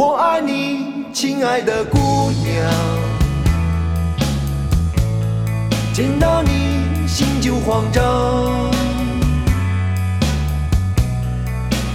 [0.00, 2.64] 我爱你，亲爱的姑娘。
[5.92, 8.04] 见到你心就慌张，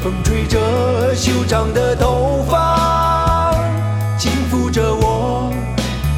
[0.01, 3.55] 风吹着修长的头发，
[4.17, 5.53] 轻抚着我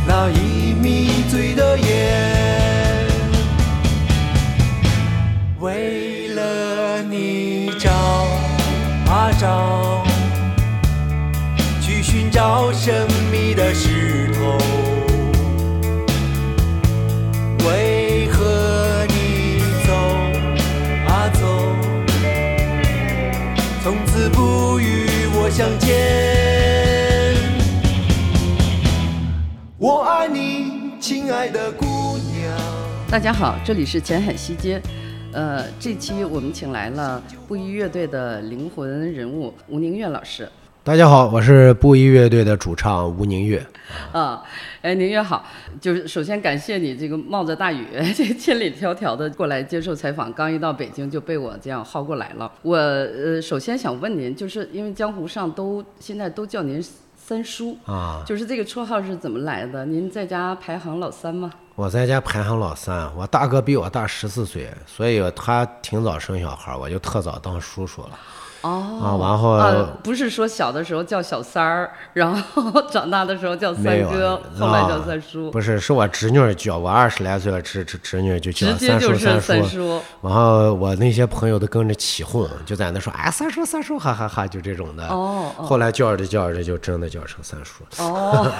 [0.07, 3.07] 那已迷醉的眼。
[5.59, 7.91] 为了你找
[9.07, 9.94] 啊找，
[12.35, 14.57] 找神秘的石头。
[17.65, 19.93] 为何你走
[21.07, 21.39] 啊走，
[23.81, 27.37] 从此不与我相见？
[29.77, 31.85] 我爱你，亲爱的姑
[32.17, 32.53] 娘。
[33.09, 34.81] 大家好，这里是前海西街。
[35.31, 40.49] 呃，这期我们请来了布衣乐队的灵魂人物吴宁月老师。
[40.85, 43.65] 大家好，我是布衣乐队的主唱吴宁月。
[44.11, 44.43] 啊，
[44.83, 45.43] 哎，宁月好，
[45.81, 52.51] 就是首先感谢你这个冒着大雨， 这千里迢迢的过来接受采访，刚一到北京就被我这样薅过来了。
[52.61, 56.79] 我呃，首先想问您，就是因为江湖上都现在都叫您
[57.17, 59.87] 三叔啊，就是这个绰号是怎么来的？
[59.87, 61.51] 您在家排行老三吗？
[61.73, 68.11] 我在家排行老三，我大哥比我大十四岁，所以他挺早生小孩，我就特早当叔叔了。
[68.65, 80.01] 哦，啊，然后、呃，不是说小的时候叫小三儿，然后长大的时候叫三哥，后来叫三叔，不是，是我侄女儿叫我二十来岁了，侄侄侄女就叫三叔三叔。
[80.21, 85.05] 然后我那些朋友都跟着起哄，就在那说哎三叔三叔哈哈哈，就这种的。
[85.07, 87.89] 哦哦后来叫着叫着就真的叫成三叔了。
[88.03, 88.51] 哦，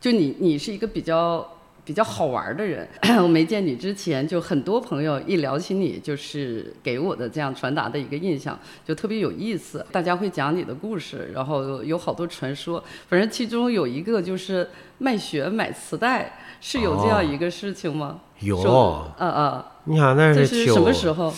[0.00, 1.46] 就你你是一个比较
[1.88, 2.86] 比较好玩的人，
[3.22, 9.84] 我没见你之前，就很多朋友一聊起你，就是给我的这样传达的一个印象，就特别有意思。
[9.90, 18.20] 大家会讲你的故事，然后有好多传说，反正其中有一个就是卖血买磁带，是有这样一个事情吗？
[18.40, 21.32] 有嗯嗯呃，你想那是什么时候？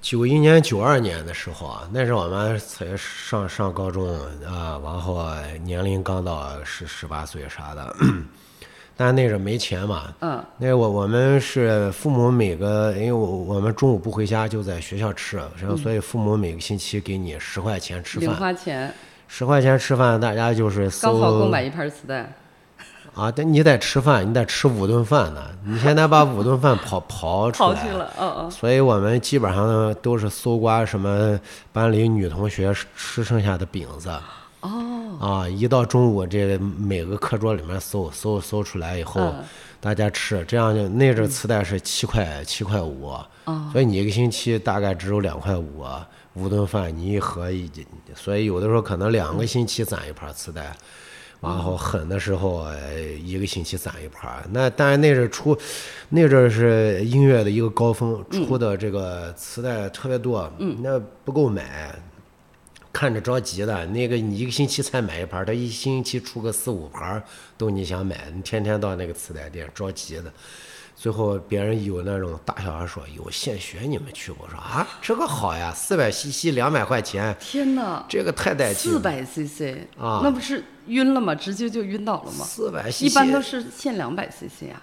[0.00, 4.08] 九一年、九二年的时候啊，那时候我们才上上高中
[4.44, 5.24] 啊，然后
[5.62, 7.94] 年龄刚到十十八岁啥的，
[8.98, 10.12] 但那时候没钱嘛。
[10.20, 10.44] 嗯。
[10.58, 18.38] 那我我们是父母每个，因为我我们中午不回家，就在学校吃，然后所以父母每个星期给你十块钱吃零饭。
[18.38, 18.92] 花钱
[19.28, 22.32] 十块钱吃饭，大家就是搜刚好购买一盘磁带。
[23.14, 25.42] 啊，但你得吃饭，你得吃五顿饭呢。
[25.64, 28.50] 你现在把五顿饭刨刨出来跑去了，嗯嗯。
[28.50, 31.38] 所以我们基本上都是搜刮什么
[31.72, 34.10] 班里女同学吃剩下的饼子。
[34.60, 35.18] 哦。
[35.20, 39.44] 啊，一到中午，这个每个课桌里面搜搜搜出来以后，嗯
[39.80, 43.10] 大家吃，这样就那阵儿磁带是七块七块五，
[43.44, 45.84] 哦所以你一个星期大概只有两块五，
[46.34, 47.70] 五顿饭你一盒一，
[48.14, 50.74] 所以有的时候可能两个星期攒一盘磁带。
[51.40, 54.44] 然后狠的时候，呃一个星期攒一盘儿。
[54.50, 55.56] 那当然那阵出，
[56.08, 60.52] 那阵儿是音乐的一个高峰，出的这个磁带特别多，
[60.82, 61.94] 那不够买，
[62.98, 63.86] 看着着急的。
[63.86, 67.22] 那个你一个星期才买一盘儿，他一星期出个四五盘儿
[67.56, 70.32] 都你想买，你天天到那个磁带店着急的。
[70.96, 74.44] 最后别人有那种大小孩说有献血，你们去过？
[74.46, 78.04] 我说啊，这个好呀，四百 CC 两百块钱，天哪！
[78.08, 78.98] 这个太带劲了。
[78.98, 81.32] 四百 CC 啊那不是晕了吗？
[81.36, 82.44] 直接就晕倒了吗？
[82.44, 84.82] 四百 CC 一般都是限两百 CC 啊。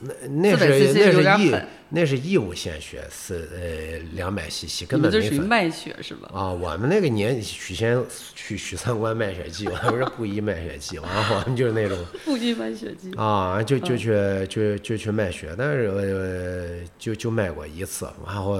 [0.00, 6.30] 那那是那是义有点狠那是义务献血，是呃两百 CC 你根们这属于本没分卖血是吧？
[6.32, 6.50] 啊。
[6.50, 8.02] 我们那个年许仙
[8.34, 13.12] 许许三观卖血记，我们是布衣卖血记，然 后我们就是那种 布衣卖血记。
[13.16, 18.58] 啊，就就嗯去就就去卖血，但是呃就就卖过一次，然后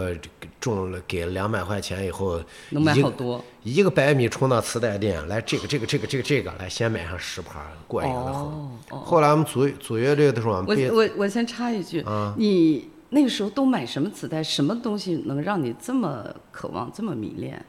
[0.60, 2.38] 中了给两百块钱以后，
[2.70, 8.32] 能买好多一个百米冲到磁带店来，这个这个这个这个这个来，先买上十盘过瘾的很。
[8.34, 14.42] 哦哦，后来我们组组乐队的时候，我我我先插一句，啊你那个时候都买什么磁带？
[14.42, 17.62] 什么东西能让你这么渴望、这么迷恋？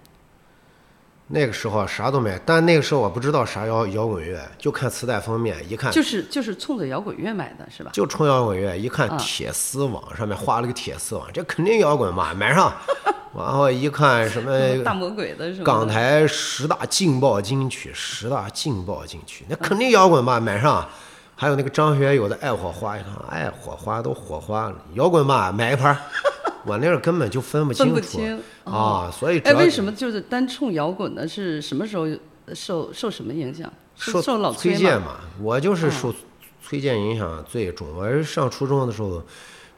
[1.28, 7.91] 那个时候啥都没，但那个时候我不知道啥摇摇滚乐，就看磁带封面，一看就是就是冲着摇滚乐买的是吧？
[7.94, 12.73] 就冲摇滚乐，一看啊铁丝网上面画了个铁丝网，这肯定摇滚嘛，买上。
[13.35, 14.52] 然后一看什么
[14.84, 15.66] 大魔鬼的什么？
[15.66, 20.88] 港台十大劲爆金曲，十大劲爆金曲，那肯定摇滚吧，买上。
[21.35, 25.97] 还有那个张学友的《爱火花》，一看爱火花都火花了，摇滚吧，买一盘儿。
[26.66, 31.28] 我那时候根本就分不清楚分不清啊，所以哎，为什么就是单冲摇滚呢？
[31.28, 32.08] 是什么时候
[32.53, 33.72] 受受什么影响？
[33.96, 34.58] 受受老吗？
[34.58, 36.14] 崔健嘛，我就是受
[36.62, 37.88] 崔健影响最重。
[37.94, 39.22] 我是上初中的时候，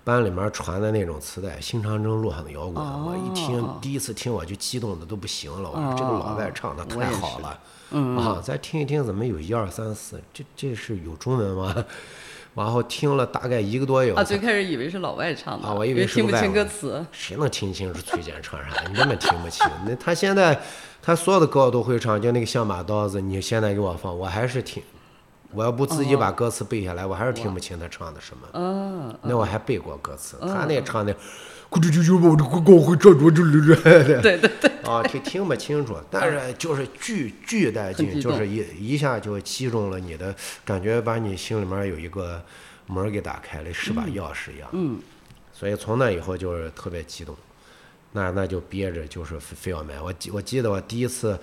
[0.03, 7.59] 班里面传的那种磁带，新长征路上的摇滚，我一听哦第一次听我就激动的都不行了，我说这个老外唱的太好了，
[7.91, 11.85] 啊，再听一听怎么有一二三四，这这是有中文吗？
[12.55, 17.05] 然后听了大概一个多月，啊，最开始以为是老外唱的，啊我以为听不清歌词。
[17.11, 18.81] 谁能听清楚崔健唱啥？
[18.87, 19.69] 你根本听不清。
[19.85, 20.57] 那他现在
[21.01, 24.81] 他所有的歌我都会唱，就那个像把刀子，你现在给我放，我还是听。
[25.51, 28.47] 我要不自己把歌词背下来，我还是听不清他唱的什么。
[28.53, 31.15] 嗯，那我还背过歌词，他那唱的，
[31.75, 40.33] 咕噜啾啾我这个高会这这这这对对对，啊，听听不清楚，但是就是巨巨带劲，就是一一下就击中了你的
[40.63, 42.41] 感觉，把你心里面有一个
[42.87, 44.69] 门儿给打开了，是把钥匙一样。
[44.71, 44.97] 嗯，
[45.51, 47.35] 所以从那以后就是特别激动，
[48.13, 49.99] 那那就憋着就是非非要买。
[49.99, 51.37] 我记我记得我第一次，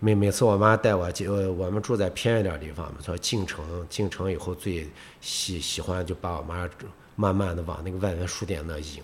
[0.00, 4.88] 每每次我妈带我进，呃我们住在偏一点地方嘛，说进城进城以后最
[5.20, 6.68] 喜喜欢就把我妈
[7.14, 9.00] 慢慢的往那个外文书店那引。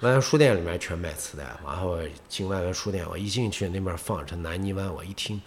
[0.00, 1.98] 万源书店里面全卖磁带，然后
[2.28, 5.40] 进万源书店，我一进去那边放着南泥湾，我一听，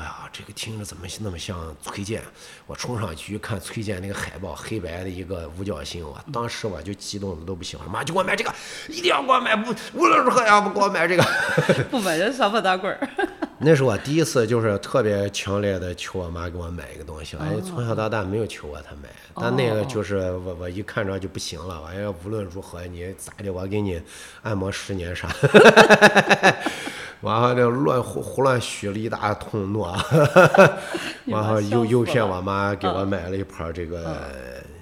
[0.00, 2.22] 哎呀，这个听着怎么那么像崔健？
[2.66, 8.50] 我冲上去一看崔健那个海报，黑白的一个五角星，我当时我就激动的都不行了，妈就给我买这个，
[8.88, 11.22] 一定要给我买，不无论如何也要不给我买这个。
[11.92, 13.08] 不买就撒泼打滚儿。
[13.62, 24.00] 那是我第一次就是特别强烈的求我妈给我买一个东西，哎，从小到大没有求过她买，但那个就是我我一看着就不行了，我要无论如何你咋的，我给你
[24.40, 25.28] 按摩十年啥，
[27.22, 29.96] 完后就乱胡胡乱许了一大通诺，
[31.26, 34.16] 完后又诱骗我妈给我买了一盘这个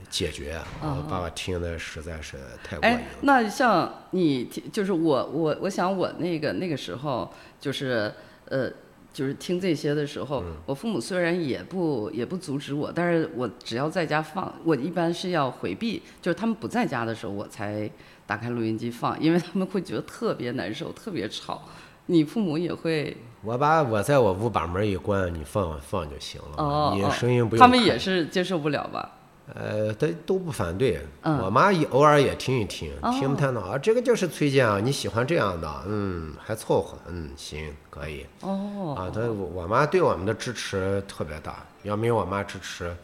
[0.08, 3.00] 解决，我爸爸听的实在是太过瘾哎了，。
[3.23, 8.12] 那像你听，就是我我我想我那个那个时候就是
[8.46, 8.70] 呃。
[9.11, 17.91] 就是听这些的时候，嗯我父母虽然也不也不阻止我，但是我只要在家放，我一般是要回避，就是他们不在家的时候，我才
[18.26, 21.62] 打开录音机放，因为他们会觉得特别难受，特别吵。
[22.10, 29.12] 你父母也会我把我在我屋把门一关，你放放就行了，你哦哦声音不用开他们也是接受不了吧？
[29.55, 31.00] 呃，他都不反对。
[31.22, 33.78] 嗯我妈也偶尔也听一听，哦听不太懂啊。
[33.78, 38.26] 这个就是崔健啊，你喜欢这样的，嗯，还凑合，嗯，行，可以。
[38.40, 42.94] 哦，啊，他我我妈对我们的支持特别大，要没有我妈支持，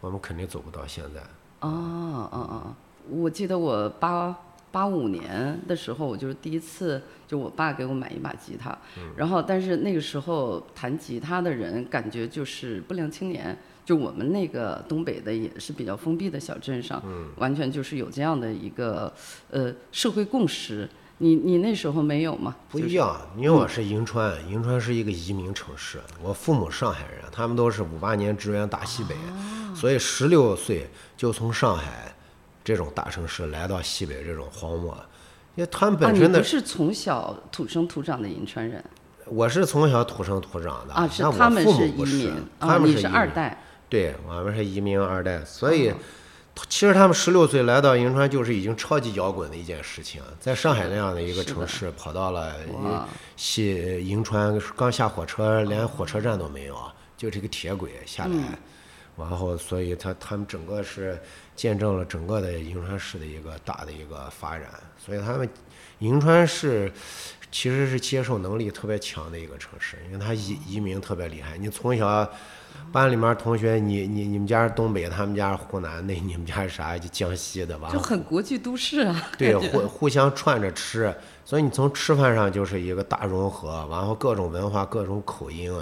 [0.00, 1.20] 我们肯定走不到现在。
[1.60, 1.68] 啊
[2.30, 2.76] 啊啊！
[3.10, 4.34] 我记得我八
[4.72, 8.76] 八五年的时候，我就是第一次，就我爸给我买一把吉他，
[9.16, 17.02] 然后但是那个时候弹吉他的人感觉就是不良青年，就我们那个东北的也是比较封闭的小镇上，
[17.36, 19.12] 完全就是有这样的一个
[19.50, 20.88] 呃社会共识。
[21.22, 22.56] 你你那时候没有吗？
[22.70, 29.14] 不一样，因为我是银川，银川是一个移民城市，我父母上海人，他们都是五八年支援大西北，
[29.74, 30.88] 所以十六岁
[31.18, 32.14] 就从上海
[32.64, 34.96] 这种大城市来到西北这种荒漠，
[35.54, 38.84] 因为他们本身的不是从小土生土长的银川人。
[39.26, 43.06] 我是从小土生土长的啊，是他们移民他们移民。
[43.06, 43.62] 二代。
[43.88, 45.92] 对，我们是移民二代，所以
[46.68, 56.76] 其实他们十六岁来到银川就是已经超级摇滚的一件事情，在上海那样的一个城市，跑到了哇西银川，刚下火车，连火车站都没有，
[57.16, 58.58] 就这个铁轨下来，
[59.16, 61.20] 然后所以他他们整个是
[61.60, 65.46] 见证了整个的银川市的一个大的一个发展，所以他们
[65.98, 66.90] 银川市。
[67.52, 71.58] 其实是接受能力特别强的一个城市，因为它移移民特别厉害。
[71.58, 72.30] 你从小
[72.92, 76.96] 班里面同学，你你你们家是东北，他们家是湖南那，你们家是啥？
[76.96, 77.90] 就江西的吧？
[77.92, 79.20] 就很国际都市啊。
[79.36, 81.12] 对，互互相串着吃，
[81.44, 85.76] 所以你从吃饭上就是一个大融合，然后各种文化、各种口音，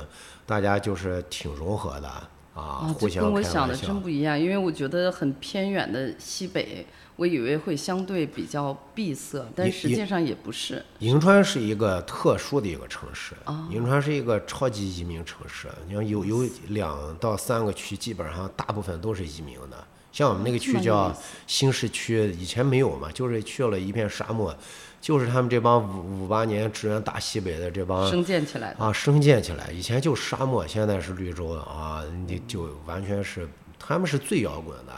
[0.46, 2.10] 大家就是挺融合的
[2.58, 4.00] 啊，啊，互相这跟我想的真。
[4.00, 6.86] 不一样，因为我觉得很偏远的西北，
[7.16, 10.84] 我以为会相对比较闭塞，但实际上也不是。
[11.00, 15.68] 银川是一个特殊的一个城市，哦银川是一个超级移民城市。
[15.86, 19.84] 你像有有两到三个区，基本上大部分都是移民的。
[20.10, 21.14] 像我们那个区叫
[21.46, 24.56] 新市区，以前没有嘛，就是去了一片沙漠，
[25.00, 28.84] 就是他们这帮五五八年支援大西北的这帮生建起来的。
[28.84, 34.92] 啊生建起来，以前就沙漠，现在是绿洲啊，你就完全是他们是最摇滚的。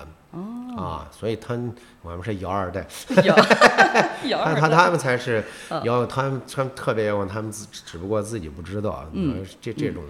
[0.77, 1.59] 啊，所以他
[2.03, 2.87] 我们是摇二代，
[3.25, 3.37] 摇
[4.29, 9.05] 摇他二代他他们才是嗯摇，他们他们特别摇滚，他们只只不过自己不知道。
[9.13, 10.05] 嗯，这这种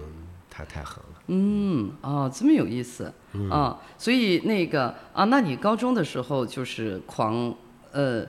[0.47, 1.21] 太太狠了。
[1.27, 3.79] 嗯，哦，这么有意思嗯啊！
[3.97, 7.55] 所以那个啊，那你高中的时候就是狂
[7.91, 8.23] 呃，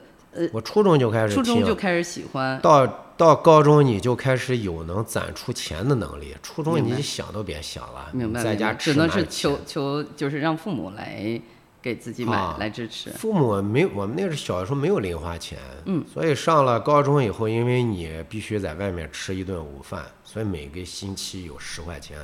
[0.51, 2.85] 我初中就开始初中听就开始喜欢到
[3.15, 11.39] 到高中你就开始有能攒出钱的能力，初中你想都别想了，明白，你在家只能是求求，就是让父母来
[11.81, 13.11] 给自己买啊来支持。
[13.11, 22.17] 父母没，我们那时小的时候没有零花钱，嗯，所以上了高中以后，因为你必须在外面吃一顿午饭，所以每个星期有十块钱，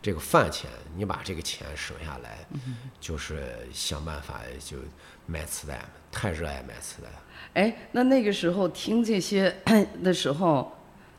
[0.00, 2.38] 这个饭钱，你把这个钱省下来，
[3.00, 3.42] 就是
[3.72, 4.76] 想办法就
[5.26, 7.16] 买磁带，太热爱买磁带了。
[7.54, 9.54] 哎，那那个时候听这些
[10.02, 10.72] 的时候，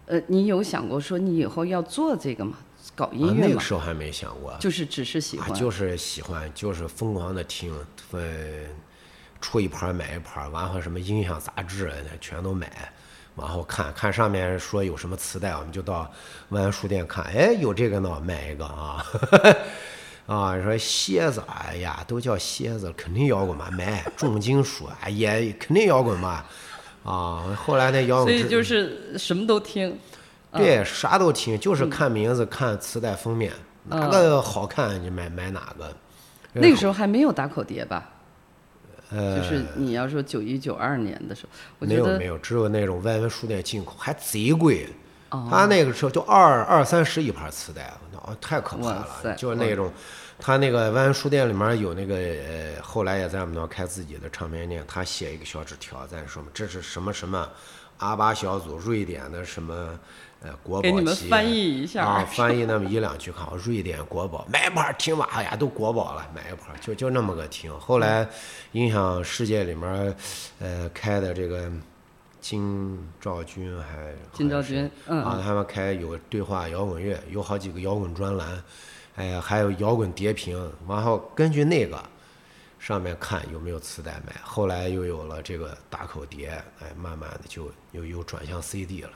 [0.06, 2.58] 呃，你有想过说你以后要做这个吗？
[2.96, 3.38] 搞啊音乐吗？
[3.42, 7.74] 那个时候还没想过，就是只是喜啊，欢，就是喜欢，就是疯狂的听，
[8.12, 8.20] 呃，
[9.40, 12.92] 出一盘儿买一盘儿，完后什么音响杂志啊全都买，
[13.36, 16.12] 然后看看上面说有什么磁带，我们就到
[16.50, 19.06] 万安书店看，哎，有这个呢，买一个啊。
[20.32, 23.70] 啊，说蝎子，哎呀，都叫蝎子，肯定摇滚嘛？
[23.72, 26.46] 买 重金属，哎也肯定摇滚嘛？
[27.04, 30.00] 啊，后来那摇滚之所以就是什么都听。
[30.54, 33.52] 对，啥都听，就是看名字，看磁带封面，
[33.90, 35.94] 哪个好看就买买哪个。
[36.54, 38.10] 那个时候还没有打口碟吧？
[39.10, 44.88] 呃，就是你要说九一九二年的时候，我觉得没有没有，只有那种外文书店进口，还贼贵。
[45.32, 49.36] 哦他那个时候就二二三十一盘磁带，哦，太可怕了。
[49.38, 49.90] 就是那种，
[50.42, 57.48] 他那个万安书店里面有那个呃，后来也在我们那儿开自己的唱片店，他写一个小纸条，在说这是什么什么
[57.98, 60.00] 阿巴小组瑞典的什么
[60.42, 67.72] 呃国宝给你们翻译一下啊，翻译那么一两句，看瑞典国宝，买一盘听吧，哎呀，都国宝了，买一盘就就那么个听。
[67.80, 68.28] 后来
[68.72, 70.16] 音响世界里面，
[70.60, 71.72] 呃，开的这个
[72.40, 78.64] 金兆军还金兆军嗯啊，他们开有对话摇滚乐，有好几个摇滚专栏，
[79.16, 82.02] 哎呀，还有摇滚碟屏，然后根据那个
[82.80, 84.34] 上面看有没有磁带买。
[84.44, 86.50] 后来又有了这个打口碟，
[86.80, 89.10] 哎，慢慢的就又又转向 CD 了。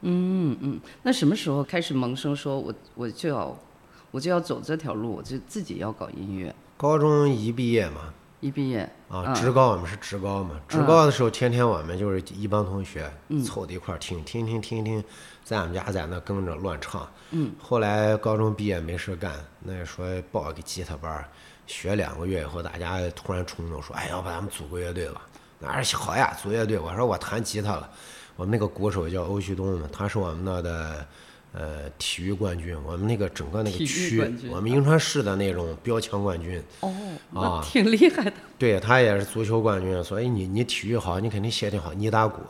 [0.00, 3.56] 嗯嗯，那什么时候开始萌生说我我就要
[4.10, 6.52] 我就要走这条路，我就自己要搞音乐？
[6.76, 13.08] 高中一毕业嘛，一毕业啊，嗯职高我们是职高嘛，职高的时候天天我们就是一帮同学
[13.44, 15.04] 凑在一块儿听，听听听听，
[15.44, 17.08] 在俺们家在那跟着乱唱。
[17.30, 21.24] 嗯，后来高中毕业没事干，那说报个吉他班，
[21.66, 25.22] 学两个月以后，大家突然冲动说，哎，要不咱们组个乐队吧？
[25.58, 26.78] 那说好呀，组乐队。
[26.78, 27.90] 我说我弹吉他了，
[28.36, 31.06] 我们那个鼓手叫欧旭东嘛，他是我们那的。
[31.54, 34.18] 呃，体育冠军，我们那个整个那个区，
[34.48, 36.90] 我们银川市的那种标枪冠军，哦，
[37.34, 38.32] 啊挺厉害的。
[38.56, 42.40] 对他也是足球冠军，所以你你体育好，你肯定协调好，你打鼓，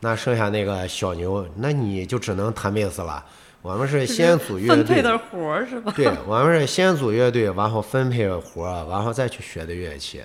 [0.00, 3.24] 那剩下那个小牛，那你就只能弹贝斯了。
[3.62, 5.90] 我们是先组乐队，分配的活儿是吧？
[5.96, 10.20] 对，我们是先组乐队，然后分配活儿，然后再去学的乐器。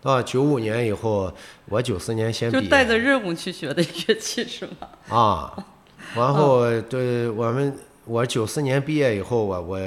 [0.00, 1.32] 到九五年以后，
[1.64, 4.88] 我九四年先就带着任务去学的乐器是吗？
[5.10, 5.66] 啊，
[6.14, 9.80] 然后对我们，我九四年毕业以后，我我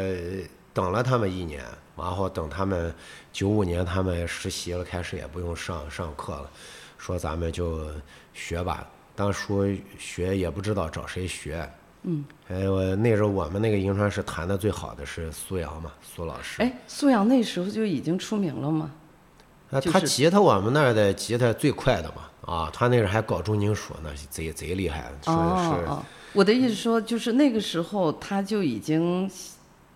[0.73, 1.63] 等了他们一年，
[1.95, 2.93] 然后等他们
[3.31, 6.49] 九五年他们实习了，开始也不用上上课了，
[6.97, 7.87] 说咱们就
[8.33, 8.85] 学吧。
[9.19, 9.65] 当初
[9.97, 11.69] 学也不知道找谁学，
[12.03, 16.61] 嗯，还有那时候我们那个银川市弹的最好的是苏阳嘛，苏老师。
[16.61, 18.89] 哎，苏阳那时候就已经出名了吗？
[19.71, 25.69] 啊，他吉他我们那儿的吉他最快的嘛，啊，他那时候还搞重金属呢，贼贼厉害，说是。
[25.69, 29.29] 哦哦，我的意思说，就是那个时候他就已经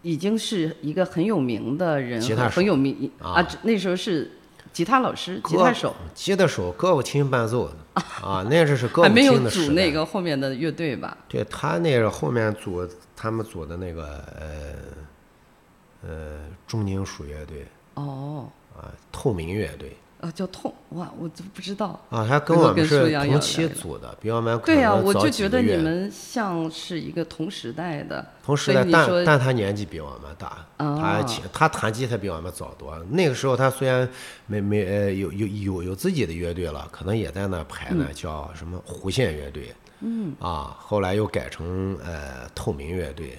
[0.02, 3.48] 已经是一个很有名的人，吉他很有名啊啊。
[3.62, 4.30] 那时候是
[4.74, 7.76] 吉他老师、吉他手，吉他手，歌舞厅伴奏的。
[8.22, 9.66] 啊，那这是胳膊还没有琴的时代。
[9.68, 11.16] 组那个后面的乐队吧？
[11.30, 14.04] 对他那个后面组他们组的那个
[14.40, 17.68] 呃呃重金属乐队。
[17.94, 22.00] 哦，啊，透明乐队啊，叫痛哇，我都不知道。
[22.10, 32.98] 啊，他跟我们是同期组的，比我们对呀、能我就觉得你们像是一个同时代的，同时代，但但他年纪比我们大，他他弹吉他比我们早多。
[33.10, 34.08] 那个时候他虽然
[34.48, 43.38] 没没呃有有有有自己的乐队了，可能也在那排呢，嗯叫什么弧线乐队，嗯啊，后来又改成呃透明乐队，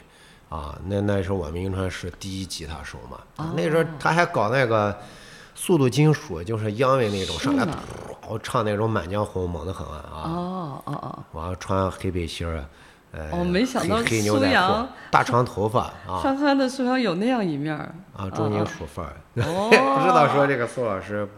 [0.51, 4.95] 啊，那那时候我们银川是第一吉他手嘛，哦那时候他还搞那个。
[5.55, 7.65] 速度金属就是央威那种，上来
[8.27, 10.03] 噗唱那种《满江红》，猛得很啊！
[10.25, 12.65] 哦哦哦，完了穿黑背心儿，
[13.13, 19.13] 呃，哦没想到黑黑牛仔苏阳裤，大长头发啊憨憨的苏阳有那样一面儿啊，重金属范儿。
[19.43, 21.29] 哦 不知道说这个苏老师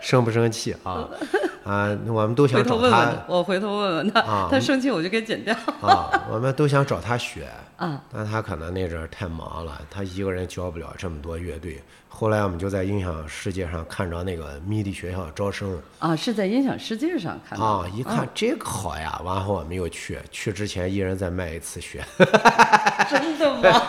[0.00, 1.08] 生不生气啊？
[1.64, 5.54] 啊，我们都想找他我回头问问他，啊他生气我就给剪掉。
[5.80, 11.80] 啊，我们都想找他学啊， 但他可能那阵儿太忙了，他一个人教不了这么多乐队。
[12.14, 22.04] 后来我们就在音响世界上看着那个迷笛学校招生啊，是在音响世界上看到啊的，一看这个好呀，完后我们又去，去之前一人再卖一次血，
[23.10, 23.82] 真的吗？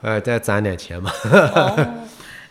[0.00, 1.10] 呃， 再攒点钱嘛。
[1.24, 1.94] 哦，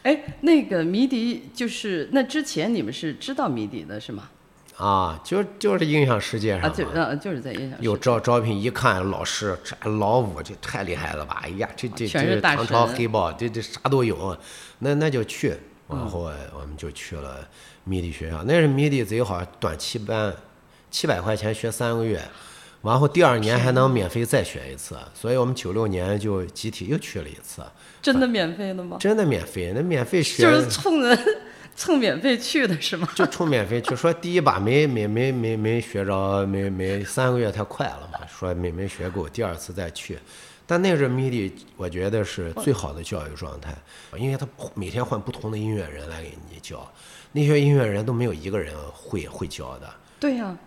[0.03, 4.29] 哎，那个迷笛就是那之前你们是知道迷笛的是吗？
[4.77, 6.73] 啊，就就是影响世界啊，上啊。
[6.75, 11.41] 就呃就是在影响有世招招聘一看，老师这老五这太厉害了吧！
[11.43, 14.37] 哎呀，这这这全是大唐朝黑豹，这这啥都有，
[14.79, 15.55] 那那就去，
[15.89, 17.47] 嗯然后我们就去了
[17.85, 20.31] 迷笛学校，那是迷笛贼好，短期班，
[20.91, 22.21] 七百块钱学三个月，
[22.83, 27.63] 然后第二年还能免费再学一次，所以我们九六年就集体又去了一次，
[28.01, 28.97] 真的免费的吗？
[28.99, 31.17] 真的免费，那免费学就是冲着
[31.77, 33.07] 蹭免费去的是吗？
[33.15, 40.17] 就冲免费去，说第一把没没没没没学着，没没三个月太快了嘛，说没没学够，第二次再去。
[40.65, 43.73] 但那是迷笛，我觉得是最好的教育状态，
[44.17, 46.91] 因为他每天换不同的音乐人来给你教，
[47.31, 49.87] 那些音乐人都没有一个人会会教的
[50.19, 50.57] 对呀、啊。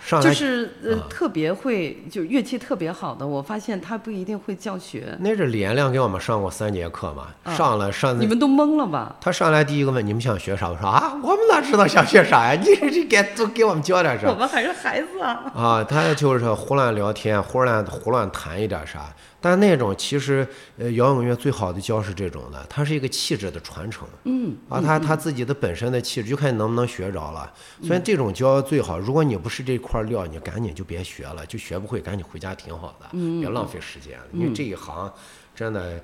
[0.00, 5.16] 上来就是呃特别会，就乐器特别好的，我发现他不一定会教学。
[5.18, 9.16] 那是李延亮给我们上过三节课嘛，上了上你们都懵了吧？
[9.20, 10.68] 他上来第一个问你们想学啥？
[10.70, 12.58] 我说啊，我们哪知道想学啥呀？
[12.62, 14.34] 你这给都给我们教点啥我？
[14.34, 15.52] 们还是孩子啊。
[15.54, 19.12] 啊，他就是胡乱聊天，胡乱胡乱谈一点啥。
[19.38, 20.46] 但那种其实，
[20.76, 24.08] 呃，摇滚乐最好的教是这种的，它是一个气质的传承。
[24.24, 27.48] 嗯，啊，他他自己的本身的气质，就看你能不能学着了。
[27.84, 28.98] 所以这种教最好。
[28.98, 33.08] 如果你不是这块料，你赶紧就别学了，就学不会，赶紧回家挺好的，
[33.40, 34.18] 别浪费时间。
[34.32, 35.12] 因为这一行
[35.54, 36.02] 真的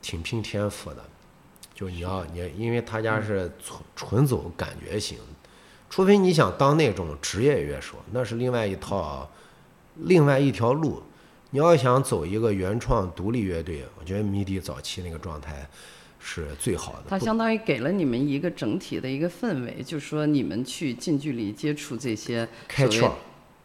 [0.00, 1.04] 挺拼天赋的，
[1.74, 5.18] 就你要你，因为他家是纯纯走感觉型，
[5.90, 9.30] 除非你想当那种职业乐手，那是另外一套，
[9.96, 11.02] 另外一条路。
[11.50, 15.66] 你要想走一个原创独立乐队，我觉得迷笛早期那个状态
[16.28, 17.02] 是最好的。
[17.04, 23.12] 不它相当于给了你们一个整体的一个氛围，就说你们去近距离接触这些开窍，就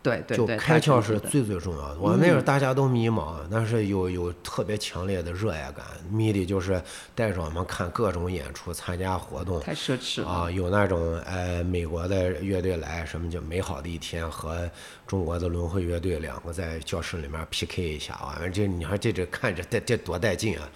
[0.03, 2.00] 对对对，开窍是最最重要的。
[2.00, 5.86] 我那会儿大家都迷茫，但是有有特别强烈的热爱感。
[6.12, 6.82] 迷的就是
[7.15, 10.27] 带着我们看各种演出，参加活动，太奢侈了。
[10.27, 14.70] 啊，有那种呃美国的乐队来，什么叫美好的一天和
[15.08, 20.70] 中国的轮回乐队两个在教室里面 PK 一下，完了这你看这这看着这这多带劲啊！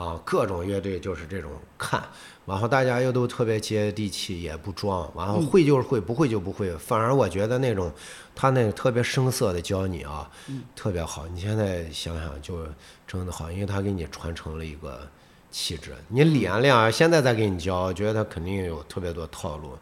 [0.00, 2.02] 啊，各种乐队就是这种看，
[2.46, 6.74] 然后大家又都特别接地气，也不装，然后会就是会，不会就不会。
[6.78, 7.92] 反而我觉得那种
[8.34, 10.30] 他那个特别生涩的教你啊，
[10.74, 11.28] 特别好。
[11.28, 12.64] 你现在想想就
[13.06, 15.06] 真的好，因为他给你传承了一个
[15.50, 15.94] 气质。
[16.08, 19.76] 你李延亮现在再给你教，我觉得他肯定有特别多套路，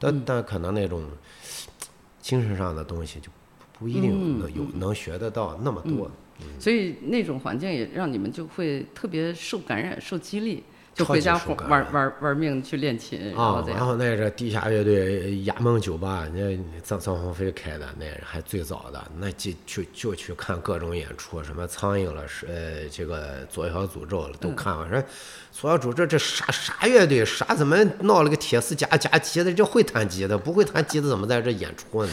[0.00, 1.04] 但但可能那种
[2.20, 3.28] 精神上的东西就
[3.78, 6.10] 不一定能有能学得到那么多。
[6.58, 10.62] 所以那种环境也让你们就会特别受感染、受激励，
[10.94, 13.64] 就回家玩玩玩命去练琴，然后啊。
[13.68, 24.90] 然后那个地下乐队亚梦酒吧，那张张鸿飞开的，那还最早的，那就就就去看各种演出，什么苍蝇了，是呃这个左小诅咒了，都看完。
[24.90, 25.02] 说
[25.52, 29.52] 左小诅咒这啥啥乐队，啥怎么闹了个铁丝夹夹吉的？
[29.52, 32.12] 这会弹吉的，不会弹吉的怎么在这演出呢？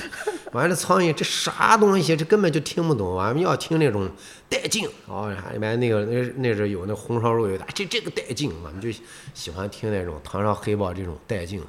[0.53, 3.15] 完了苍蝇这啥东西，这根本就听不懂。
[3.15, 4.09] 完了要听那种
[4.49, 8.89] 带劲哦，里面那个那那是有那红烧肉有的，这这个带劲，我们就
[9.33, 11.61] 喜欢听那种唐朝黑豹这种带劲，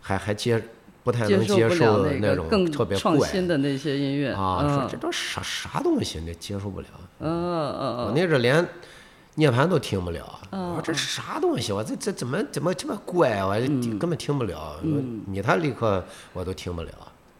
[0.00, 0.62] 还还接
[1.02, 6.86] 不太能接接受的那种特别怪新的那些音乐啊，说嗯这都啥啥东西，那接受不了。
[7.18, 8.66] 嗯嗯我嗯，那阵连
[9.38, 11.70] 涅槃都听不了，嗯我说这啥东西？
[11.70, 13.46] 我这这怎么怎么这么怪啊？
[13.46, 13.54] 我
[13.98, 14.80] 根本听不了。
[15.26, 16.90] 你他立刻我都听不了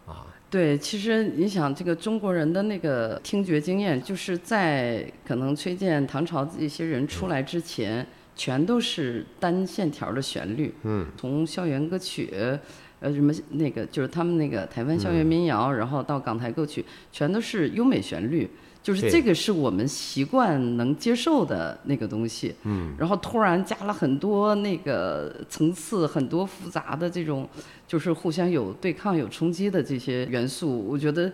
[0.07, 0.27] 啊。
[0.51, 8.07] 对，其实你想，这个中国人的那个听觉经验，就是在可能崔健、唐朝这些人出来之前，
[8.37, 10.75] 全都是单线条的旋律。
[10.83, 12.31] 嗯，从校园歌曲，
[13.01, 18.51] 呃，什么那个就是他们那个台湾校园民谣，然后到港台歌曲，全都是优美旋律。
[18.87, 27.49] 就是这个是我们习惯能接受的那个东西，嗯，然后突然加了很多那个层次，很多复杂的这种，
[27.88, 31.33] 就是互相有对抗、有冲击的这些元素，我觉得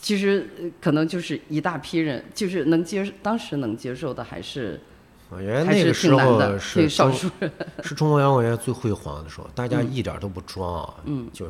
[0.00, 4.80] 其实呃可能就是一大批人，就是能接当时能接受的，还是
[5.28, 7.28] 我觉得那个时候是少数。
[7.40, 7.50] 人，
[7.82, 11.46] 是中国摇滚乐最辉煌的时候，大家一点都不装啊，嗯，就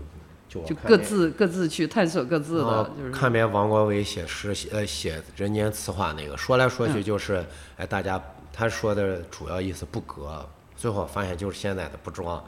[0.50, 8.20] 就就各自各自去探索各自的啊，，就是看别王国维写诗写呃写人间词话那个，说来说嗯去就是，哎，大家
[8.52, 10.44] 他说的主要意思不革，
[10.76, 12.44] 最后发现就是现在的不装，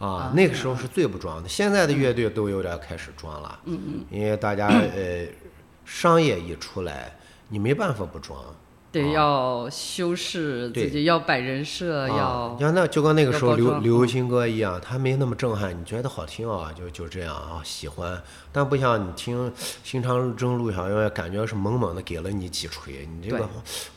[0.00, 5.24] 啊，那个时候是最不装的，现在的乐队都有点开始装了，嗯嗯，因为大家呃
[5.84, 7.16] 商业一出来，
[7.48, 8.42] 你没办法不装。
[8.90, 18.22] 得要修饰自己，要摆人设，啊要你看那就跟那个时候流流行歌一样，它没那么震撼，你觉得好听啊，就就这样啊，喜欢。
[18.50, 19.52] 但不像你听
[19.84, 23.48] 新长征陆小月，感觉是猛猛的给了你几锤，你这个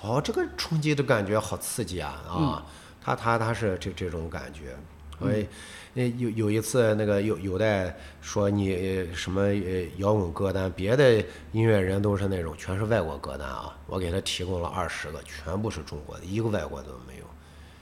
[0.02, 2.66] 哦，这个冲击的感觉好刺激啊啊！
[3.02, 4.76] 他他他是这这种感觉，
[5.20, 5.48] 所以。
[5.94, 17.26] 呃，有有一次那个有有代说你呃什么呃摇滚歌单，别的音乐人都是那种全是外国歌单啊，我给他提供了二十个，全部是中国的，一个外国的都没有。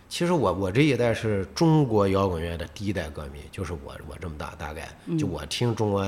[0.08, 6.04] 其实我我这一代是中国摇滚乐的第一代歌迷，就是我我这么大大概，就我听中国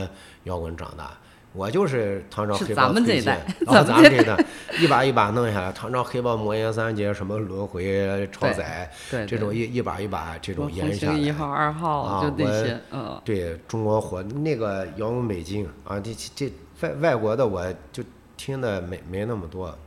[0.46, 1.16] 摇滚长大。
[1.54, 4.46] 我就是唐朝黑豹推荐，然 后咱们这代
[4.80, 8.90] 一把一把弄下来，唐朝黑豹、魔岩三杰、什么轮回、超载，
[9.28, 11.18] 这种一一把一把这种延下来。
[11.18, 13.22] 一号、二号，就那些，嗯。
[13.26, 17.62] 对中国火那个摇滚美金啊，这这外外国的我
[17.92, 18.02] 就
[18.38, 19.78] 听的没没那么多，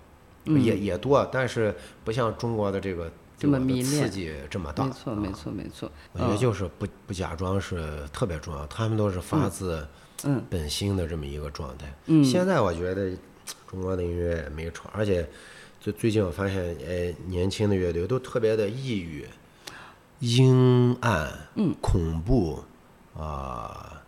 [0.45, 1.75] 也也多，但是
[2.05, 4.85] 不像中国的这个这么迷恋，刺激这么大。
[4.85, 5.91] 没错，没错，没错。
[6.13, 9.87] 我觉得就是不不假装是特别重要，他们都是发自。
[10.25, 11.93] 嗯，本心的这么一个状态。
[12.07, 13.11] 嗯，现在我觉得
[13.69, 15.29] 中国的音乐没错，而且
[15.81, 19.27] 最最近我发现，哎，年轻的乐队都特别的抑郁、
[20.21, 22.65] 阴暗、嗯，恐怖
[23.17, 24.03] 啊，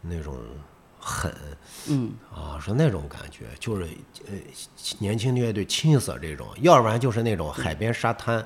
[0.00, 0.36] 那种
[0.98, 1.32] 狠，
[1.88, 3.86] 嗯，啊，是那种感觉，就是
[4.26, 4.32] 呃，
[4.98, 8.44] 年轻的乐队青涩这种，要不然就是那种海边沙滩。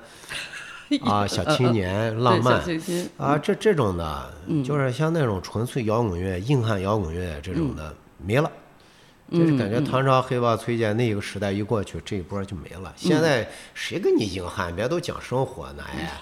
[1.05, 2.62] 啊， 小青年浪漫
[3.16, 4.33] 啊，这这种的，
[4.64, 8.51] 就是像那种纯粹摇滚乐、硬汉摇滚乐这种的没了，
[9.31, 12.92] 就是感觉唐朝黑豹、崔健那个时代一过去，这一波就没了。
[12.96, 14.74] 现在谁跟你硬汉？
[14.74, 15.85] 别都讲生活呢？
[15.90, 16.12] 哎，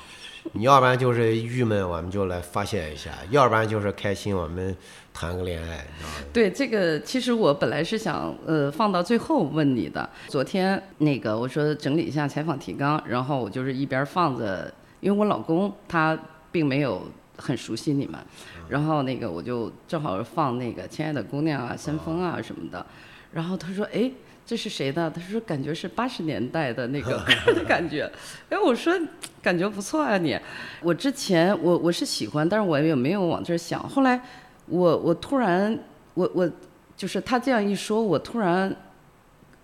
[0.52, 4.76] 你要不然就是郁闷，我们就来发泄一下；要不然就是开心，我们。
[5.18, 5.82] 谈个恋爱，
[6.30, 10.06] 对这个，其实我本来是想呃放到最后问你的。
[10.28, 16.18] 昨天那个我说整理一下采访提纲，然后我就是一边放着，因为我老公他
[16.52, 17.00] 并没有
[17.38, 18.20] 很熟悉你们，
[18.68, 22.84] 然后那个我就正好放那个《亲爱的姑娘》啊、《先锋》啊什么的，
[23.32, 24.10] 然后他说：“哎，
[24.44, 28.02] 这是谁的？”他说：“感觉是八十年代的那个的 感觉。”
[28.50, 28.92] 哎，我说
[29.40, 30.38] 感觉不错啊你。
[30.82, 34.20] 我之前我我是喜欢，但是我也没有往这想，后来。
[34.68, 35.78] 我我突然
[36.14, 36.50] 我我
[36.96, 38.74] 就是他这样一说，我突然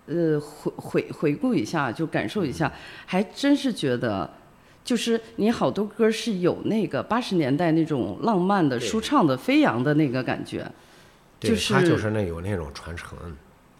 [0.07, 2.73] 呃回回回顾一下，就感受一下，
[3.07, 4.29] 还真是觉得，
[4.85, 10.71] 就是你好多歌是有那个八十年代那种浪漫的、舒畅的、飞扬的那个感觉，
[11.41, 13.19] 就是他就是那有那种传承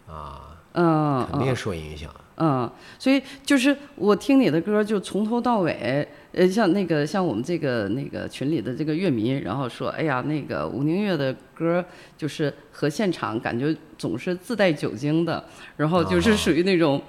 [0.07, 2.09] 啊，嗯，肯定受影响。
[2.37, 11.83] 嗯，所以就是我听你的歌，就从头到尾，呃，像那个像我们这个那个群里的这个乐迷，然后说，哎呀，那个吴宁月的歌
[12.17, 15.43] 就是和现场感觉总是自带酒精的，
[15.77, 16.99] 然后就是属于那种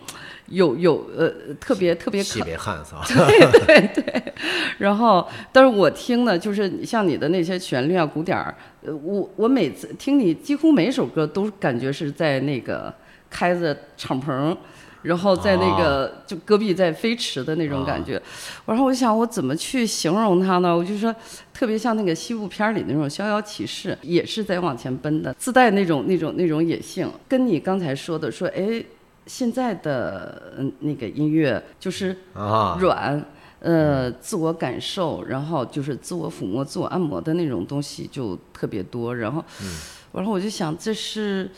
[0.48, 4.34] 有有呃特别特别特别汉子， 对对对。
[4.76, 12.92] 然后，但是我听呢就是像你的那些旋律啊、鼓点儿，呃，我我每次听你几乎每首歌都感觉是在那个
[13.30, 14.54] 开着敞篷。
[15.05, 18.21] 然后在那个就戈壁在飞驰的那种感觉，
[18.64, 20.75] 然后我想我怎么去形容它呢？
[20.75, 21.14] 我就说
[21.53, 27.07] 特别像那个西部片里那种逍遥骑士，也是在往前奔的，自带那种那种那种野性。
[27.29, 28.83] 跟你刚才说的说，哎，
[29.27, 32.17] 现在的那个音乐就是
[32.79, 33.23] 软，
[33.61, 39.14] 呃，自我感受，然后就是自我抚摸、自我按摩的那种东西就特别多。
[39.14, 39.45] 然后，
[40.12, 41.51] 然后我就想这是。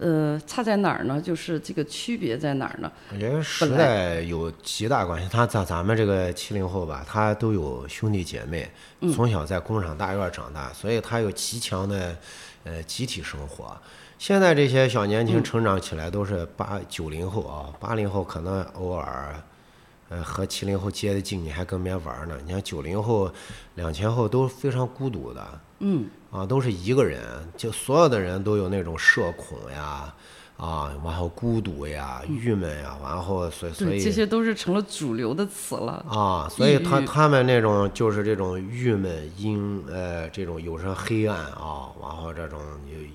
[0.00, 1.20] 呃，差在哪儿呢？
[1.20, 2.90] 就是这个区别在哪儿呢？
[3.12, 5.28] 我觉得时代有极大关系。
[5.30, 8.70] 他咱咱们这个七零后吧，他都有兄弟姐妹，
[9.12, 12.16] 从小在工厂大院长大，所以他有极强的
[12.64, 13.76] 呃集体生活。
[14.18, 19.34] 现在这些小年轻成长起来都是八九零后啊，八零后可能偶尔
[20.08, 22.38] 呃和七零后接的近，你还跟别人玩呢。
[22.46, 23.30] 你看九零后、
[23.74, 25.60] 两千后都非常孤独的。
[25.80, 27.22] 嗯，啊，都是一个人，
[27.56, 30.14] 就所有的人都有那种社恐呀，
[30.56, 36.46] 啊，然后孤独呀、郁闷呀，然后所以所以这些都是成了主流的词了啊。
[36.50, 42.60] 所以他他们那种就是这种郁闷、阴呃这种有时黑暗啊，然后这种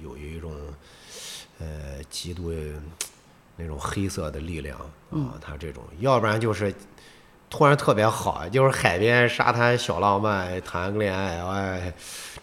[0.02, 0.52] 有有一种
[1.60, 2.52] 呃极度
[3.58, 4.78] 那种黑色的力量
[5.12, 6.74] 啊，他这种要不然就是。
[7.48, 11.94] 突然特别好，就是海边沙滩小浪漫，谈个恋爱，哎，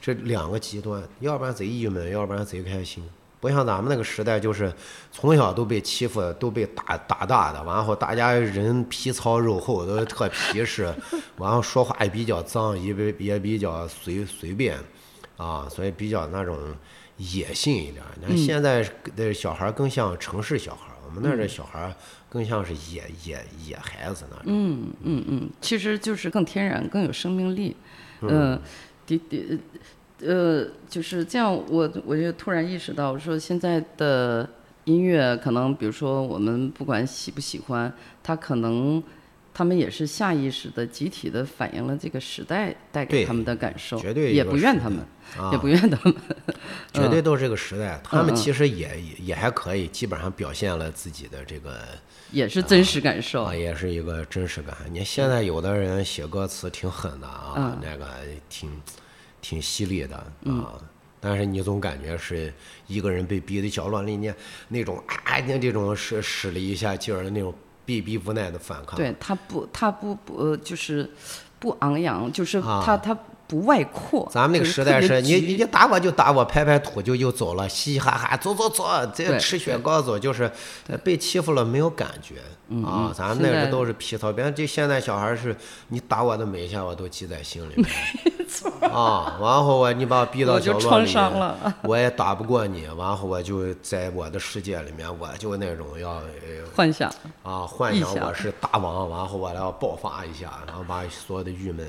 [0.03, 3.03] 这两个极端，要不然贼郁闷，要不然贼开心。
[3.41, 4.73] 不像咱们那个时代，就是
[5.13, 10.93] 从小都被欺负，都被打打大的，完后大家人皮糙肉厚，都特皮实，
[11.39, 14.77] 完后说话也比较脏，也比也比较随随便，
[15.37, 16.59] 啊，所以比较那种
[17.19, 18.03] 野性一点。
[18.21, 18.85] 你看现在
[19.15, 21.95] 的小孩更像城市小孩，我们那儿的小孩。
[22.33, 24.45] 更像是野野野孩子那种。
[24.47, 27.77] 嗯嗯嗯，其实就是更天然，更有生命力。
[28.23, 28.59] 嗯，
[29.07, 29.59] 的的，
[30.27, 31.53] 呃，就是这样。
[31.69, 34.49] 我我就突然意识到，我说现在的
[34.85, 39.03] 音乐可能，比如说我们不管喜不喜欢，它可能
[39.55, 45.01] 他们也是下意识的、集体的反映了这个时代带给他们的感受，绝对也不怨他们，
[45.39, 46.15] 啊也不怨他们。
[46.93, 51.81] 绝对都是这个时代，他们嗯其实也也也还可以，基本上表现了自己的这个
[52.33, 53.45] 也是真实感受。
[53.45, 54.77] 啊，也是一个真实感。
[54.91, 58.07] 你现在有的人写歌词挺狠的啊，嗯那个
[58.49, 58.71] 挺
[59.41, 60.17] 挺犀利的
[60.47, 60.75] 啊，
[61.21, 62.53] 但是你总感觉是
[62.87, 64.33] 一个人被逼的角落里，你
[64.69, 68.97] 那种啊，你这种使使了一下劲儿的那种逼逼无奈的反抗。
[68.97, 71.09] 对他不，他不不呃就是
[71.59, 73.17] 不昂扬，就是啊他他
[73.53, 74.27] 不外扩。
[74.33, 80.51] 咱们那个时代是你你你打我就打我，拍拍土就就走了，嘻嘻哈哈，走走走，这吃雪糕走，就是
[80.89, 82.37] 呃被欺负了没有感觉
[82.83, 83.13] 啊。
[83.15, 85.55] 咱们那时都是皮糙，别这现在小孩是，
[85.89, 87.87] 你打我的每一下我都记在心里面。
[88.91, 96.23] 啊，然后我你把我逼到角落里创伤了，我也打不过你，然后我就在我的世界里面，我就那种要呃
[96.75, 97.13] 幻想。
[97.43, 101.87] 啊，幻想想我是大王，然后我要爆发一下，然后把所有的郁闷，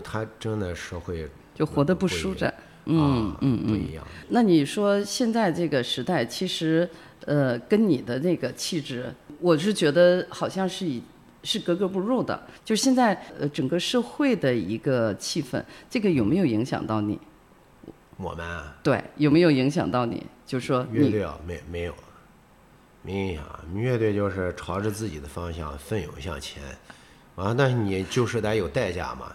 [0.00, 2.52] 他他真的是会就活得不舒展。
[2.86, 3.68] 嗯啊嗯嗯。
[3.68, 4.06] 不一样。
[4.28, 6.88] 那你说现在这个时代，其实
[7.24, 11.02] 呃，跟你的那个气质，我是觉得好像是以
[11.42, 12.46] 是格格不入的。
[12.64, 17.18] 就是现在呃，整个社会的一个气氛，这个有没有影响到你？
[18.16, 20.24] 我们啊对，有没有影响到你？
[20.46, 21.94] 就说乐队啊，没没有，
[23.02, 23.44] 没影响。
[23.74, 26.62] 乐队就是朝着自己的方向奋勇向前，
[27.36, 29.32] 完了，但是你就是得有代价嘛。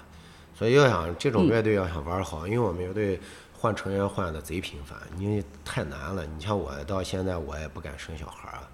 [0.60, 3.18] 所以要想这种乐队要想玩好，因为我们乐队
[3.58, 6.26] 换成员换的贼频繁，因为太难了。
[6.26, 8.68] 你像我到现在我也不敢生小孩儿啊。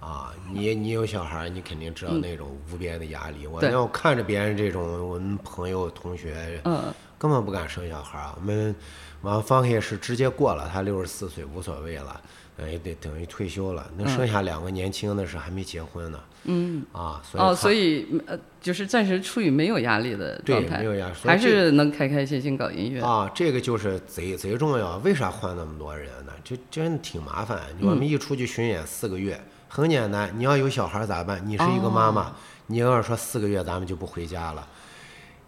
[0.00, 3.46] 啊，你你有小孩儿，你肯定知道那种无边的压力。
[3.46, 6.82] 我对那我看着别人这种，我们朋友同学，嗯
[7.18, 8.32] 根本不敢生小孩儿。
[8.34, 8.74] 我们
[9.20, 12.18] 完方也是直接过了，他六十四岁无所谓了，
[12.56, 13.90] 呃，也得等于退休了。
[13.96, 16.20] 那剩下两个年轻的是还没结婚呢。
[16.44, 16.84] 嗯。
[16.92, 23.00] 啊，所以哦，所以呃，就是暂时处于没有压力的对状态，没有压力还是能开开心心搞音乐。
[23.02, 24.98] 啊，这个就是贼贼重要。
[24.98, 26.32] 为啥换那么多人呢？
[26.44, 27.60] 这真的挺麻烦。
[27.80, 30.32] 嗯我们一出去巡演四个月，很简单。
[30.36, 31.42] 你要有小孩咋办？
[31.46, 32.32] 你是一个妈妈，哦
[32.68, 34.66] 你要是说四个月咱们就不回家了。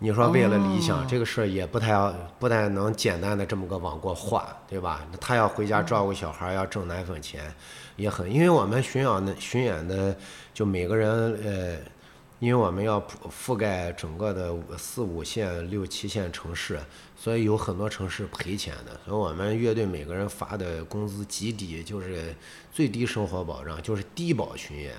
[0.04, 1.96] 你说为了理想，哦这个事儿也不太
[2.38, 5.00] 不太能简单的这么个往过画，对吧？
[5.18, 7.50] 他要回家照顾小孩儿，要挣奶粉钱，
[7.96, 10.14] 也很，因为我们巡演的巡演的
[10.52, 11.78] 就每个人呃，
[12.38, 16.78] 因为我们要覆覆盖整个的五四五线、六七线城市，
[17.16, 19.00] 所以有很多城市赔钱的。
[19.06, 22.36] 所以我们乐队每个人发的工资极低，就是
[22.70, 24.92] 最低生活保障，就是低保巡演。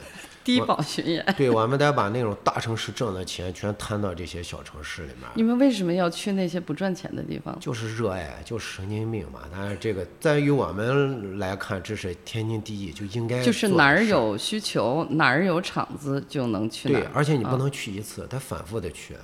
[0.45, 5.27] 低保巡演， 对，我们得把那种大城市挣的钱全摊到这些小城市里面。
[5.34, 7.58] 你们为什么要去那些不赚钱的地方？
[7.60, 9.41] 就是热爱，就是神经病嘛。
[9.51, 19.15] 但是这个在于我们来看，这是天经地义，就应该就是哪儿有需求，哪儿有场子就能去哪儿。，对而且你不啊能去一次，得反复的去。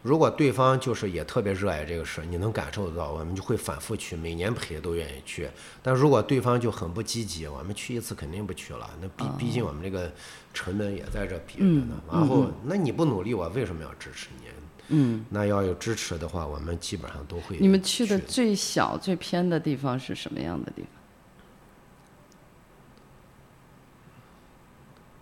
[0.00, 5.48] 如果对方就是也特别热爱这个事儿，你能感受得到，我们就会反复去，每年陪都愿意去。
[5.82, 8.88] 但如果对方就很不积极，我们去一次肯定不去了。
[9.02, 10.10] 那毕毕竟我们这个
[10.52, 12.00] 成本也在这比着呢。
[12.10, 14.48] 然后，那你不努力，我为什么要支持你？
[14.90, 17.58] 嗯，那要有支持的话，我们基本上都会。
[17.60, 20.82] 你们去的最小、最偏的地方是什么样的地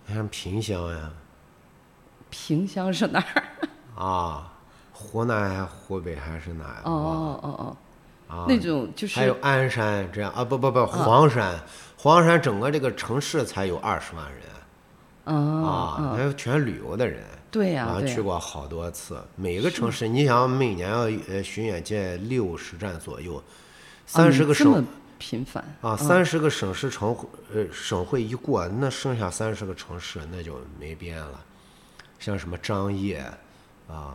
[0.07, 0.15] 方？
[0.15, 1.11] 像萍乡呀，
[2.31, 3.43] 萍乡是哪儿？
[4.01, 4.53] 啊，
[4.93, 6.83] 湖南还湖北还是哪儿？
[6.85, 7.77] 哦哦哦
[8.29, 11.61] 哦，啊，那种就是还有鞍山这样啊，不不不，黄山，
[11.97, 14.43] 黄山整个这个城市才有二十万人
[15.27, 17.23] 啊啊，还有全旅游的人。
[17.51, 23.43] 对呀、然后、去过好多次，每个城市，你想每年要呃巡演界六十站左右，啊
[24.05, 24.87] 三十个省你这么
[25.19, 27.17] 频繁啊，三十个省市城
[27.55, 31.41] 呃省会一过，那剩下三十个城市那就没边了，
[32.19, 33.17] 像什么张掖
[33.89, 34.15] 啊，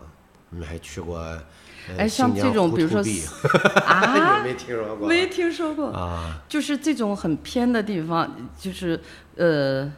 [0.51, 1.17] 我们还去过。
[1.17, 1.41] 呃
[1.97, 2.99] 哎像这种比如说
[3.83, 5.07] 啊 没听说过？
[5.07, 9.01] 没听说过啊，就是这种很偏的地方，就是
[9.35, 9.91] 呃，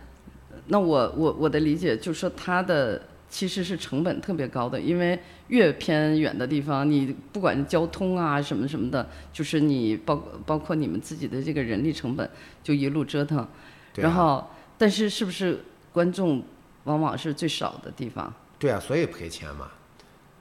[0.67, 12.29] 那我我我的理解就是说它的其实是成本特别高的，因为越偏远的地方，你不管交通啊什么什么的，就是你包包括你们自己的这个人力成本，
[12.63, 13.47] 就一路折腾，啊
[13.95, 14.47] 然后
[14.77, 16.43] 但是是不是观众
[16.85, 18.31] 往往是最少的地方？
[18.59, 19.71] 对啊，所以赔钱嘛，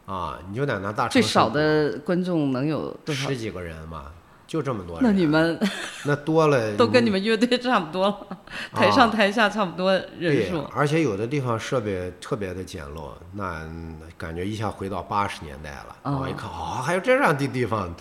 [0.07, 3.37] 啊，你就在那大最少的观众能有多少十？
[3.37, 4.13] 几个人嘛，
[4.53, 5.03] 就这么多人。
[5.03, 5.59] 那你们
[6.05, 8.39] 那多了都跟你们乐队差不多了，
[8.75, 10.61] 台上台下差不多人对数。
[10.75, 13.67] 而且有的地方设备特别的简陋，那
[14.19, 15.97] 感觉一下回到八十年代了。
[16.03, 17.95] 哦我一看，哦，还有这样的地方，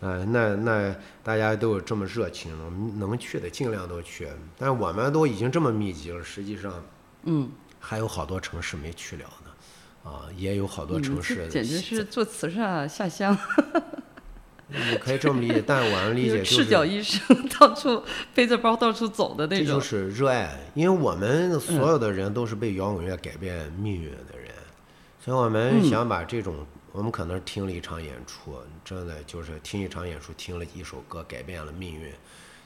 [0.00, 4.26] 嗯、那那大家都有这么热情，能能去的尽量都去。
[4.58, 6.82] 但我们都已经这么密集了，实际上，
[7.26, 13.38] 嗯，还有好多城市没去了呢，啊，也有好多城市简直是做慈善啊下乡，
[14.68, 18.02] 你可以这么理解，但我能理 解就是赤脚医生到处
[18.34, 19.80] 背着包到处走的那这就。
[19.80, 24.52] 是热爱，因为我们所有的人都是被摇滚乐改变命运的人，
[25.24, 32.12] 所以我们嗯想把这种，我们可能听了一场演出，真的就是听一场演出，听了一首歌，改变了命运。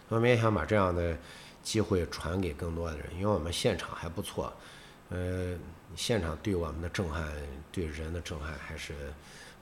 [0.09, 1.17] 我们也想把这样的
[1.63, 4.53] 机会传给更多的人，因为我们现场还不错，
[5.11, 5.55] 呃，
[5.95, 7.29] 现场对我们的震撼，
[7.71, 8.95] 对人的震撼还是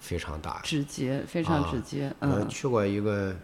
[0.00, 0.60] 非常大的。
[0.64, 3.34] 直接，非常啊直接，我嗯，去过一个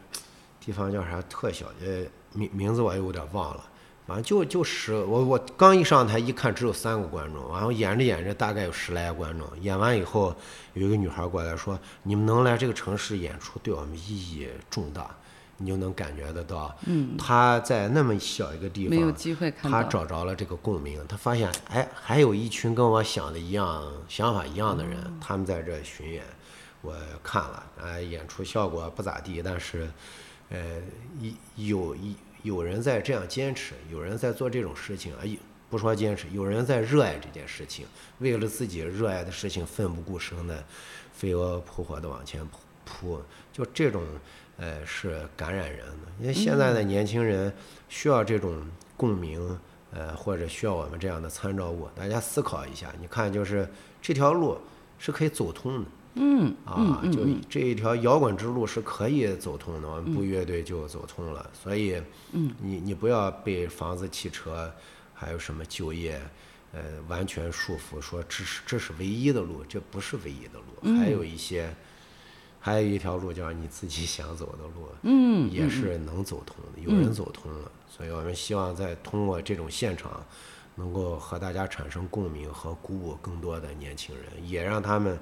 [0.61, 3.65] 地方叫啥特小，呃，名名字我有点忘了。
[4.07, 9.49] 反正就就十，我我刚一上台一看只有三个观众，然后演着演着大概有十来个观众。
[9.61, 10.35] 演完以后，
[10.75, 15.09] 有一个女孩过来说：“你们能来这个城市演出，对我们意义重大。”
[15.57, 26.25] 你就能感觉得到，嗯，他在那么小一个地方，没有机会看他找着了这个共鸣，他发现，哎，还有一群跟我想的一样、想法一样的人，他们在这巡演，
[26.85, 29.91] 我看了，啊，演出效果不咋地，但是，
[30.51, 30.81] 呃，
[31.19, 35.37] 一有一有人在这样坚持，有人在做这种事情，啊，有
[35.71, 37.87] 不说坚持，有人在热爱这件事情，
[38.19, 40.63] 为了自己热爱的事情奋不顾身的，
[41.13, 44.03] 飞蛾扑火的往前扑扑，就这种。
[44.57, 47.53] 呃，是感染人的，因为现在的年轻人
[47.89, 48.65] 需要这种
[48.97, 49.59] 共鸣，
[49.91, 51.89] 呃，或者需要我们这样的参照物。
[51.93, 53.69] 大家思考一下，你看，就是
[54.01, 54.57] 这条路
[54.97, 61.49] 是可以走通的，嗯，啊，就这一条摇滚之路是可以走通的，我们不乐队就走通了。
[61.53, 62.01] 所以，
[62.33, 64.73] 嗯，你你不要被房子、汽车，
[65.13, 66.21] 还有什么就业，
[66.73, 71.75] 呃，完全束缚，说这是这是唯一的路，这不是唯一的路，还有一些。
[72.67, 80.25] 还有一条路叫你自己想走的路，嗯，也是能走通的，有人走通了，所以我们希望在通过这种现场，
[80.75, 85.19] 能够和大家产生共鸣和鼓舞更多的年轻人，也让他们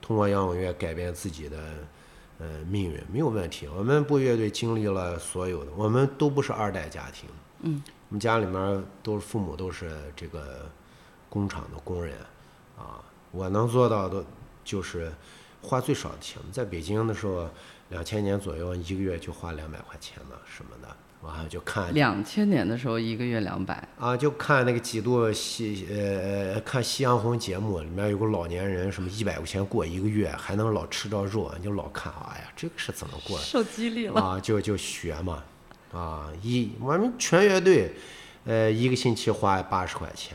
[0.00, 1.58] 通过摇滚乐改变自己的
[2.38, 3.68] 呃命运，没有问题。
[3.68, 7.28] 我们布乐队经历了所有的，我们都不是二代家庭，
[7.60, 10.70] 嗯，我们家里面都是父母都是这个
[11.28, 12.16] 工厂的工人，
[12.76, 14.24] 啊，我能做到的
[14.64, 15.12] 就是。
[15.60, 17.50] 花最少的钱，在北京的时候，
[17.88, 20.87] 两千年左右，一个月就花两百块钱的什么的，
[21.28, 33.44] 完了就看两千年的时候一个月两百，啊，就看那个几度夕呃呃看夕阳红节目，里面有个老年人，什么一百块钱过一个月，还能老吃着肉，你就老看，哎呀，这个是怎么过的？
[33.44, 34.20] 受激励了。
[34.20, 35.44] 啊，就就学嘛，
[35.92, 37.92] 啊，一我们全乐队，
[38.46, 40.34] 呃，一个星期花八十块钱，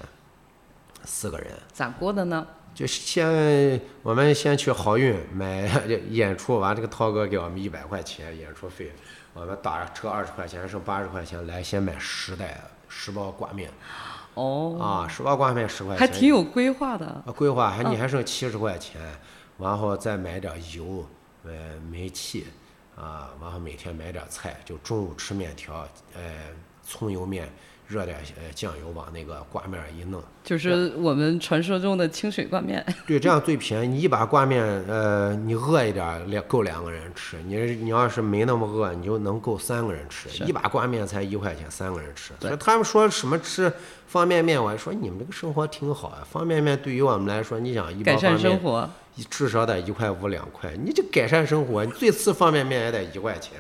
[1.04, 1.52] 四个人。
[1.72, 2.46] 咋过的呢？
[2.74, 5.70] 就先我们先去好运买
[6.10, 8.92] 演出，完这个涛哥给我们一百块钱演出费，
[9.34, 13.70] 我们打车二十块钱，剩八十块钱来先买十袋十包挂面，
[14.34, 17.06] 哦，啊，十包挂面十块钱，还挺有规划的。
[17.06, 19.00] 啊规划，还你还剩七十块钱，
[19.60, 21.06] 然后再买点油，
[21.44, 22.48] 呃，煤气，
[22.96, 26.22] 啊，然后每天买点菜，就中午吃面条，呃，
[26.84, 27.48] 葱油面，
[27.88, 33.88] 热点呃酱油往那个挂面儿一弄，就是我们传说中的清水挂面，对，这样最便宜。
[33.88, 37.38] 你一把挂面，呃，你饿一点儿两够两个人吃。
[37.44, 40.30] 你你要是没那么饿，你就能够三个人吃。
[40.46, 42.34] 一把挂面才一块钱，三个人吃。
[42.40, 43.72] 所以他们说什么吃
[44.08, 46.26] 方便面，我还说你们这个生活挺好啊。
[46.30, 48.90] 方便面对于我们来说，你想一包改善方便面生活。
[49.30, 53.52] 至少得一块五两块，你就改善生活，你最次方便面也得一块钱。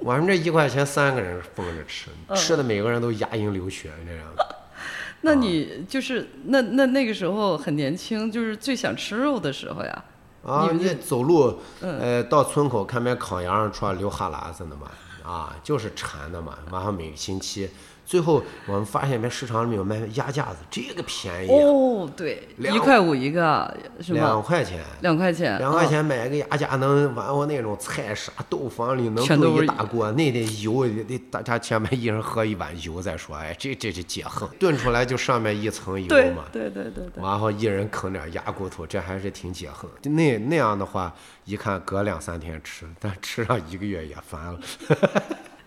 [0.00, 4.24] 我们这一块钱三个人分着吃，嗯吃的每个人都牙龈流血那样。
[5.22, 10.04] 那你就是那那那个时候很年轻，就是最想吃肉的时候呀。
[10.42, 14.90] 啊，你你们这走路，呃，到村口看边烤羊肉串流哈喇子呢嘛，
[15.30, 16.56] 啊，就是馋的嘛。
[16.72, 17.68] 然后每个星期，
[18.10, 24.20] 最后我们发现，别市场里面有卖鸭架子，这个便宜啊，哦，对，一块五一个，是吗？
[24.22, 24.80] 两块钱。
[25.00, 37.22] 两块钱，两块哦钱买个鸭架能完我那种菜啥豆房里能炖一大锅，那得油得大家前面一人喝一碗油再说，哎，这这是解恨，炖出来就上面一层油嘛，对对对对。
[37.22, 39.88] 然后一人啃点鸭骨头，这还是挺解恨。
[40.12, 44.58] 那那样的话，一看隔两三天吃，但吃上一个月也烦了。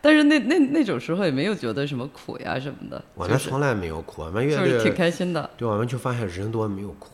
[0.03, 7.07] 但是那那那种时候也没有觉得什么苦呀什么的，我们从来没有苦，我们乐就是挺，开心的，对，我们就发现人多没有苦。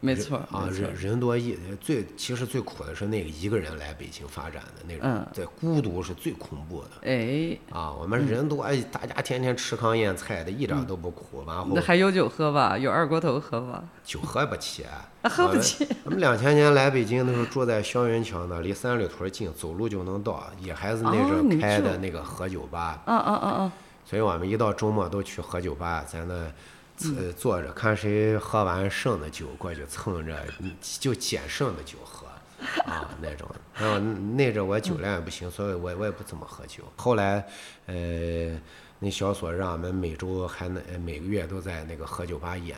[0.00, 6.90] 没错啊，人人多一最其实最苦的是那个一个人来北京发展的那种嗯，对，孤独是最恐怖的。
[7.02, 11.42] 哎，啊，我们人多，哎，大家天天吃糠咽菜的，一点都不苦。
[11.46, 12.76] 完后那还有酒喝吧？
[12.76, 13.82] 有二锅头喝吧？
[14.04, 14.84] 酒喝不起，
[15.22, 15.88] 啊喝不起。
[16.04, 23.02] 我们两千年来北京的时候，住在霄云桥那，离三里屯近，走路就能到，也还是那哦阵开的那个喝酒吧。
[23.06, 23.72] 啊啊啊啊！
[24.04, 26.46] 所以我们一到周末都去喝酒吧，在那
[27.18, 30.36] 呃坐着看谁喝完剩的酒过去蹭着，
[31.00, 32.26] 就捡剩的酒喝。
[32.86, 36.82] 啊，那种，然后那阵我酒量也不行，所以我我也不怎么喝酒。
[36.96, 37.46] 后来，
[37.84, 38.58] 呃，
[38.98, 42.74] 那小所让我们每周还能呃每个月都在那个喝酒吧演，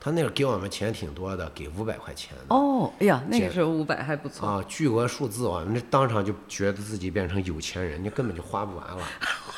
[0.00, 2.56] 他那个给我们钱挺多的，给五百块钱的。
[2.56, 4.48] 哦，哎呀，那个这时候五百还不错。
[4.48, 9.06] 啊，巨额数字，啊，那当场就觉得自己变成有钱人，你根本就花不完了。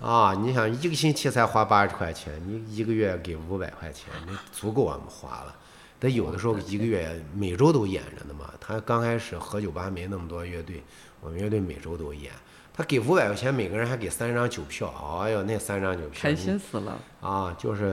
[0.00, 5.54] 啊，你想一个星期才花八十块钱，你一个月给五百块钱，那足够我们花了。
[5.98, 8.50] 但有的时候一个月每周都演着呢嘛。
[8.58, 10.82] 他刚开始和酒吧没那么多乐队，
[11.20, 12.32] 我们乐队每周都演。
[12.72, 14.88] 他给五百块钱，每个人还给三张酒票。
[15.22, 16.98] 哎呦，那三张酒票开心死了。
[17.20, 17.92] 啊，就是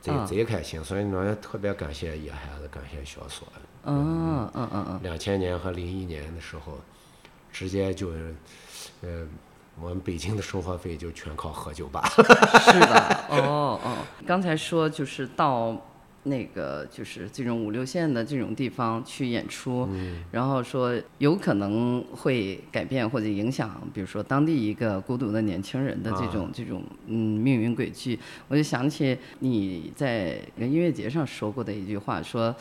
[0.00, 0.82] 贼嗯贼开心。
[0.84, 3.48] 所以呢，特别感谢野孩子，感谢小锁。
[3.84, 6.78] 嗯嗯嗯嗯，两千年和零一年的时候，
[7.50, 8.34] 直接就是，
[9.00, 9.26] 呃，
[9.80, 12.08] 我们北京的生活费就全靠喝酒吧。
[12.14, 15.76] 是的，哦哦，刚才说就是到
[16.24, 19.88] 那个就是这种五六线的这种地方去演出，
[20.30, 28.18] 然后说有可能会改变或者影响，比如说当地一个孤独的年轻人的这种、这种嗯命运轨迹，
[28.48, 32.54] 我就想起你在音乐节上说过的一句话，说。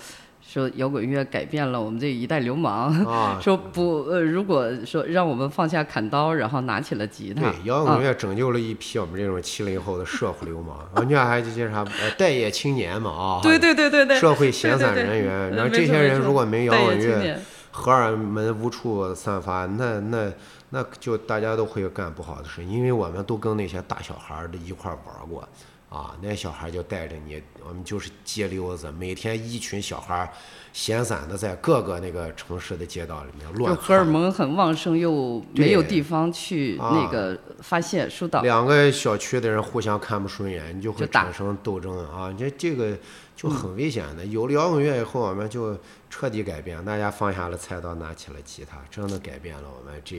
[0.48, 17.38] 说摇滚乐改变了我们这一代流氓，啊 说不呃，如果说让我们放下砍刀，然后拿起了吉他，对，摇滚乐拯救了一批我们这种七零后的社会流氓， 人家还这啥呃待业青年嘛啊，对对对对对，社会闲散人员，呃然后这些人如果没摇滚乐，
[17.72, 20.32] 荷尔蒙无处散发，那那
[20.70, 25.46] 那就大家都会干不好的事，因为我们都跟那些大小孩儿的一块儿玩儿过。
[25.90, 30.30] 啊，那小孩就带着你，我们就是街溜子，每天一群小孩儿
[30.74, 38.42] 闲散的在各个那个城市的街道里面就乱荷尔蒙很旺盛，又没有地方去啊那个发泄疏导。
[38.42, 42.36] 两个小区的人互相看不顺眼，你就会产生斗争啊！
[42.38, 42.98] 这这个
[43.34, 44.26] 就很危险的。
[44.26, 45.80] 有了摇滚乐以后，我们就
[46.10, 50.18] 彻底改变，大家放下了菜刀，拿起了吉他，真的改变了我们这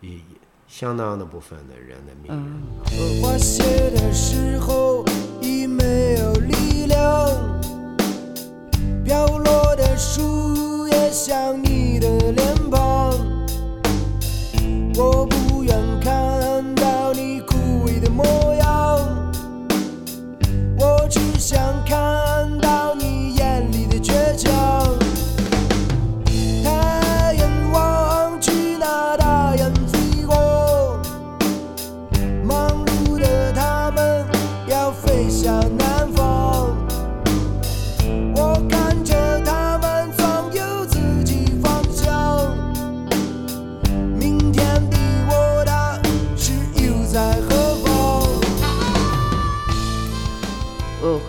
[0.00, 0.20] 一
[0.70, 3.20] 相当的部分的人的命运。
[3.20, 5.04] 花谢的时候
[5.40, 7.28] 已没有力量，
[9.04, 12.89] 飘落的树叶像你的脸庞。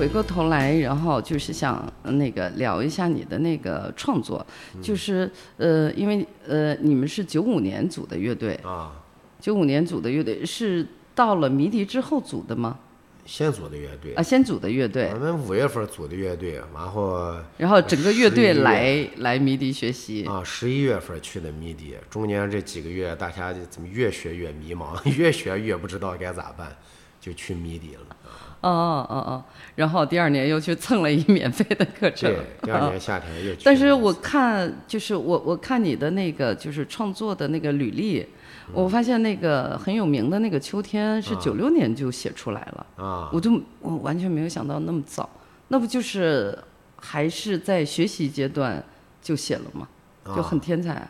[0.01, 4.43] 回过头来，然后就是想呃那个聊一下你的那个创作，
[4.81, 8.93] 就是呃，因为呃，你们是九五年组的乐队，啊，
[9.39, 12.79] 九五年组的乐队是到了迷笛之后组的吗？
[13.27, 20.25] 先组的乐队啊，，先组的乐队我，们五月份组的乐队，然后然后整个乐队来来迷笛学习。
[20.25, 26.75] 啊，十一月份去的迷笛，中间这几个月大家就怎么越学越迷茫， 越学越不知道该咋办，
[27.19, 28.17] 就去迷笛了。
[28.61, 29.43] 哦哦哦哦，
[29.75, 32.31] 然后第二年又去蹭了一免费的课程。
[32.31, 33.61] 对，第二年夏天又去。
[33.63, 38.25] 但是我看，就是我我看你的那个就是创作的那个履历，
[38.71, 45.29] 我发现那个很有名的那个秋天是九六年就写出来了，啊，我就我完全没有想到那么早，
[45.69, 46.57] 那不就是
[46.97, 48.83] 还是在学习阶段
[49.21, 49.87] 就写了吗？
[50.35, 51.09] 就很天才。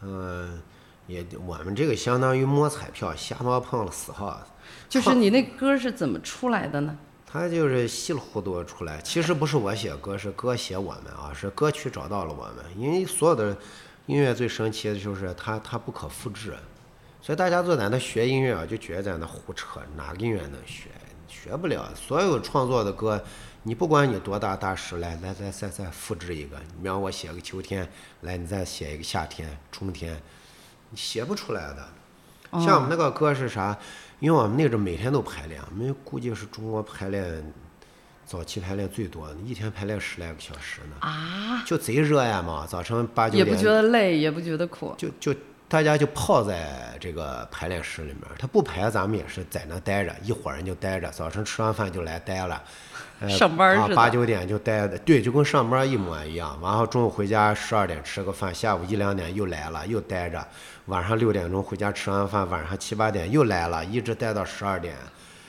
[0.00, 0.60] 嗯，
[1.06, 4.50] 也我们这个相当于摸彩票，瞎猫碰了死耗子。
[4.88, 6.96] 就是你那歌是怎么出来的呢？
[7.26, 12.64] 他就是稀里糊涂出来，其实不是我写歌，是歌写我们啊，是歌曲找到了我们。
[12.76, 13.56] 因为所有的
[14.06, 16.54] 音乐最神奇的就是它它不可复制，
[17.20, 20.90] 所以大家都在那学音乐啊，就觉得在那胡扯，哪个音乐能学？
[21.26, 21.88] 学不了。
[21.96, 23.20] 所有创作的歌，
[23.64, 30.22] 你不管你多大大师，来来来再再复制一个，你比方我写个秋天，来你再写一个夏天、春天，
[30.90, 31.84] 你写不出来的。
[32.60, 33.76] 像我们那个歌是啥？
[34.24, 37.52] 因为我们那阵每天都排练，我们估计是中国排练
[38.24, 40.96] 早期排练最多的，一天排练十来个小时呢。
[41.00, 44.94] 啊，就贼热呀嘛，早晨八九点也不觉得累，也不觉得苦。
[44.96, 52.62] 就就大家就泡在这个排练室里面，他不排，咱们也是在那待着，一伙人就待着，早晨吃完饭就来待了。
[53.20, 56.58] 呃 上班啊八九点就待着，对，就跟上班一模一样。
[56.62, 60.42] 然后中午回家十二点吃个饭，下午一两点又来了，又待着。
[60.86, 64.96] 晚上六点钟回家吃完饭，晚上七八点又来了，一直待到十二点。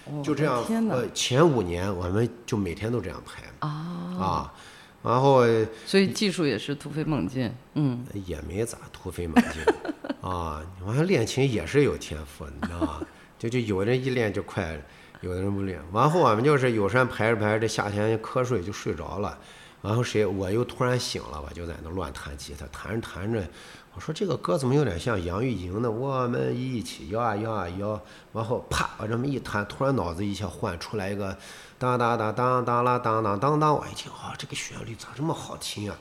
[0.06, 0.64] 哦就这样。
[0.90, 3.70] 呃，前五年我们就每天都这样拍啊！
[4.20, 4.54] 啊，
[5.04, 5.44] 然后
[5.86, 9.62] 所以技术也是突飞猛进，嗯，也没咋突飞猛进
[10.22, 10.64] 啊。
[10.86, 13.02] 完了练琴也是有天赋，你知道吗？
[13.38, 14.80] 就就有的人一练就快，
[15.22, 15.82] 有的人不练。
[15.92, 19.38] 完后我们就是有时候排着排着，这夏天瞌睡就睡着了。
[19.82, 23.44] 然后谁我又突然醒了，我就在那乱弹吉他，弹着弹着，
[23.96, 27.96] 我说这个歌怎么有点像杨钰莹的《我们一起摇啊摇啊摇》。
[28.34, 31.36] 往后啪，我这么一弹，突然脑子一下换出来一个
[31.80, 35.98] 当当当当当啦当当当当，我一听啊，这个旋律咋这么好听啊？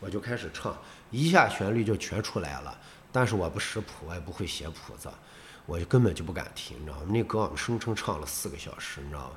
[0.00, 0.76] 我就开始唱，
[1.12, 2.76] 一下旋律就全出来了。
[3.12, 5.08] 但是我不识谱，我也不会写谱子，
[5.64, 7.02] 我就根本就不敢听，你知道吗？
[7.08, 9.30] 那歌我们声称唱了四个小时，你知道吗？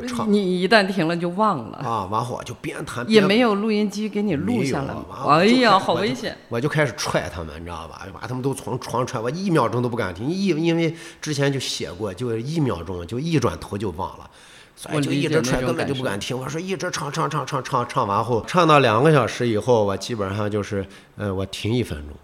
[0.00, 4.94] 就唱你一旦停了就忘了，啊，完后我就边弹也没有录音机给你录下来
[5.26, 6.36] 哎呀，好危险！
[6.48, 8.06] 我就开始踹他们，你知道吧？
[8.12, 14.30] 把他们都从床踹，我一秒钟都不敢停，一因为之前就写过，就一秒钟就一转头就忘了。
[14.76, 16.36] 所以就一直踹，根本就不敢停。
[16.36, 20.84] 我说一直唱唱唱唱唱唱完后，唱到两个小时以后，我基本上就是，
[21.16, 22.16] 呃，我停一分钟，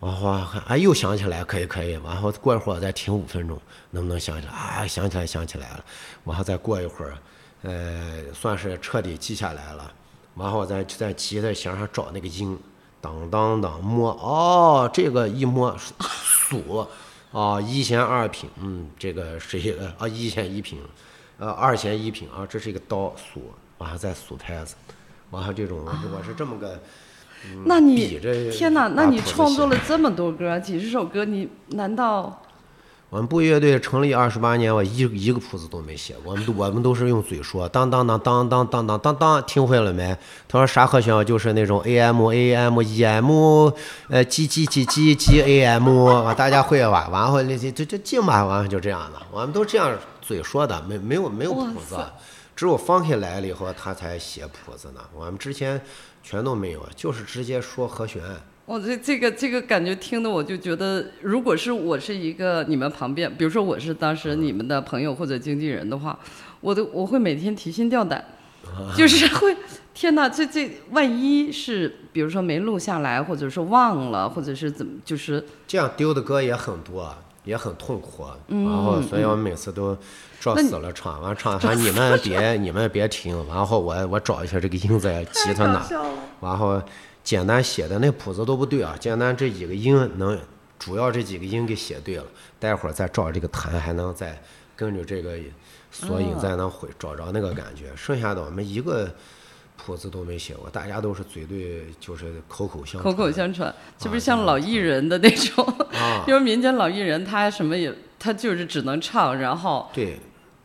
[0.00, 0.30] 完后
[0.66, 4.52] 哎又想起来，可以可以，完后过一会儿再停五分钟，能不能想起来？
[4.52, 5.84] 啊，想起来想起来了，
[6.24, 7.18] 完后再过一会儿，
[7.62, 9.92] 呃，算是彻底记下来了。
[10.34, 12.56] 完后再在吉他弦上找那个音，
[13.00, 15.92] 当当当摸，哦，这个一摸是
[16.22, 16.86] 数，
[17.32, 20.80] 啊，一弦二品，嗯，这个是一个啊，一弦一品，
[21.38, 24.76] 呃，二弦一品啊，这是一个刀数，完后再数拍子，
[25.30, 26.80] 完后这种我是这么个，
[27.44, 28.18] 嗯那你
[28.52, 32.42] 天哪，那你创作了这么多歌，几十首歌，你难道
[33.10, 40.14] 我们布乐队成立二十八年，我一一个谱子都没写，我们都我们都是用嘴说，当当当当当当当当当，听会了没？
[40.46, 41.24] 他说啥和弦？
[41.24, 43.70] 就是那种 A M A M E M，
[44.10, 47.08] 呃 G G G G G A M，啊，大家会吧？
[47.10, 51.96] 完后就就就静吧，完后就这样的，我们都这样嘴说的，没没有没有谱子
[52.54, 55.00] 只有方 K 来了以后，他才写谱子呢。
[55.16, 55.80] 我们之前
[56.30, 58.20] 全都没有，就是直接说和弦。
[58.66, 66.18] 我这这个这个感觉听的，我就觉得，如果是我是一个你们旁边，比如说我是当时你们的朋友或者经纪人的话，
[66.60, 68.22] 我都我会每天提心吊胆，
[68.94, 69.56] 就是会，
[69.94, 77.10] 天哪，这这万一是比如说没录下来，或者说忘了，或者是怎么，就是这样丢的歌也很多，
[77.44, 78.26] 也很痛苦。
[78.48, 79.96] 然后，所以我每次都
[80.40, 85.86] 照死了唱，完唱完你们别你们别听，然后我我找一下这个音在吉他哪，
[86.40, 86.80] 完后
[87.22, 90.38] 简单写的那谱子都不对啊，简单这几个音能
[90.78, 92.24] 主要这几个音给写对了，
[92.58, 94.40] 待会儿再照这个弹还能再
[94.76, 95.36] 跟着这个
[95.90, 99.08] 索引再能回找着那个感觉，剩下的我们一个。
[99.80, 103.16] 谱子都没写过，大家都是嘴对，就是口口相口传。
[103.16, 105.64] 口相传，这不是啊像老艺人的那种，
[105.94, 110.18] 啊 因为民间老艺人他什么也他就是只能唱，然后对，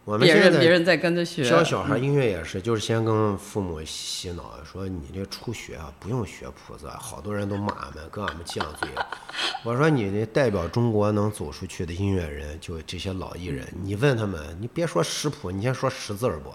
[0.05, 1.47] 我们别现在人别人在跟着学。
[1.49, 8.89] 教小孩音乐也是，就是先跟父母洗脑，说你这初学啊，不用学谱子，好多人都骂俺们，跟俺们犟嘴。
[9.63, 16.51] 我说你这代表中国能走出去的音乐人，就这些老艺人，你问他们，你别说识谱，你先说识字儿不？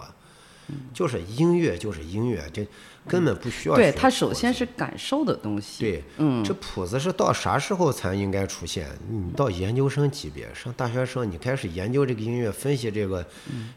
[0.93, 2.67] 就是音乐就是音乐，这
[3.09, 5.83] 根本不需要对他首先是感受的东西。
[5.83, 8.87] 对，嗯，这谱子是到啥时候才应该出现？
[9.09, 13.25] 你到研究生级别，上大学生，你开始研究这个音乐，分析这个，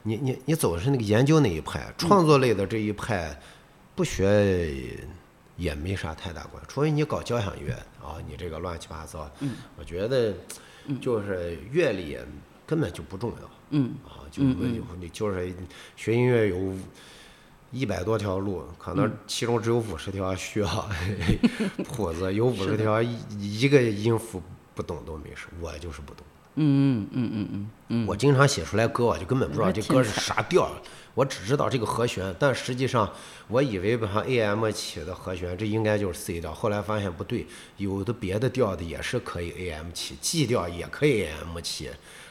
[0.03, 3.41] 你你你走的是那个研究那一派，创作类的这一派，
[3.95, 4.70] 不学
[5.57, 7.72] 也没啥太大关系，除非你搞交响乐
[8.03, 10.35] 啊，你这个乱七八糟，嗯我觉得
[11.01, 12.18] 就是乐理
[12.66, 15.55] 根本就不重要，嗯啊，就你就是
[15.95, 16.74] 学音乐有
[17.73, 20.89] 一百多条路，可能其中只有五十条需要
[21.89, 24.41] 谱子，有五十条一一个音符
[24.75, 26.25] 不懂都没事，我就是不懂。
[26.55, 30.70] 嗯嗯嗯嗯嗯嗯，我经常写出来歌，我就根本不知道这歌是啥调，
[31.14, 33.11] 我只知道这个和弦，但实际上
[33.49, 37.47] 我以为比方 A M 起的和弦，这应该就是 C 调，后来发现不对，
[37.79, 41.89] 有的别的调的也是可以 A M 起，G 调也可以 A M 起，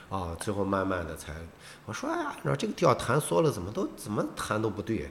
[0.10, 1.34] 啊，最后慢慢的才
[1.86, 5.09] 我说哎呀，你说这个调弹缩了，怎么都怎么弹都不对，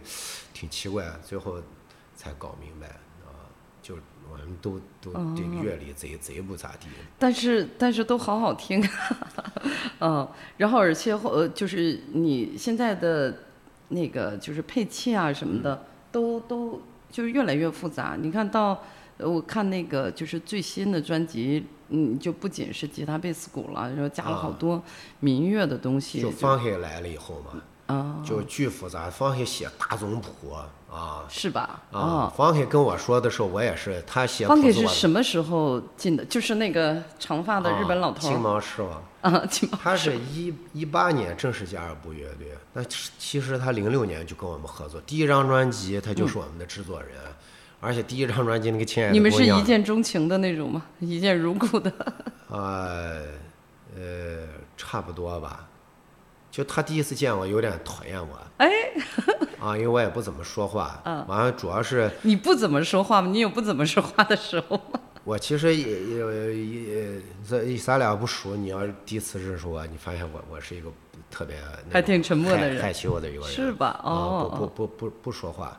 [0.55, 1.61] 挺奇怪，最后
[2.17, 2.87] 才搞明白
[3.27, 3.51] 啊，
[3.83, 3.97] 就
[4.31, 6.87] 我们都都这个乐理贼贼不咋地。
[7.19, 8.83] 但是但是都好好听，
[10.01, 10.27] 嗯，
[10.59, 13.37] 然后而且呃就是你现在的
[13.89, 18.17] 那个就是配器啊什么的，都都就是越来越复杂。
[18.19, 18.85] 你看到
[19.19, 24.83] 呃我看那个就是最新的专辑，嗯，就不仅是吉他、贝斯、鼓了，然后加了好啊多
[25.21, 26.21] 民乐的东西。
[26.21, 29.11] 就放开来了以后嘛，啊，就巨复杂。
[29.11, 30.53] 方黑写大总谱
[30.91, 31.83] 啊是吧？
[31.93, 36.25] 啊哦，，方黑跟我说的时候，我也是他写方给是什么时候进的？
[36.25, 39.03] 就是那个长发的日本老头金儿毛狮王。
[39.21, 47.11] 啊，金毛他是一一八年正式加入布乐队，那其其实他零六年就跟我们合作，第一张专辑他就是我们的制作人，
[47.81, 50.83] 而且第一张专辑那个亲爱的你们是一见钟情的那种吗？
[51.01, 51.93] 一见如故的？
[52.49, 53.23] 呃
[53.97, 55.67] 呃差不多吧，
[56.51, 58.69] 就他第一次见我有点讨厌我，哎，
[59.61, 63.29] 啊，因为我也不怎么说话， 嗯完了主要是你不怎么说话吗？
[63.31, 65.01] 你有不怎么说话的时候吗？
[65.25, 70.91] 我其实也也也这咱俩不熟，你要是第一次认识我，你发现我我是一个
[71.31, 71.57] 特别
[71.91, 75.79] 还挺沉默的人害害羞的一个人，是吧啊，哦不不不不不说话。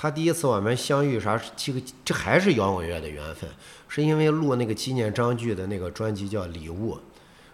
[0.00, 1.36] 他第一次我们相遇啥？
[1.56, 3.50] 这个这还是摇滚乐的缘分，
[3.88, 6.94] 是因为录那个纪念张炬的那个专辑叫《礼物》，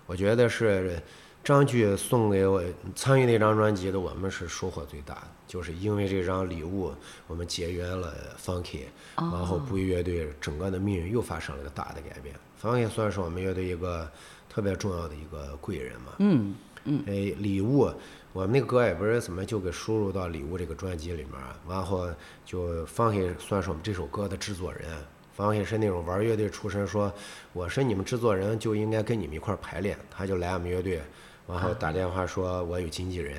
[0.04, 1.02] 我觉得是
[1.42, 2.62] 张炬送给我
[2.94, 6.92] 参与那张专辑的，我们是收获最大的，就是因为这张礼物，
[7.26, 8.82] 我们结缘了 Funky，
[9.16, 12.34] 然后布衣乐队整个的命运又发生了个大的改变。
[12.62, 14.06] Funky 算是我们乐队一个
[14.50, 16.12] 特别重要的一个贵人嘛。
[16.18, 16.54] 嗯，
[17.06, 17.90] 哎，礼物，
[18.34, 22.08] 我们那个歌也不是怎么就给输入到《礼物》这个专辑里面儿，然后
[22.44, 24.82] 就方黑算是我们这首歌的制作人。
[25.32, 27.12] 方黑是那种玩乐队出身，说
[27.52, 29.96] 我是你们制作人，就应该跟你们一块儿排练。
[30.10, 31.00] 他就来我们乐队，
[31.46, 33.36] 然后打电话说我有经纪人，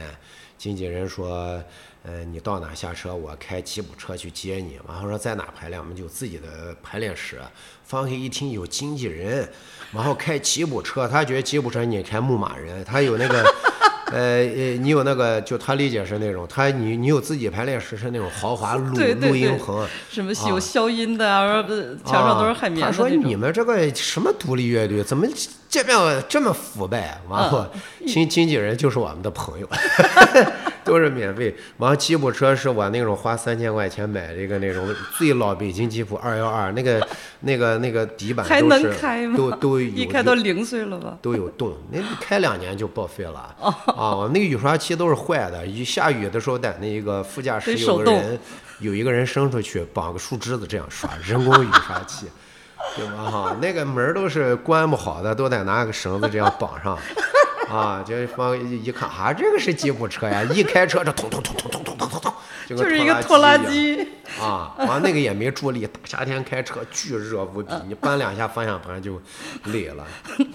[0.57, 1.61] 经纪人说，
[2.03, 4.79] 呃，你到哪下车，我开吉普车去接你。
[4.87, 7.41] 然后说在哪排练，我们就自己的排练室。
[7.83, 9.45] 方黑一听有经纪人，
[9.91, 13.43] 然后开吉普车，他觉得吉普车你开牧马人，他有那个。
[14.15, 23.09] 呃呃，你有那个，就他理解是那种，他你你有自己排练室是那种豪华录对对录音对棚，什么有消音的啊，呃墙上都是海绵他说。
[23.09, 25.27] 你们这个什么独立乐队，怎么
[25.67, 27.19] 这边这么腐败？
[27.27, 27.65] 完后
[27.99, 29.67] 嗯经经纪人就是我们的朋友，
[30.85, 31.53] 都是免费。
[31.77, 34.87] 完吉普车是我那种花三千块钱买的一个那种
[35.17, 37.05] 最老北京吉普二幺二，那个
[37.41, 39.35] 那个那个底板还能开吗？
[39.35, 41.17] 都都有 一开都零碎了吧？
[41.21, 43.53] 都有洞，那开两年就报废了。
[43.59, 48.39] 啊，我们那个雨刷器都是坏的，一下雨的时候，在那个副驾驶有个人，
[48.79, 52.27] 有一个人伸出去绑个树枝子这样刷，人工雨刷器，
[52.95, 53.29] 对吧？
[53.29, 56.97] 哈，那个门儿都是关不好的，都得拿个绳子这样绑上。
[57.69, 60.43] 啊，这放一一看啊，这个是吉普车呀！
[60.43, 62.33] 一开车这咚咚咚咚咚咚咚咚咚，
[62.67, 64.07] 就是一个拖拉机。
[64.39, 69.19] 啊，完那个也没助力，大夏天开车巨热无比，你搬两下方向盘就
[69.65, 70.05] 累了。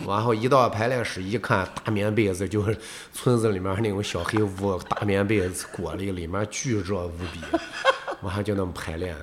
[0.06, 2.78] 然后一到排练室一看，大棉被子就是
[3.12, 7.40] 村子里面那种小黑屋，大棉被子裹里，里面巨热无比，
[8.22, 9.16] 完后就那么排练。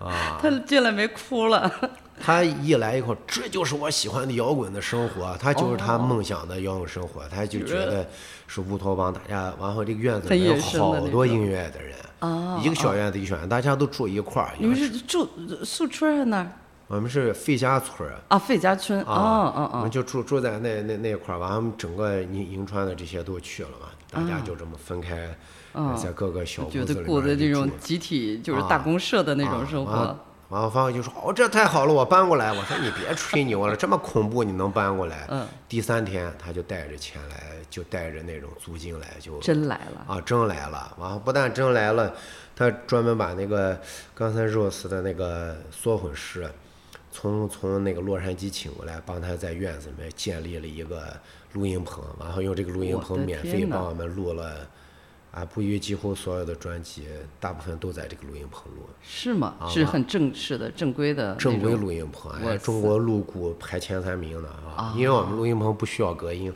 [0.00, 1.70] 啊，他进来没哭了。
[2.20, 8.08] 他一来以后，这就是我喜欢的摇滚的生活，他就是他梦想的摇滚生活，他就觉得
[8.46, 14.52] 是乌托邦，大家，然后这个院子里有好多音乐的人，啊一个小院子一个小院子，大家都住一块儿。
[14.58, 15.28] 你们是住
[15.64, 16.52] 宿村在那儿？
[16.88, 18.06] 我们是费家村。
[18.08, 18.38] 儿啊？
[18.38, 25.34] 费家村啊，哦哦哦，我们就住住在那那那块儿，完了我们整个银银川的这些都去了嘛，大家就这么分开，
[25.72, 28.66] 啊在各个小屋子里面觉得过的这种集体就是啊。
[28.68, 30.16] 大公社的那种生活
[30.52, 30.62] 啊完了。
[30.62, 35.48] 完了，方就说：“哦，这太好了，我搬过来。”我说：“你别吹牛了，这么恐怖，你能搬过来？”嗯。
[35.68, 37.36] 第三天他就带着钱来，
[37.70, 40.94] 就带着那种租金来，就真来了啊，真来了。
[40.98, 42.14] 完后不但真来了，
[42.54, 43.80] 他专门把那个
[44.14, 46.50] 刚才 Rose 的那个缩混师，
[47.10, 51.18] 从从那个洛杉矶请过来，帮他在院子里面建立了一个
[51.52, 54.68] 录音棚，然后用这个录音棚免费帮我们录了。
[55.32, 57.06] 啊，不于几乎所有的专辑，
[57.40, 58.82] 大部分都在这个录音棚录。
[59.00, 59.54] 是吗？
[59.66, 66.52] 是很正式的、正规的正规录音棚，中国录鼓排前三名的啊，因为我们录音棚不需要隔音，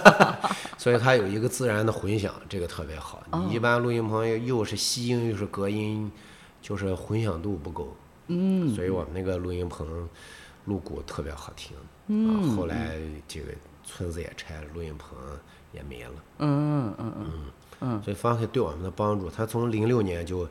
[0.78, 3.22] 所以它有一个自然的混响，这个特别好。
[3.32, 6.10] 哦你一般录音棚又又是吸音又是隔音，
[6.62, 7.94] 就是混响度不够。
[8.28, 10.08] 嗯，所以我们那个录音棚
[10.64, 11.76] 录鼓特别好听。
[12.06, 12.96] 嗯，后来
[13.28, 13.52] 这个
[13.84, 15.18] 村子也拆了，录音棚
[15.72, 16.12] 也没了。
[16.38, 17.44] 嗯嗯嗯嗯，
[18.02, 20.46] 所以方黑对我们的帮助，他从零六年就，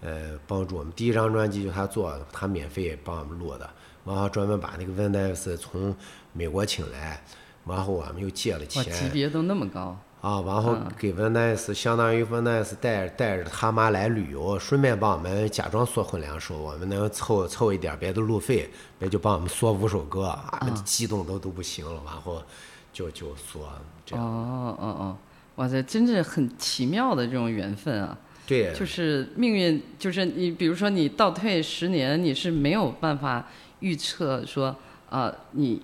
[0.00, 3.70] 呃，帮助我们第一张专辑就他做的，他免费帮我们录的，
[4.04, 5.94] 然后专门把那个 Van Nice 从
[6.32, 7.22] 美国请来，
[7.66, 9.96] 然后我们又借了哇，钱级别都那么高。
[10.20, 22.42] 啊，然后给 Van Nice 相当于 Van Nice 带带着他妈来旅游，顺便帮我们假装缩混两首，我们能凑凑一点别的路费，别就帮我们缩五首歌，啊，激动都都不行了，然后
[22.90, 23.68] 就就缩
[24.06, 25.16] 这样，哦哦哦，
[25.56, 28.18] 哇塞，真是很奇妙的这种缘分啊！
[28.46, 33.46] 对，就是命运，就是你，比如说你倒退十年，你是没有办法
[33.80, 34.74] 预测说，
[35.08, 35.80] 啊、你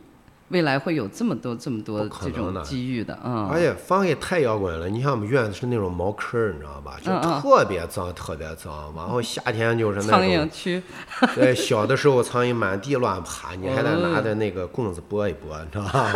[0.49, 3.49] 未来会有这么多这么多这种机遇的啊。
[3.51, 6.99] 而且方也太摇滚了，你像我们院子是那种茅坑儿，你知道吧？
[7.01, 8.93] 就特别脏，特别脏。
[8.97, 10.83] 然后夏天就是那种，蝇区，
[11.37, 16.13] 对，小的时候苍蝇满地乱爬，你还得哦拿着那个棍子拨一拨，你知道吧？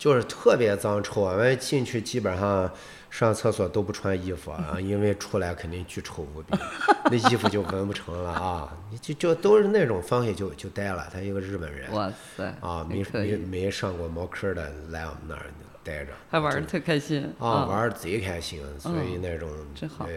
[0.00, 1.20] 就是特别脏臭。
[1.20, 2.68] 我们进去基本上
[3.10, 6.58] 上厕所都不穿衣服啊，因为出来肯定巨臭无比，
[7.10, 8.72] 那衣服就闻不成了啊！
[8.90, 15.46] 你就就都是那种方式就就待了，他一个日本人哇塞啊，没没没上过茅坑儿的来我们那儿
[15.84, 20.12] 待着，还玩的特开心啊，玩儿贼开心，所以那种真好呃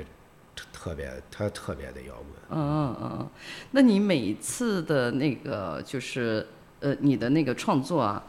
[0.56, 2.26] 特特别他特别的摇滚。
[2.52, 3.30] 嗯嗯嗯嗯，
[3.72, 6.48] 那你每一次的那个就是
[6.80, 8.24] 呃你的那个创作啊，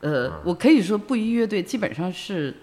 [0.00, 2.54] 呃，我可以说布衣乐队基本上是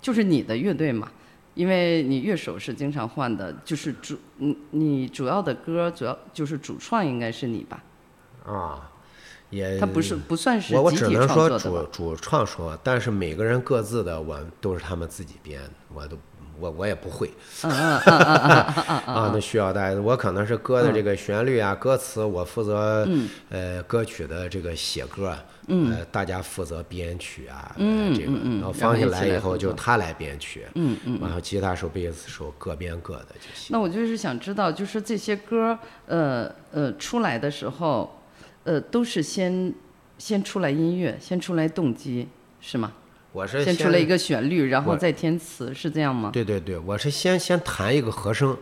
[0.00, 1.10] 就是你的乐队嘛，
[1.54, 7.82] 因为你乐手是经常换的，就是主你你主要的歌主要就是主创应该是你吧？
[8.44, 8.90] 啊，
[9.50, 11.48] 也他不是不算是我只能说？
[11.58, 15.60] 主主创说，但是每个人各自的我都是他们自己编，
[15.94, 16.18] 我都
[16.58, 17.30] 我我也不会
[17.62, 25.36] 嗯嗯嗯嗯嗯嗯 啊，那需要大家，我可能是歌的这个旋律啊、歌词，我负责嗯呃歌曲的这个写歌，
[25.68, 31.18] 呃大家负责编曲啊，呃这个，然后然放下来以后就他来编曲，嗯嗯。
[31.20, 33.68] 然后吉他手、贝斯手各编各的就行。
[33.70, 38.22] 那我就是想知道，就是这些歌，呃呃，出来的时候，
[38.64, 39.72] 呃，都是先
[40.18, 42.28] 先出来音乐，先出来动机，
[42.60, 42.92] 是吗？
[43.32, 46.30] 我是先出来一个旋律，然后再填词，是这样吗？
[46.32, 48.54] 对对对，我是先先弹一个和声，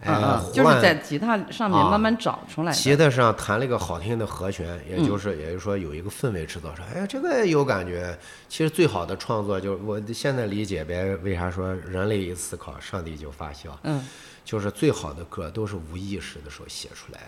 [0.00, 2.96] 哎，嗯嗯，就是在吉他上面啊慢慢找出来吉。
[2.96, 8.16] 他上弹了一个好听的和弦，嗯也就是、也就是说有一个氛围制造上，哎，这个有感觉。
[8.48, 13.78] 其实最好的创作就是我现在理解呗，为啥说人类一思考，上帝就发笑？
[13.82, 14.06] 嗯，
[14.44, 17.20] 就是最好的歌都是无意识的时候写出来。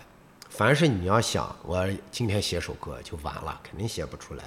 [0.48, 4.44] 凡是你要想，我今天写首歌就完了，肯定写不出来。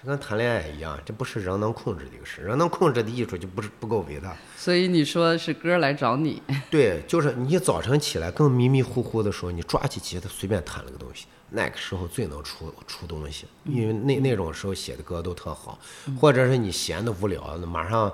[0.00, 4.36] 这跟谈恋爱一样，这不是人能控制的一个事，人能控制的艺术就不是不够伟大。
[4.56, 6.40] 所以你说是歌来找你，
[6.70, 15.76] 对，就是你早晨起来更迷迷糊糊的时候，你抓起吉他随便弹了个东西，那个时候最能出出东西，因为那那种时候写的歌都特好，
[16.20, 18.12] 或者是你闲的无聊，马上，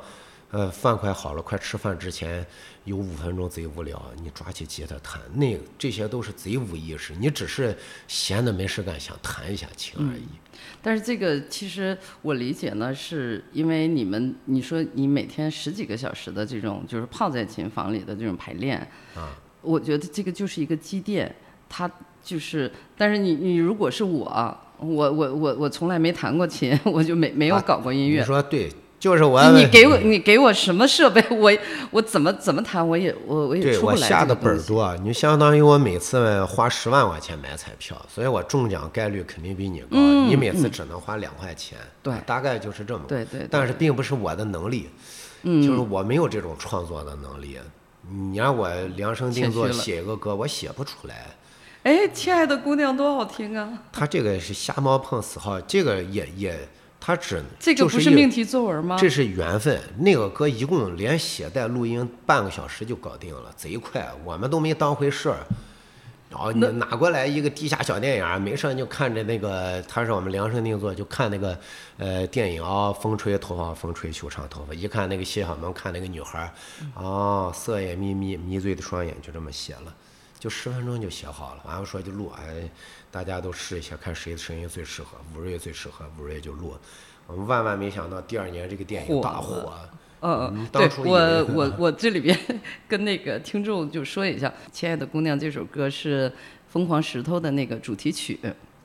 [0.53, 2.47] 呃，饭快好了，快吃饭之前
[2.85, 7.76] 有五分钟贼无聊，你抓起吉他弹，那这些都是贼无意识，你只是
[8.07, 10.24] 闲的没事干想弹一下琴而已。
[10.82, 18.78] 但是这个其实我理解呢，是因为你们你说你每天十几个小时的这种就是泡在琴房里的这种排练
[19.14, 21.35] 啊，我觉得这个就是一个积淀，
[21.68, 21.91] 它
[22.22, 28.26] 就是，但是你你如果是我，我我我我从来没弹过琴， 我就没没有搞过音乐你。
[28.26, 28.70] 说对，
[29.05, 31.52] 就是我你给我你给我什么设备， 我
[31.90, 34.34] 我怎么怎么弹，我也我我也出不来下的。
[34.34, 39.98] 本儿多，你相当于我每次花十万块钱买彩票，所以我中奖概率肯定比你高。
[40.26, 43.05] 你每次只能花两块钱，嗯对大概就是这么。
[43.07, 44.88] 对对对但是并不是我的能力，
[45.42, 47.59] 嗯就是我没有这种创作的能力。
[48.11, 51.26] 你让我量身定做写一个歌，我写不出来。
[51.82, 53.68] 哎，亲爱的姑娘多好听啊！
[53.92, 56.59] 他这个是瞎猫碰死耗，这个也也，
[57.07, 58.96] 他只这个不是命题作文吗？
[58.98, 59.78] 这是缘分。
[59.98, 65.36] 那个歌一共连写带录音半个小时就搞定了，贼快，我们都没当回事儿。
[66.30, 71.57] 然后你拿过来一个地下小电影，没事就看着那个，他是我们量身定做，就看那个
[71.98, 74.72] 呃电影啊，风吹头发，风吹修长头发。
[74.72, 76.50] 一看那个谢小萌，看那个女孩儿，
[76.94, 79.94] 哦，色眼眯眯，迷醉的双眼，就这么写了，
[80.45, 81.62] 就十分钟就写好了。
[81.64, 82.68] 完了说就录，哎，
[83.11, 86.74] 大家都试一下，看谁的声音最适合，吴瑞最适合，吴瑞就录。
[87.26, 89.72] 我们万万没想到，第二年这个电影大火。
[90.20, 92.38] 嗯嗯，当对我我我这里边
[92.86, 96.28] 跟那个听众就说一下，《亲爱的姑娘》这首歌是
[96.68, 98.38] 《疯狂石头》的那个主题曲。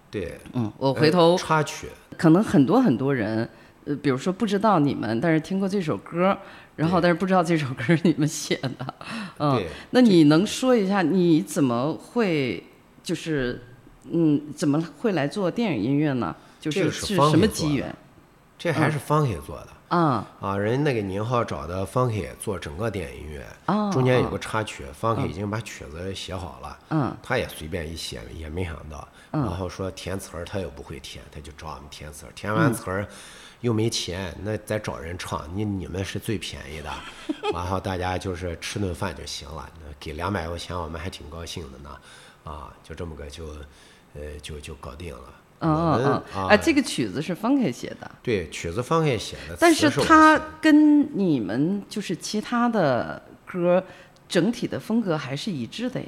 [0.09, 1.87] 对，嗯，我回头呃插曲，
[2.17, 3.49] 可能很多很多人，
[3.83, 6.37] 呃，比如说不知道你们，但是听过这首歌，
[6.79, 8.93] 然后但是不知道这首歌是你们写的。
[9.39, 9.61] 嗯，
[9.91, 12.63] 那你能说一下你怎么会
[13.03, 13.61] 就是
[14.09, 16.33] 嗯怎么会来做电影音乐呢？
[16.61, 17.93] 就这个是什么机缘
[18.57, 19.67] 这还是方 K 做的。
[19.89, 20.27] 啊？
[20.39, 33.07] 啊，人那个宁浩找的方 K 做整个电影音乐，哦中间有个插曲，方 K 已经把曲子写好了，嗯他也随便一写，也没想到，然后说填词儿他又不会填，他就找我们填词儿，填完词儿
[33.61, 36.89] 又没钱，那再找人唱，你你们是最便宜的，
[37.53, 41.89] 然后大家就是吃顿饭就行了，那给两百块钱我们还挺高兴的呢，
[42.43, 43.47] 啊，就这么个就，
[44.15, 45.33] 呃，就就搞定了。
[45.61, 48.09] 嗯嗯嗯，啊哎，，这个曲子是方凯写的。
[48.23, 53.83] 对，曲子方凯写的，但是他跟你们就是其他的歌
[54.29, 56.07] 整体的风格还是一致的呀。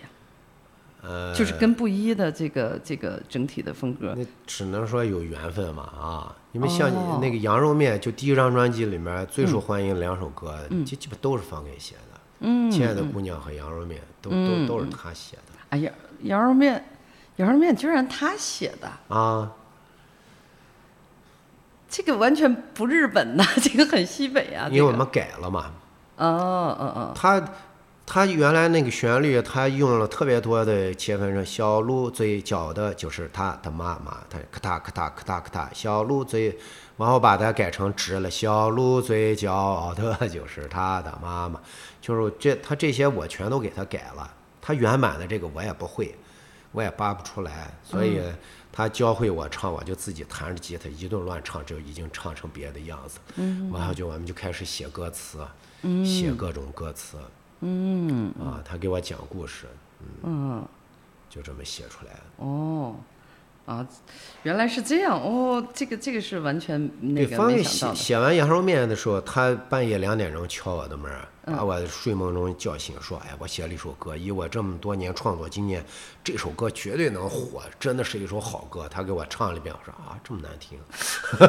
[1.03, 4.13] 呃，就是跟布衣的这个这个整体的风格。
[4.15, 6.35] 那只能说有缘分嘛啊！
[6.51, 12.19] 因为像那个羊肉面，就第一张专辑里面最受欢迎两首歌，基基本都是方给写的。
[12.41, 15.91] 嗯，亲爱的姑娘和羊肉面都都都是他写的哎呀，
[16.23, 16.83] 羊肉面，
[17.37, 19.51] 羊肉面居然他写的，啊。
[21.89, 24.63] 这个完全不日本呐， 这个很西北啊。
[24.65, 25.71] 这个因为我们改了嘛，
[26.15, 27.43] 哦哦哦，他
[28.05, 36.57] 他原来那个旋律，他用了特别多的切分成小鹿最骄傲的就是他的妈妈，他咔嗒咔嗒咔嗒咔嗒，小鹿最，
[36.97, 41.59] 然后把它改成直了，小鹿最骄傲的就是他的妈妈，
[42.01, 44.29] 就是这他这些我全都给他改了，
[44.61, 46.13] 他原版的这个我也不会，
[46.73, 48.19] 我也扒不出来，所以
[48.73, 53.19] 他教会我唱，我就自己弹着吉他一顿乱唱，就已经唱成别的样子。
[53.35, 55.39] 嗯，然后就我们就开始写歌词，
[56.03, 57.17] 写各种歌词。
[57.17, 57.23] 嗯，
[58.39, 59.67] 啊，他给我讲故事，
[60.23, 60.65] 嗯，
[61.29, 62.19] 就这么写出来的。
[62.37, 62.95] 哦，
[63.65, 63.87] 啊，
[64.43, 67.99] 原来是这样哦，这个这个是完全那对，个方玉写没想到的。
[67.99, 71.11] 写完羊肉面的时候，他半夜两点钟敲我的门
[71.45, 75.83] 把我睡梦中叫醒，说：“哎，我写了一首歌，以我这么多年创作经验，
[76.23, 80.77] 这首歌绝对能火，真的是一首好歌。”他给我唱了一遍，我说：“啊，这么难听。”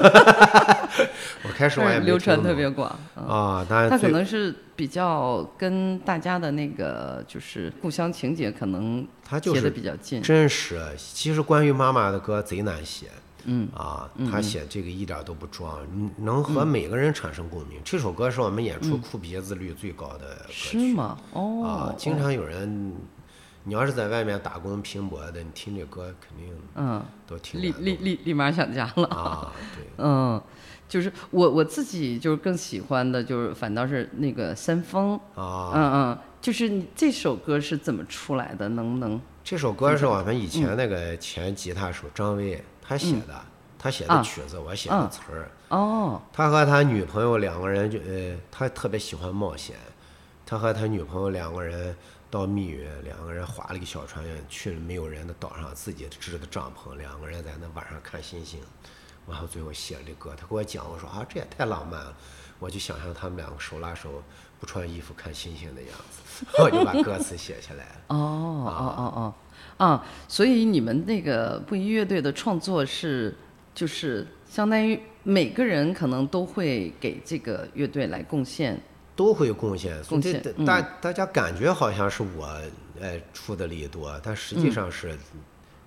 [1.45, 10.23] 我开始我也没流传特别广，嗯啊，但他可能是比较跟大家的那个就是故乡情节可能他就是比较近。
[10.23, 10.81] 真实。
[10.97, 13.09] 其实关于妈妈的歌贼难写，
[13.45, 17.81] 嗯啊，他写这个一点都不装，嗯能和每个人产生共鸣。
[17.85, 21.19] 这首歌是我们演出哭鼻子率最高的歌曲是吗？
[21.33, 22.95] 哦，啊，经常有人，
[23.65, 29.07] 你要是在外面打工拼搏的，你听这歌肯定嗯，都挺立立立立马想家了。
[29.09, 30.41] 啊，对，嗯，
[30.89, 35.15] 就是我我自己就是更喜欢的，就是反倒是那个三丰。
[35.35, 38.69] 啊，嗯嗯，就是你这首歌是怎么出来的？
[38.71, 39.21] 能不能？
[39.45, 42.63] 这首歌是我们以前那个前吉他手张威
[42.93, 43.45] 他写的，
[43.79, 45.51] 他写的啊曲子，我写的词儿。
[45.69, 49.77] 哦，他和他女朋友两个人就呃，他特别喜欢冒险，
[50.45, 51.97] 他和他女朋友两个人
[52.31, 58.61] 到密云，两个人划了一个小船去了没有人的岛上，自己支的帐篷，两个人在那晚上看星星，
[59.27, 60.35] 然后最后写了这歌。
[60.37, 62.15] 他给我讲，我说啊，这也太浪漫了，
[62.59, 64.23] 我就想象他们两个手拉手
[64.61, 68.01] 不穿衣服看星星的样子， 我就把歌词写下来了。
[68.09, 69.35] 哦哦哦哦，
[69.77, 73.35] 啊，所以你们那个布衣乐队的创作是，
[73.75, 78.81] 就是相当于每个人可能都会给这个乐队来贡献。
[79.15, 82.49] 都会贡献，贡献嗯大大家感觉好像是我
[82.99, 85.15] 哎出的力多，但实际上是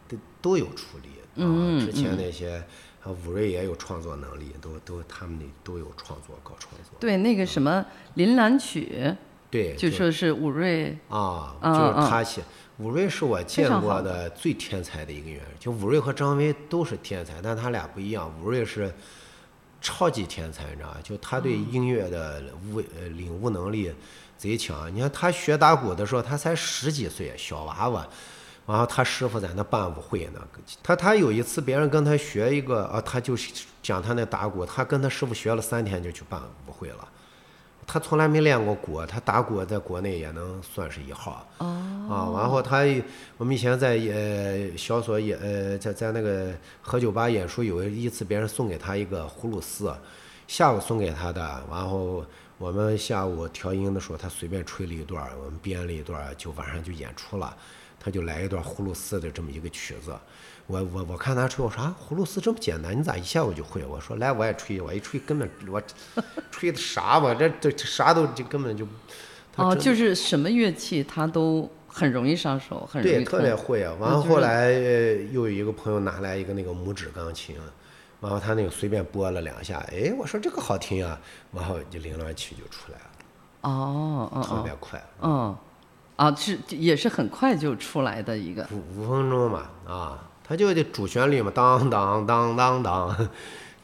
[0.07, 1.85] 都都有出力嗯啊。
[1.85, 2.63] 之前那些
[3.03, 6.95] 啊武瑞也有创作能力，都都他们那都有创作搞创作。
[6.99, 7.83] 对，那个什么
[8.13, 9.15] 《铃兰曲
[9.49, 12.43] 对，》，就说是武瑞，啊，嗯就是嗯他写。
[12.77, 18.33] 武瑞是我见过的最天才的一个演员，就武瑞和张威都是天才，但他俩不一样。
[18.41, 18.93] 武瑞是
[19.79, 20.97] 超级天才，你知道吧？
[21.01, 23.93] 就他对音乐的悟呃领悟能力
[24.37, 24.93] 贼强。
[24.93, 28.05] 你看他学打鼓的时候，他才十几岁，小娃娃。
[28.67, 30.41] 然后他师傅在那办舞会呢，
[30.81, 33.53] 他他有一次别人跟他学一个啊，他就是
[33.83, 37.07] 讲他那打鼓，他跟他师傅学了三天就去办舞会了。
[37.87, 41.47] 他从来没练过鼓，他打鼓在国内也能算是一号。
[41.59, 42.83] 啊，然后他
[43.37, 49.93] 我们以前在呃小所演呃在在那个何酒吧演出，有一次别人送给他一个葫芦丝，
[50.47, 52.25] 下午送给他的，然后
[52.57, 57.55] 我们下午调音的时候，他随便吹了一段，我们编了一段，就晚上就演出了，
[57.99, 60.15] 他就来一段葫芦丝的这么一个曲子。
[60.67, 63.85] 我我我看他吹，我说啊，葫芦丝这么简单，你咋一下午就会？
[63.85, 65.81] 我说来，我也吹，我一吹根本我
[66.49, 68.87] 吹的啥吧，这这这啥都就根本就，
[69.57, 73.93] 哦，就是什么乐器他都很容易上手，很容易对，特别会啊。
[73.99, 77.55] 完了后来呃又有一个朋友拿来一个那个拇指钢琴，
[78.19, 81.19] 然后他那个随便拨了两下，哎，我说这个好听啊，
[81.51, 83.05] 然后就零乱曲就出来了，
[83.61, 85.55] 哦哦哦特别快，嗯，
[86.15, 93.29] 啊，是也是很快就出来的一个，五五分钟嘛啊，他就得主旋律嘛，当当当当当，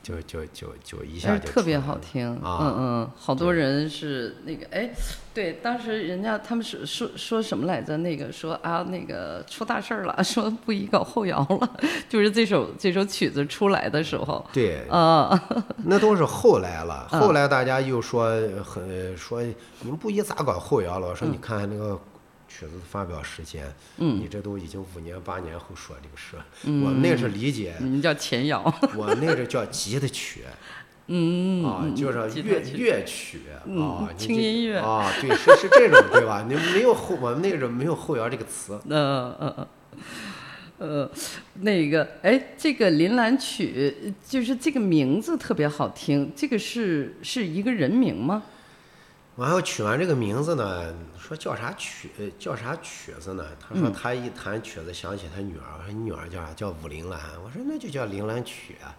[0.03, 4.89] 就就就就一下就特别好听，啊嗯嗯，好多人是那个哎，
[5.33, 7.97] 对，当时人家他们是说说什么来着？
[7.97, 11.69] 那个说啊，那个出大事儿了， 说不宜搞后摇了，
[12.09, 15.39] 就是这首这首曲子出来的时候，对，啊，
[15.85, 17.07] 那都是后来了。
[17.11, 18.25] 嗯后来大家又说
[18.63, 19.55] 很说你
[19.89, 21.07] 们不宜咋搞后摇了？
[21.09, 21.99] 我说嗯你看那个
[22.59, 26.35] 曲子的发表时间，你这都已经五年八年后说这个事。
[26.65, 28.61] 嗯我们那是理解，你们叫前摇，
[28.95, 30.41] 我那是叫急的曲，
[31.07, 36.45] 嗯啊，嗯就是乐乐曲啊， 轻音乐啊，对，是是这种对吧？
[36.47, 39.67] 你没有后，我们那个没有后摇这个词，嗯嗯嗯，
[40.77, 41.11] 呃，
[41.61, 43.95] 那个，哎，这个《铃兰曲》
[44.27, 48.43] 就是这个名字特别好听，这个是是一个人名吗？
[49.37, 53.45] 完后取完这个名字呢，说叫啥曲呃叫啥曲子呢？
[53.59, 56.53] 他说他一弹曲子想起他女儿，说你女儿叫啥？
[56.53, 57.19] 叫武铃兰。
[57.43, 58.93] 我说那就叫铃兰曲啊，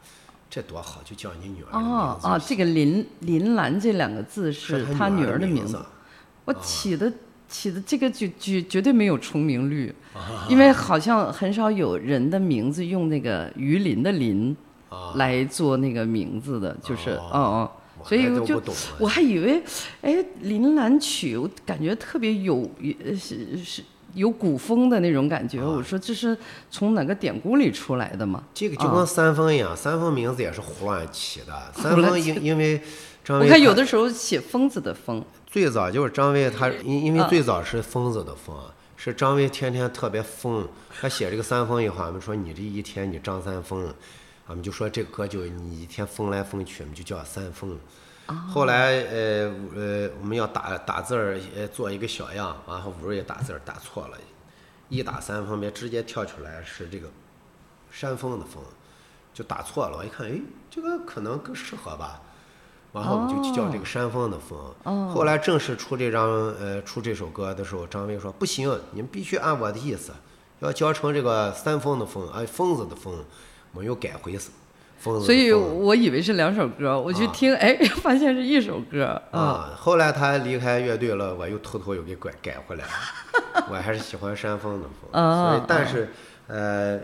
[0.49, 5.79] 这多好，就叫你女儿的名字哦哦，这个林林兰这两个字是他女儿的名字字。。
[6.45, 7.13] 我起的
[7.49, 14.57] 起的这个绝绝绝对没有重名率，啊因为好像很少有人的名字用那个鱼鳞的鳞
[14.89, 18.63] 啊来做那个名字的，就是哦哦哦，我所以我就
[18.99, 19.63] 我还以为，
[20.01, 22.69] 哎，铃兰曲，我感觉特别有
[23.05, 23.83] 呃是是
[24.15, 25.63] 有古风的那种感啊觉。
[25.63, 26.37] 我说这是
[26.71, 28.45] 从哪个典故里出来的嘛？
[28.53, 31.53] 这个就跟三丰一样，三丰名字也是胡乱起的。
[31.75, 32.81] 三丰因因为
[33.25, 38.55] 张我看有的时候写疯子的疯，最早就是张卫他，因因为啊最早是疯子的疯，
[38.97, 40.67] 是张卫天天特别疯，
[41.01, 43.89] 他写这个三丰以后，俺们说你这一天你张三疯，
[44.53, 47.79] 俺们就说这个歌就你一天疯来疯去，我们就叫三疯。
[48.51, 54.19] 后来呃呃我们要打打字儿，呃做一个小样，然后五也打字儿打错了，
[54.91, 57.09] 一打三分别直接跳出来是这个
[57.91, 58.63] 山峰的峰，
[59.33, 59.97] 就打错了。
[59.97, 60.39] 我一看，哎，
[60.71, 62.21] 这个可能更适合吧。
[62.93, 65.09] 然后我们就叫这个山峰的峰。
[65.15, 66.31] 后来正式出这张
[66.61, 70.13] 呃出这首歌的时候，张威说不行，你们必须按我的意思，
[70.61, 73.25] 要教成这个三峰的峰，哎疯子的疯，
[73.73, 74.39] 我们又改回
[74.99, 79.41] 疯子的所以我以为是两首歌，我去听，哎， 发现是一首歌啊。
[79.41, 82.91] 啊，后来他离开乐队了，我又偷偷又给改改回来了。
[83.69, 86.13] 我还是喜欢山峰的风，啊所以但是
[86.47, 87.01] 呃，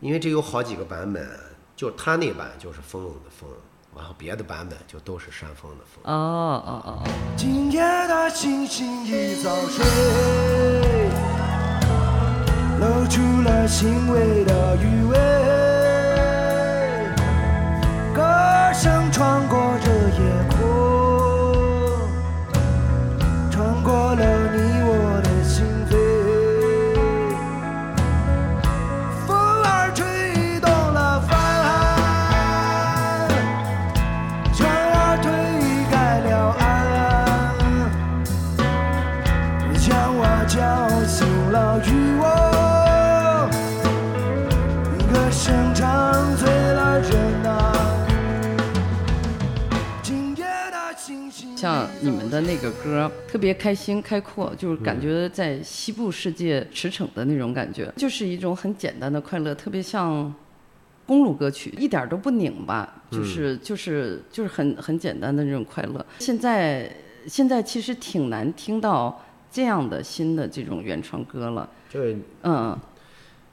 [0.00, 1.28] 因为这有好几个版本，
[1.76, 3.48] 就他那版就是疯子的疯，
[3.96, 6.02] 然后别的版本就都是山峰的风。
[6.12, 7.02] 哦哦哦，
[7.36, 9.84] 今夜的星星已早睡，
[12.80, 15.71] 露出了欣慰的余味。
[18.72, 20.58] 声穿过这夜空，
[23.50, 24.51] 穿过了
[51.62, 60.34] 像你们的那个歌特别开心开阔，就是感觉在西部世界驰骋的那种感觉，就是一种很简单的快乐，特别像
[61.06, 66.04] 公路歌曲，一点儿都不拧巴，就是就是就是很很简单的那种快乐。
[66.18, 66.92] 现在
[67.28, 72.76] 现在其实挺难听到这样的新的这种原创歌了，就是嗯。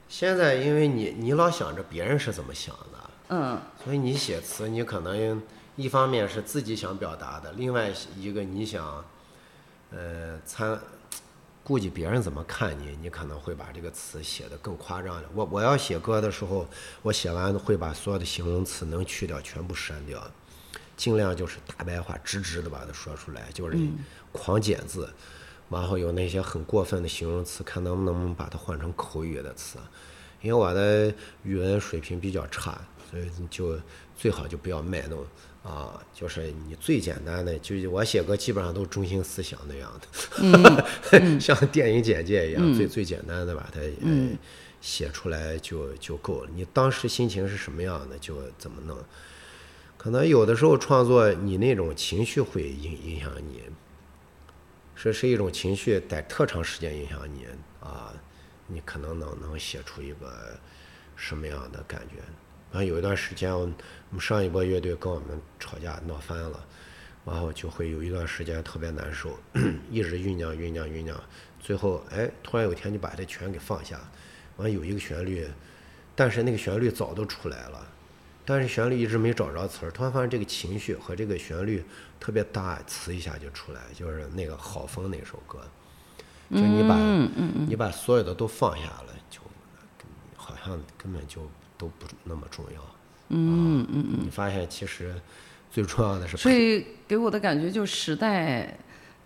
[0.08, 3.56] 现在，因为你你老想着别人是怎么想的，嗯。
[3.84, 5.40] 所以你写词，你可能
[5.80, 9.02] 一方面是自己想表达的，另外一个你想，
[9.90, 10.78] 呃，参
[11.64, 15.28] 顾及别人怎么看你，你可能会把这个词写得更夸张了。
[15.34, 16.68] 我我要写歌的时候，
[17.00, 20.22] 我写完会把所有的形容词能去掉全部删掉，
[20.98, 23.78] 尽量就是大白话直直的把它说出来，就是
[24.32, 25.08] 狂减字。
[25.70, 29.78] 然后有那些很过分的形容词，看能不能把它换成口语的词。
[30.42, 33.78] 因为我的语文水平比较差，所以就
[34.16, 35.24] 最好就不要卖弄
[35.62, 44.36] 啊，就是你最简单的，就是我写歌基本上都是中心思想那样的， 像电影简介一样，最最简单的把它嗯
[44.80, 46.50] 写出来就就够了。
[46.54, 48.96] 你当时心情是什么样的，就怎么弄。
[49.98, 53.64] 可能有的时候创作，你那种情绪会影影响你，
[54.94, 57.46] 是是一种情绪在特长时间影响你
[57.80, 58.10] 啊，
[58.66, 60.58] 你可能能能写出一个
[61.16, 62.14] 什么样的感觉。
[62.72, 63.74] 然后有一段时间，我们
[64.10, 66.66] 我们上一波乐队跟我们吵架闹翻了，
[67.24, 69.38] 然后就会有一段时间特别难受，
[69.90, 71.18] 一直酝酿酝酿酝酿，
[71.60, 74.00] 最后哎，突然有一天就把这全给放下，
[74.56, 75.46] 完有一个旋律，
[76.16, 77.86] 但是那个旋律早都出来了。
[78.44, 81.84] 但是旋律一直没找着词儿，突然发现这个情绪和这个旋律
[82.18, 85.60] 特别搭，词一下就出来，就是那个好风那首歌，
[86.50, 86.96] 就你把、
[87.68, 89.40] 你把所有的都放下了，就
[90.34, 91.48] 好像根本就
[91.78, 92.82] 都不那么重要。
[93.30, 95.14] 嗯嗯嗯，你发现其实
[95.70, 98.76] 最重要的是所以给我的感觉就时代，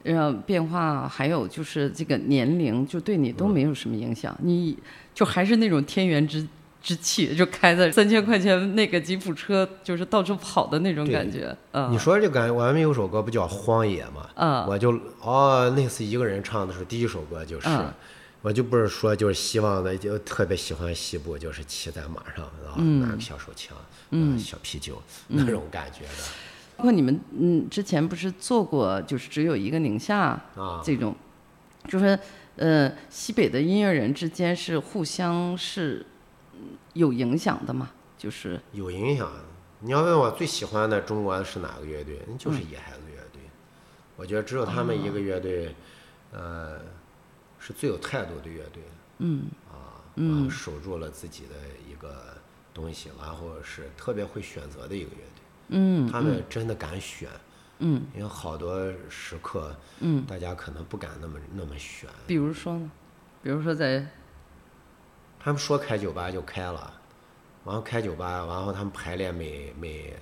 [0.05, 4.79] 呃，变化，还有就是这个年龄，就对你都没有什么影响，你
[5.13, 6.47] 就还是那种天元之
[6.83, 11.57] 之气，就开着三千块钱那个吉普车，就是到处跑的那种感觉。
[11.73, 14.29] 嗯，你说这感觉，我们有首歌不叫《荒野》吗？
[14.35, 14.67] 嗯。
[14.67, 14.93] 我就
[15.23, 17.91] 哦，那次一个人唱的时候第一首歌，就是、嗯。
[18.43, 23.75] 我就不是说就是希望的，就特别喜欢西部，就是骑在马上然后，拿个小手枪，
[24.17, 26.25] 嗯，小啤酒、那种感觉的。
[26.77, 30.21] 包括你们嗯之前不是做过，就是只有一个宁夏
[30.57, 31.15] 啊这种，
[31.89, 32.19] 就是
[32.57, 36.07] 呃西北的音乐人之间是互相是
[36.53, 37.91] 嗯有影响的嘛？
[38.17, 39.31] 就是有影响。
[39.81, 43.43] 你要问我最喜欢的中国是哪个乐队，就是嗯野孩子乐队。
[44.17, 45.75] 我觉得只有他们一个乐队，
[46.33, 46.81] 呃，
[47.59, 48.83] 是最有态度的乐队。
[49.19, 51.55] 嗯啊，然后守住了自己的
[52.75, 55.43] 东西，然后是特别会选择的一个乐队。
[55.69, 57.31] 嗯他们真的敢选，
[57.79, 62.11] 嗯因为好多时刻，嗯，大家可能不敢那么那么选。
[62.27, 62.91] 比如说呢？
[63.43, 64.07] 比如说在
[65.41, 67.01] 他们说开酒吧就开了，
[67.65, 70.15] 然后开酒吧，然后他们排练每每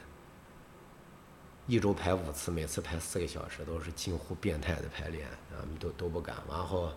[1.67, 6.37] 一周排五次，每次排四个小时，都是近乎变态的排练，啊，都都不敢。
[6.49, 6.93] 然后，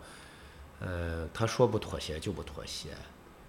[0.80, 2.90] 呃，他说不妥协就不妥协，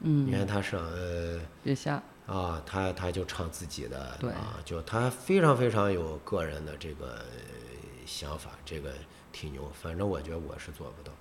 [0.00, 1.40] 嗯你看他是呃。
[1.64, 7.22] 月下，啊，他他就唱自己的，对啊，就他非常非常有个人的这个呃
[8.04, 8.90] 想法，这个
[9.32, 9.70] 挺牛。
[9.72, 11.12] 反正我觉得我是做不到。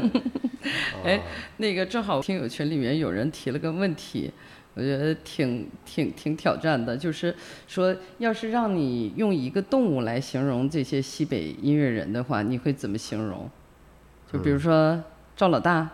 [1.04, 1.22] 哎，
[1.58, 4.32] 那个正好听友群里面有人提了个问题，
[4.74, 7.34] 我觉得挺挺挺挑战的，就是
[7.68, 13.48] 说，要是让你用一个动物来形容这些西北音乐人的话，你会怎么形容？
[14.32, 15.02] 就比如说
[15.36, 15.88] 赵老大，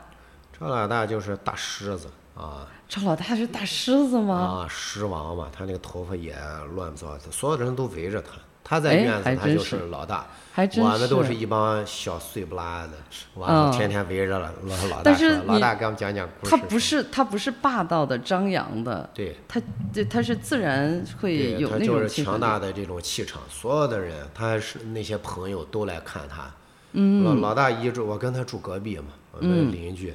[0.58, 4.64] 赵老大就是大狮子啊赵老大是大狮子吗？
[4.64, 6.34] 啊，狮王嘛，他那个头发也
[6.74, 8.30] 乱糟糟，所有的人都围着他。
[8.68, 12.92] 他在哎院子，他就是老大，还真我们都是是一帮小碎不拉的，
[13.34, 16.50] 完嗯了天天围着了老老大但是，老大给我们讲讲故事。
[16.50, 26.50] 他不是他不是霸道的张扬的，对，他对他是自然会，有那他就是种强大的这种气场，所有的人，他是那些朋友都来看他。
[26.92, 30.12] 嗯，老老大一住，我跟他住隔壁嘛，我嗯们邻居，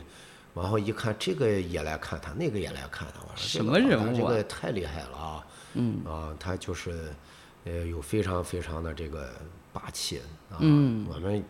[0.53, 4.13] 然后一看这个也来看他，那个也来看他，我说什么人物啊？
[4.15, 5.45] 这个太厉害了啊！
[5.75, 6.03] 嗯。
[6.05, 7.13] 啊，他就是
[7.63, 9.29] 呃有非常非常的这个
[9.71, 10.57] 霸气啊。
[10.59, 11.43] 嗯，我们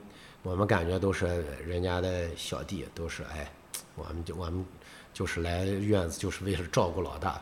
[0.43, 3.51] 我们感觉都是人家的小弟，都是哎，
[3.95, 4.63] 我们就我们
[5.13, 7.41] 就是来院子就是为了照顾老大。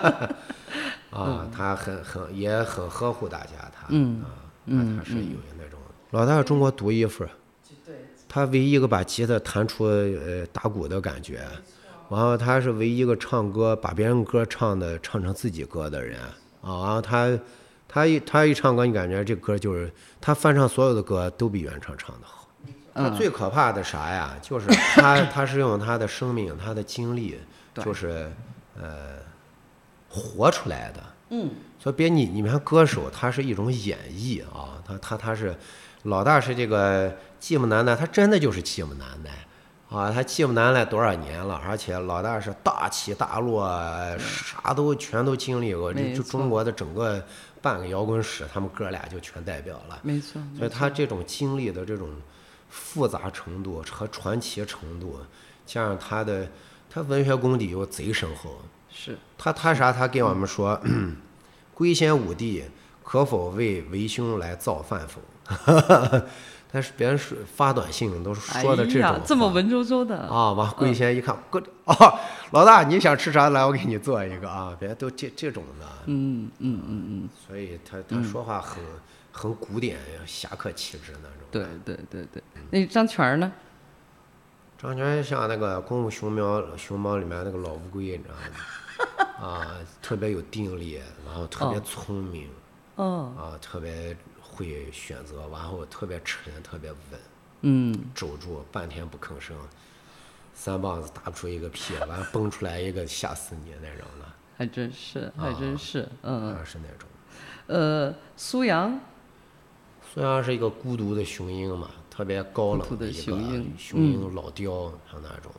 [1.10, 4.22] 啊，他很很也很呵护大家，他嗯。
[4.22, 4.28] 啊，
[4.66, 5.78] 他他是有那种
[6.10, 7.30] 老大是中国独一份儿，
[8.34, 11.38] 他唯一一个把吉他弹出呃打鼓的感觉，
[12.10, 17.38] 然后他是唯一一个唱歌把别人歌唱的唱成自己歌的人啊，然后他
[17.86, 19.88] 他一他一唱歌，你感觉这歌就是
[20.20, 22.48] 他翻唱所有的歌都比原唱唱的好。
[22.92, 24.36] 他最可怕的啥呀？
[24.42, 24.66] 就是
[24.96, 27.38] 他 他是用他的生命、他的经历，
[27.76, 28.28] 就是
[28.76, 29.18] 呃
[30.08, 31.00] 活出来的。
[31.30, 35.54] 嗯，所以别你你们看歌手，他是一种演绎啊，他他他是
[36.02, 39.30] 老大是这个寂寞难耐，他真的就是寂寞难耐
[39.90, 43.68] 啊，他寂寞难耐多少年了，而且老大是大起大落，
[44.18, 47.22] 啥都全都经历过，这就中国的整个
[47.60, 49.98] 半个摇滚史，他们哥俩就全代表了。
[50.00, 52.08] 没错，所以他这种经历的这种
[52.70, 55.20] 复杂程度和传奇程度，
[55.66, 56.48] 加上他的
[56.88, 58.56] 他文学功底又贼深厚，
[58.90, 59.92] 是他他啥？
[59.92, 60.80] 他给我们说，
[61.74, 62.64] 龟仙武帝
[63.02, 65.20] 可否为为兄来造饭否？
[66.74, 72.18] 但是别人是发短信都是说的这种，这么文绉绉的，啊，完龟仙一看，哥 哦，
[72.50, 73.50] 老大你想吃啥？
[73.50, 74.76] 来，我给你做一个啊！
[74.80, 78.82] 别都这这种的，嗯嗯嗯嗯，所以他他说话很
[79.30, 81.46] 很古典，侠客气质那种。
[81.52, 82.42] 对对对对。
[82.72, 83.52] 那张全儿呢？
[84.76, 89.48] 张全像那个《功夫熊猫》熊猫里面那个老乌龟，你知道吗？
[89.48, 92.48] 啊，特别有定力，然后特别哦聪明，
[92.96, 94.16] 哦，啊，特别
[94.54, 97.20] 会选择，然后特别沉，特别稳，
[97.62, 99.56] 嗯，肘住半天不吭声，
[100.54, 104.26] 三棒子打不出一个屁，完了蹦出来一个吓死你那种的，
[104.56, 107.08] 还真是，还真是，嗯啊是那种。
[107.66, 109.00] 呃，苏阳，
[110.12, 115.50] 苏阳是一个孤独的雄鹰嘛，特别高冷的一个雄鹰雄鹰老雕，像那种，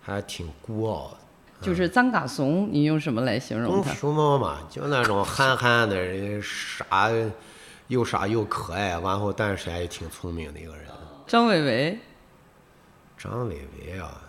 [0.00, 1.16] 还挺孤傲。
[1.60, 3.94] 就是张嘎怂，你用什么来形容他？
[3.94, 7.08] 熊猫嘛，就那种憨憨的人，傻
[7.92, 10.88] 又傻又可爱，完后但是也挺聪明的一个人。
[11.26, 11.98] 张伟伟，
[13.18, 14.22] 张伟伟啊，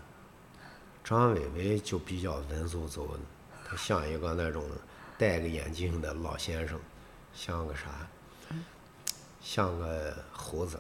[1.02, 3.20] 张伟伟就比较文绉绉的，
[3.66, 4.62] 他像一个那种
[5.18, 6.78] 戴个眼镜的老先生，
[7.34, 8.06] 像个啥？
[9.42, 10.78] 像个猴子，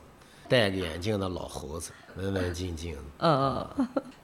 [0.49, 1.93] 戴个眼镜的老猴子。
[2.17, 2.95] 文文静静。
[3.17, 3.67] 呃，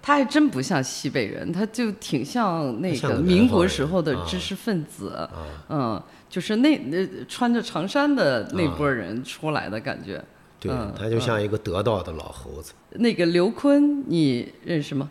[0.01, 5.29] 他还真不像西北人，他就挺像那个民国时候的啊知识分子，
[5.69, 10.23] 嗯，就是那那穿着长衫的那波人出来的感觉。
[10.59, 12.73] 对嗯，他就像一个得道的老猴子。
[12.91, 15.09] 那个刘坤，你认识吗？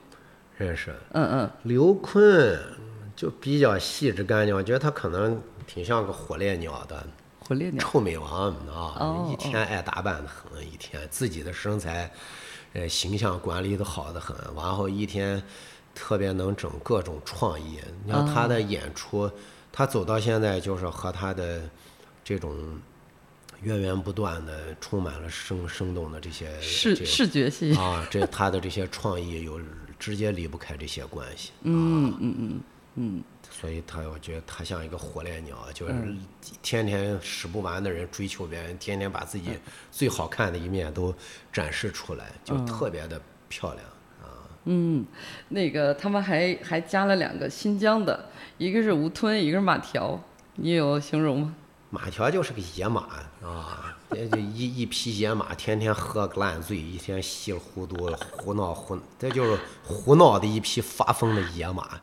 [0.59, 2.59] 认识嗯嗯，刘坤，
[3.17, 7.07] 就比较细致干净，我觉得他可能挺像个火烈鸟的。
[7.41, 7.79] 火烈鸟。
[7.83, 12.11] 臭美王啊，哦一天爱打扮的很，一天自己的身材，
[12.75, 15.43] 呃，形象管理的好的很，然后一天
[15.95, 17.79] 特别能整各种创意。
[18.05, 19.31] 你像他的演出，
[19.73, 21.63] 他走到现在就是和他的
[22.23, 22.79] 这种
[23.63, 29.61] 源源不断的、充满了生生动的这些视这视觉系，啊，这他的这些创意有
[29.99, 31.51] 直接离不开这些关系。
[31.63, 32.61] 嗯嗯嗯
[33.01, 33.23] 嗯，
[33.59, 36.21] 所以他，我觉得他像一个火烈鸟，就是嗯
[36.63, 39.59] 天天使不完的人追求别人，天天把自己
[39.91, 41.13] 最好看的一面都
[41.53, 43.85] 展示出来，就嗯特别的漂亮
[44.23, 44.47] 啊。
[45.49, 48.29] 那个他们还还加了两个新疆的，
[48.59, 50.23] 一个是吴吞，一个是马条，
[50.55, 51.57] 你有形容吗？
[51.91, 53.01] 马条就是个野马
[53.43, 61.99] 啊，这就一一匹野马，天天喝个烂醉，一天稀里糊涂胡闹胡，这就是胡闹的一匹发疯的野马，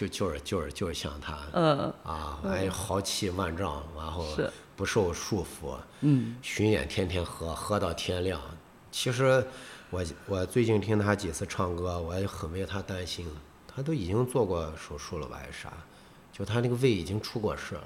[0.00, 4.26] 就就是就是就是像他，嗯啊，哎豪气万丈，然后
[4.74, 8.40] 不受束缚，嗯，巡演天天喝，喝到天亮。
[8.90, 9.46] 其实
[9.90, 13.28] 我我最近听他几次唱歌，我也很为他担心，
[13.68, 15.70] 他都已经做过手术了吧，还是啥？
[16.32, 17.84] 就他那个胃已经出过事了，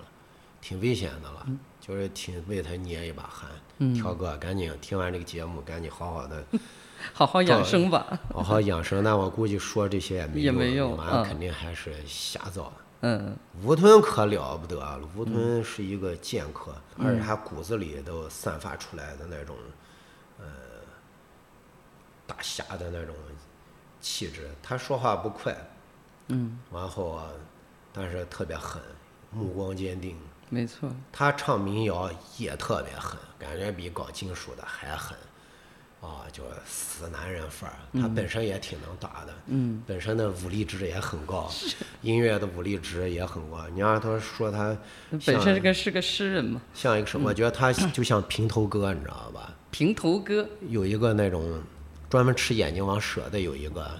[0.60, 1.44] 挺危险的了，
[1.80, 3.50] 就是挺为他捏一把汗。
[3.92, 6.44] 条哥，赶紧听完这个节目，赶紧好好的
[7.12, 8.18] 好好养生吧。
[8.32, 9.02] 好好养生。
[9.02, 12.72] 那我估计说这些也没也没用肯定还是瞎造。
[13.06, 19.54] 嗯吴吞可了不得了，吴吞是一个剑客，而且他骨子里都散发出来的那种，
[20.38, 20.46] 呃，
[22.26, 23.14] 大侠的那种
[24.00, 24.48] 气质。
[24.62, 25.54] 他说话不快，
[26.28, 27.26] 嗯，然后啊，
[27.92, 28.80] 但是特别狠，
[29.30, 30.16] 目光坚定。
[30.48, 30.88] 没错。
[31.12, 35.14] 他唱民谣也特别狠，感觉比搞金属的还狠，
[36.04, 37.76] 啊，就死男人范儿。
[38.00, 41.50] 他本身也挺能打的，嗯，本身的武力值也很高，
[42.02, 43.66] 音乐的武力值也很高。
[43.74, 44.76] 你让他说他
[45.10, 49.52] 本身是个是个诗人嘛，像一个什么，我觉得他就像平头哥，你知道吧？
[49.70, 50.46] 平头哥。
[50.68, 51.60] 有一个那种
[52.08, 53.90] 专门吃眼睛王蛇的，有一个，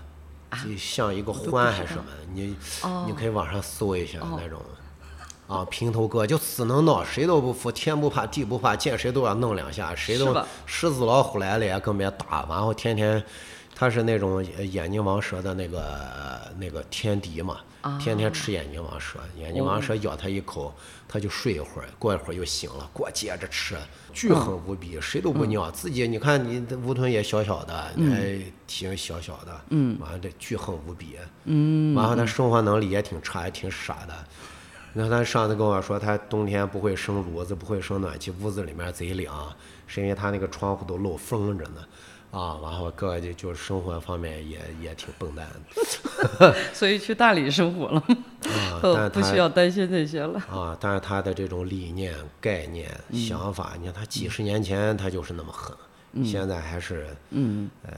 [0.65, 2.57] 就像一个獾还是什么，你
[3.07, 4.61] 你可以网上搜一下那种。
[5.47, 10.35] 啊，平头哥就死能闹，谁都不服，天不怕地不怕，见谁都要弄两下，谁都
[10.65, 13.23] 狮子老虎来了也更别打，然后天天，
[13.75, 17.59] 他是那种呃眼睛王蛇的那个那个天敌嘛，
[18.01, 20.75] 天天吃眼睛王蛇，眼睛王蛇咬他一口，
[21.07, 23.77] 他就睡一会儿，过一会儿又醒了，过接着吃，
[24.15, 34.15] 巨狠无比，谁都不尿，自己你看你这吴吞也小小的，哎，体型小小的，嗯，完了这巨狠无比，嗯，然后他生活能力也挺差，也挺傻的。
[34.97, 39.53] 你看他上次跟我说，他冬天不会生炉子，不会生暖气，屋子里面贼凉，
[39.89, 41.81] 是因为他那个窗户都漏风着呢，
[42.31, 45.45] 啊，然后各就就是生活方面也也挺笨蛋
[46.39, 48.01] 的， 所以去大理生活了，
[48.45, 50.39] 啊，哦但是他不需要担心这些了。
[50.49, 55.77] 啊，但是他的这种理念、概念、嗯想法，你看他几十年前他就是那么狠，
[56.25, 57.93] 现在还是嗯，呃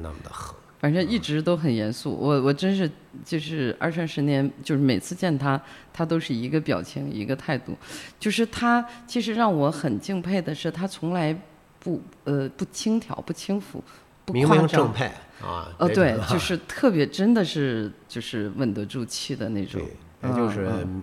[0.00, 0.56] 那么的狠。
[0.84, 2.12] 反正一直都很严肃。
[2.12, 2.90] 我我真是
[3.24, 5.58] 就是二三十年，就是每次见他，
[5.94, 7.74] 他都是一个表情一个态度。
[8.20, 11.34] 就是他其实让我很敬佩的是，他从来
[11.80, 13.82] 不呃不轻佻不轻浮，
[14.26, 14.66] 不明夸张。
[14.66, 15.06] 明正派
[15.40, 19.80] 啊，哦，对，就是特别真的是就是稳得住气的那种
[20.20, 21.02] 对，，也就是嗯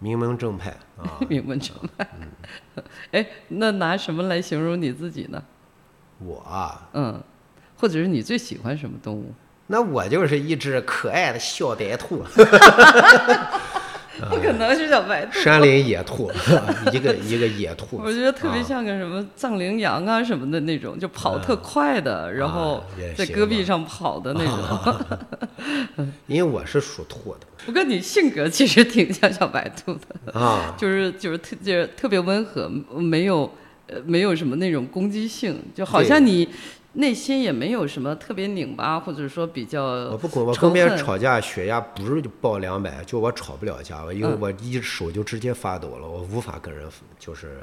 [0.00, 0.68] 明明正派
[0.98, 1.16] 啊。
[1.30, 2.06] 明文正派。
[3.12, 5.42] 哎，那拿什么来形容你自己呢？
[6.18, 7.22] 我啊，嗯，
[7.84, 9.30] 或者是你最喜欢什么动物？
[9.66, 12.24] 那我就是一只可爱的小白兔，
[14.30, 15.38] 不可能是小白兔。
[15.38, 16.32] 山林野兔，
[16.90, 18.00] 一个一个野兔。
[18.02, 22.82] 我觉得特别啊像个什么藏羚羊啊什么的那种，就跑特快的，然后
[23.14, 26.08] 在戈壁上跑的那种。
[26.26, 29.92] 因为我是属兔的不过你性格其实挺像小白兔
[30.24, 32.66] 的，啊，就是就是特就是特别温和，
[32.96, 33.52] 没有
[33.88, 36.48] 呃没有什么那种攻击性，就好像你
[36.94, 46.88] 内心也没有什么特别拧巴，或者说比较我不管，我跟别人吵架，血压不是就报两百，就我吵不了架，我因为我一手就直接发抖了，我无法跟人
[47.18, 47.58] 就是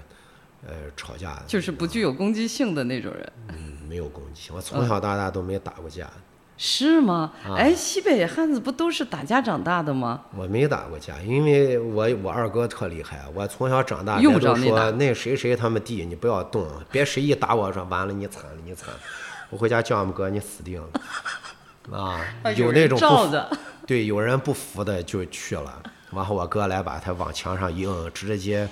[0.67, 3.33] 呃吵架，就是不具有攻击性的那种人。
[3.49, 3.55] 嗯
[3.87, 6.09] 没有攻击性，我从小到大都没打过架，
[6.55, 7.33] 是吗？
[7.45, 7.55] 啊。
[7.55, 10.21] 哎，西北汉子不都是打架长大的吗？
[10.33, 18.93] 我没打过架，因为我我二哥特厉害，我从小长大，用不着说那谁谁他们弟，你不要动，别谁一打我说完了你惨了你惨，
[19.51, 20.89] 我回家叫俺们哥，你死定了
[21.91, 22.25] 啊！
[22.41, 28.67] 啊有那种不服， 对，有人不服的就去了，然后我哥来把他往墙上一摁，直接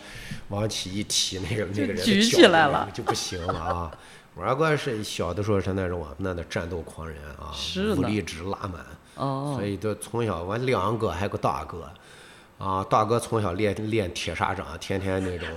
[0.47, 3.91] 往起一提，那个那个人的举起来了就不行了啊！
[4.35, 8.85] 我二哥是小的时候是那种我们那的战斗狂人啊，是武力值拉满，
[9.15, 11.91] 哦所以就从小我两个还有个大哥，
[12.57, 15.47] 啊，大哥从小练练铁砂掌，天天那种，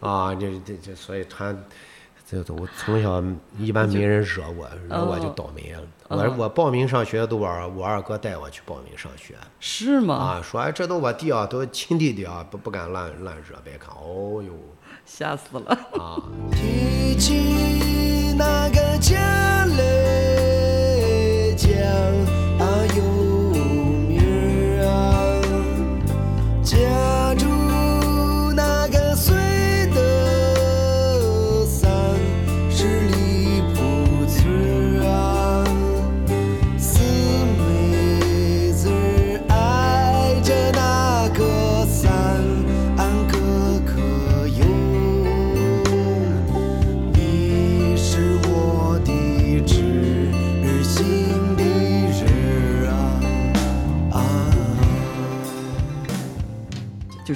[0.00, 1.54] 啊，这这这，所以他。
[2.28, 3.22] 这这我从小
[3.56, 5.80] 一般没人惹我，惹我就哦倒霉了。
[6.08, 10.14] 我我报名上学都我二我二哥带我去报名上学，是吗？
[10.16, 13.94] 啊，说哎，这都我弟啊，都亲弟弟啊，不不敢乱乱惹别看。
[13.94, 14.52] 哦哟，
[15.06, 15.70] 吓死了！
[16.00, 16.20] 啊，
[16.50, 19.14] 提起那个家
[19.66, 21.70] 来讲
[22.58, 22.66] 啊
[22.96, 23.02] 有
[24.08, 24.90] 名儿啊，
[26.64, 27.46] 家住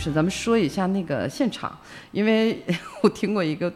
[0.00, 1.78] 就是咱们说一下那个现场，
[2.10, 2.64] 因为
[3.04, 3.70] 我听过一个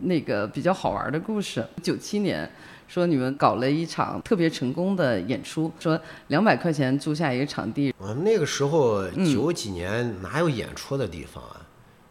[0.00, 1.64] 那个比较好玩的故事。
[1.80, 2.50] 九七年，
[2.88, 11.62] 说你们搞了一场特别成功的演出，说两百块钱租下一个场地，我们那个时候嗯九几年哪有演出的地方啊？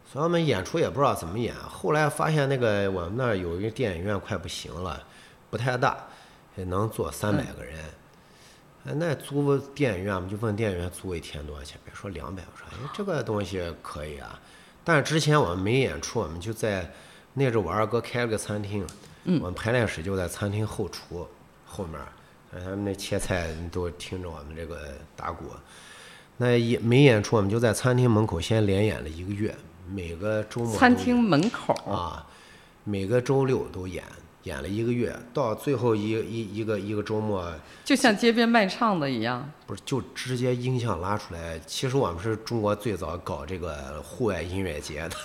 [0.09, 1.53] 所以我们演出也不知道怎么演。
[1.53, 5.03] 后来发现那个我们那儿有一个电影院快不行了，
[5.49, 5.97] 不太大，
[6.55, 7.75] 也能坐三百个人。
[8.85, 11.79] 哎，那租电影院，我们就问电影院租一天多少钱？
[11.85, 14.37] 别说两百，我说哎，这个东西可以啊。
[14.83, 16.91] 但是之前我们没演出，我们就在
[17.33, 18.85] 那阵我二哥开了个餐厅，
[19.23, 21.25] 我们排练室就在餐厅后厨
[21.65, 22.07] 后面儿，
[22.51, 25.45] 呃他们那切菜都听着我们这个打鼓。
[26.35, 29.55] 那也没演出，我们就在餐厅门口先连演了一个月，
[29.87, 32.27] 每个周末餐厅门口啊，
[32.83, 34.03] 每个周六都演，
[34.43, 37.49] 演了一个月，到最后一一一个一个周末，
[37.85, 39.49] 就像街边卖唱的一样。
[39.65, 41.57] 不是就直接音响拉出来。
[41.65, 45.15] 其实我们是中国最早搞这个户外音乐节的，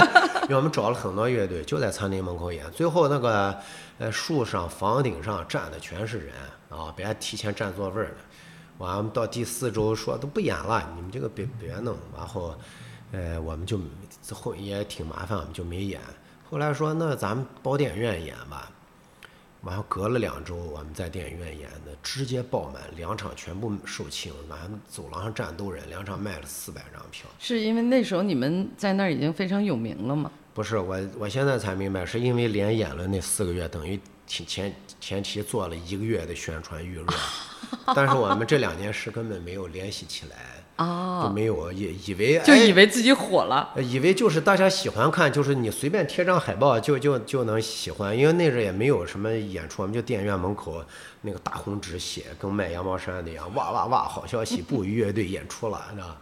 [0.44, 2.70] 因为我们找了很多乐队，就在餐厅门口演。
[2.70, 3.56] 最后那个
[3.98, 6.34] 呃树上、房顶上站的全是人
[6.68, 8.16] 啊，别提前占座位儿呢。
[8.76, 11.96] 完，我们到第四周说都不演了，你们这个别别弄。
[12.14, 12.54] 然后，
[13.10, 13.80] 呃，我们就
[14.34, 15.98] 后也挺麻烦，我们就没演。
[16.50, 18.70] 后来说那咱们包电影院演吧。
[19.62, 24.58] 完后隔了两周，我们在电影院演的，直接爆满，两场全部售罄，完
[24.88, 27.28] 走廊上站都人，两场卖了四百张票。
[27.40, 30.30] 是因为那时候你们在那儿已经非常有名了吗？
[30.54, 37.06] 不是我，我现在才明白，是因为连演了那四个月，等于前前前期做了一个月的宣传预热，
[37.86, 43.72] 但是我们这两件事根本没有联系起来，啊就没有也以为就哎以为自己火了。
[43.74, 50.84] 呃以为就是大家喜欢看，就是你随便贴张海报就就就能喜欢，因为那阵儿也没有什么演出，我们就电影院门口
[51.22, 56.16] 那个大红纸写，跟卖羊毛衫的一样，哇哇哇，好消息，布衣乐队演出了，你知道吧？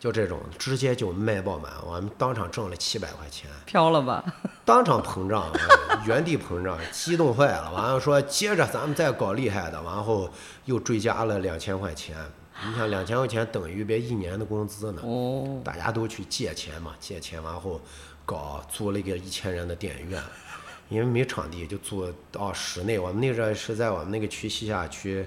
[0.00, 4.24] 就这种直接就卖爆满，我们当场挣了七百块钱，飘了吧？
[4.64, 7.70] 当场膨胀，呃原地膨胀，激动坏了。
[7.70, 10.30] 完了说接着咱们再搞厉害的，完后
[10.64, 12.16] 又追加了两千块钱。
[12.66, 15.02] 你想两千块钱等于别一年的工资呢。
[15.04, 17.80] 哦，大家都去借钱嘛，借钱完后
[18.24, 20.22] 搞租了一个一千人的电影院，
[20.88, 22.98] 因为没场地就租到室内。
[22.98, 25.26] 我们那阵儿是在我们那个区西夏区，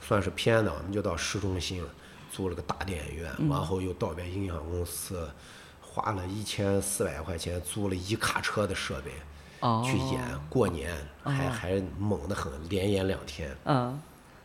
[0.00, 1.84] 算是偏的，我们就到市中心
[2.32, 5.28] 租了个大电影院，完后又到别音响公司
[5.80, 9.10] 花了一千四百块钱租了一卡车的设备。
[9.60, 14.00] 哦，去演过年，还还猛得很，连演两天，嗯，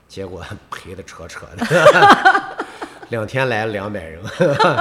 [0.08, 2.56] 结果 赔的扯扯的，
[3.10, 4.22] 两天来了两百人，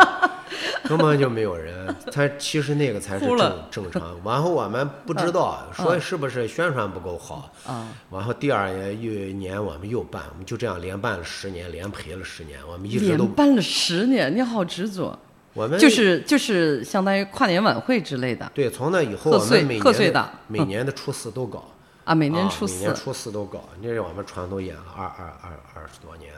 [0.89, 1.75] 根本就没有人。
[2.13, 4.17] 他其实那个才是正正常。
[4.25, 7.51] 然后我们不知道，说是不是宣传不够好。
[7.67, 12.61] 啊，然后第二年又一年我们又办，我们就这样连办了十年，连赔了十年。
[12.71, 15.19] 我们一直都连办了十年，你好执着，
[15.55, 21.71] 我们就是就是相当于跨年晚会之类的对，从那以后我们每年的每年的初四都搞。
[22.05, 26.33] 啊，每年啊初四每年初四都搞，那是我们传统演了二二二二十多年。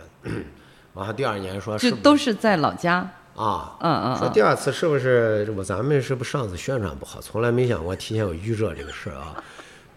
[0.95, 3.09] 完了第二年说是不就都是在老家。
[3.35, 9.43] 啊，嗯嗯嗯，说第二次是不是我咱们是不是上次宣传不好，从来没想过提前有预热这个事儿啊。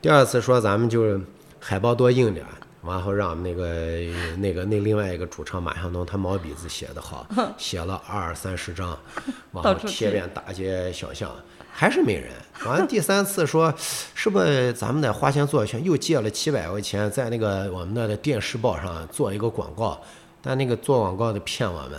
[0.01, 1.21] 第二次说咱们就是
[1.59, 2.51] 海报多印点儿，
[2.81, 4.01] 完后让那个
[4.37, 7.25] 那个那另外一个主唱马向东，他毛笔字写的好，
[7.57, 8.97] 写了二三十张，
[9.53, 11.31] 完后贴遍大街小巷，
[11.79, 12.29] 还是没人。
[12.65, 13.73] 完了第三次说，
[14.13, 15.81] 是不是咱们得花钱做宣？
[15.81, 19.97] 又借了七百块钱，在那个我们那的电视报上做一个广告，
[20.41, 21.97] 但那个做广告的骗我们，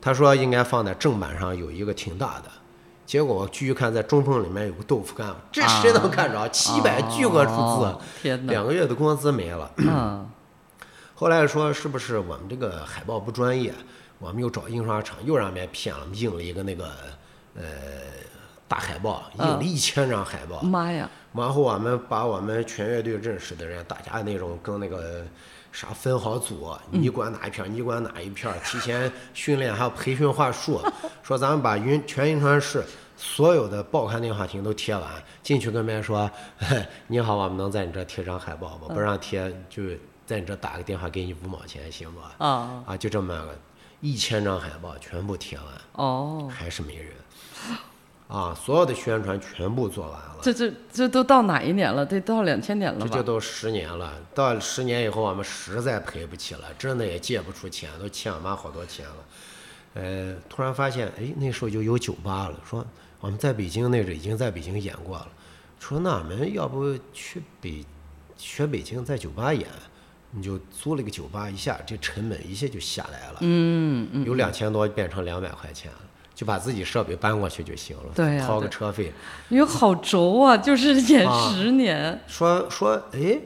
[0.00, 2.50] 他说应该放在正版上有一个挺大的。
[3.06, 6.48] 结果我继续看，在中缝里面有个豆腐干，这谁能看着？
[6.48, 8.52] 七百巨额数字哦，天哪！
[8.52, 9.70] 两个月的工资没了。
[9.76, 10.28] 嗯，
[11.14, 13.72] 后来说是不是我们这个海报不专业？
[14.18, 16.86] 我们又找印刷厂，又让别人骗了，印了一个那个
[17.54, 17.62] 呃
[18.68, 20.60] 大海报，印了一千张海报。
[20.60, 21.08] 妈呀！
[21.32, 25.24] 然后我们把我们全乐队认识的人，大家那种跟那个
[25.72, 30.80] 啥分好组，你管哪一片儿，你管哪一片儿，提前训练还有培训话术，
[31.22, 32.84] 说咱们把云全银川市
[33.16, 35.04] 所有的报刊电话亭都贴完，
[35.42, 36.28] 进去跟别人说，
[37.06, 38.88] 你好，我们能在你这贴张海报吗？
[38.88, 39.82] 不让贴就
[40.26, 42.44] 在你这打个电话给你五毛钱，行不？
[42.44, 43.58] 啊啊，就这么个
[44.00, 47.12] 一千张海报全部贴完，哦，还是没人。
[48.28, 50.36] 啊，所有的宣传全部做完了。
[50.42, 52.04] 这这这都到哪一年了？
[52.04, 53.06] 得到两千年了吧？
[53.10, 59.14] 这就都十年了，到十年以后，我们实在赔不起了，真的也借不出钱，都欠我妈好多钱了。
[59.94, 62.86] 呃，突然发现，哎，那时候就有酒吧了，说
[63.18, 65.28] 我们在北京那阵已经在北京演过了，
[65.80, 67.82] 说那我们要不去北，
[68.36, 69.66] 学北京在酒吧演，
[70.32, 75.98] 你就租了个酒吧，一下这成本一下就下来了，嗯嗯，有两千多变成两百块钱了。
[76.38, 79.12] 就把自己设备搬过去就行了，掏个车费。
[79.48, 82.16] 你好轴啊，就是演啊十年。
[82.28, 83.40] 说说，哎，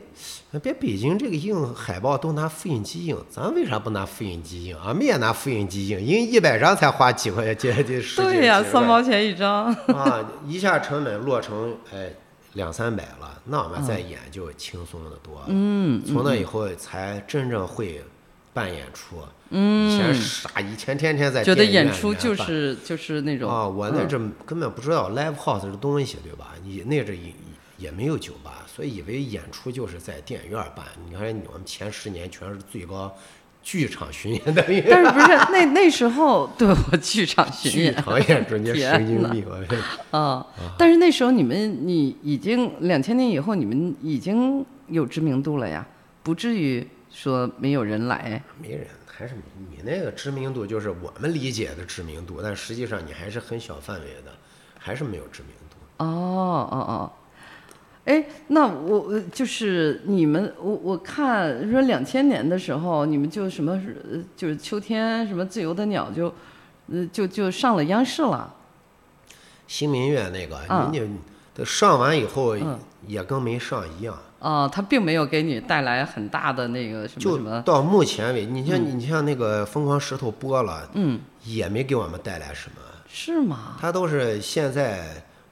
[0.63, 4.77] 别北京这个印海报都拿复印机印，咱为啥不拿复印机印？
[4.77, 9.73] 俺们也拿复印机印，印一百张才花几块钱，这十几对呀、几十块三毛钱一张。
[9.73, 12.13] 啊，一下成本落成哎
[12.53, 15.43] 两三百了，那我们再演就轻松的多。
[15.47, 18.05] 嗯，从那以后才真正会
[18.53, 19.17] 办演出。
[19.17, 26.55] 嗯，以前傻，以前天天在觉得演出就是就是那种啊，我那嗯阵根本不知道 live house 这东西，对吧？
[26.65, 27.33] 你那阵也
[27.79, 30.87] 也没有酒吧，所以以为演出就是在电影院办。
[31.09, 33.15] 你看我们前十年全是最高
[33.63, 39.45] 剧场巡演的 但是不是那那时候对我剧场巡演剧演场演出， 你神经病！
[40.11, 40.47] 啊啊，
[40.79, 45.87] 但是那时候你们你已经两千年以后你们已经有知名度了呀，
[46.23, 48.43] 不至于说没有人来。
[48.61, 49.35] 没人，还是
[49.71, 54.33] 你那个知名度就是我们理解的知名度，但实际上你还是很小范围的，
[54.79, 55.77] 还是没有知名度。
[55.99, 57.13] 哦哦哦，
[58.07, 66.35] 哎，那我呃就是你们，我我看说两千年的时候，你们就什么呃就是秋天什么自由的鸟就，
[66.91, 68.53] 呃就就上了央视了。
[69.69, 71.21] 新民乐那个，嗯人家
[71.55, 72.57] 都上完以后
[73.07, 74.19] 也跟没上一样。
[74.43, 83.77] 啊，它并没有给你带来很大的那个什么就什么，到目前为止，你像你像那个疯狂石头播了，嗯，也没给我们带来什么，是吗？
[83.81, 85.05] 它都是现在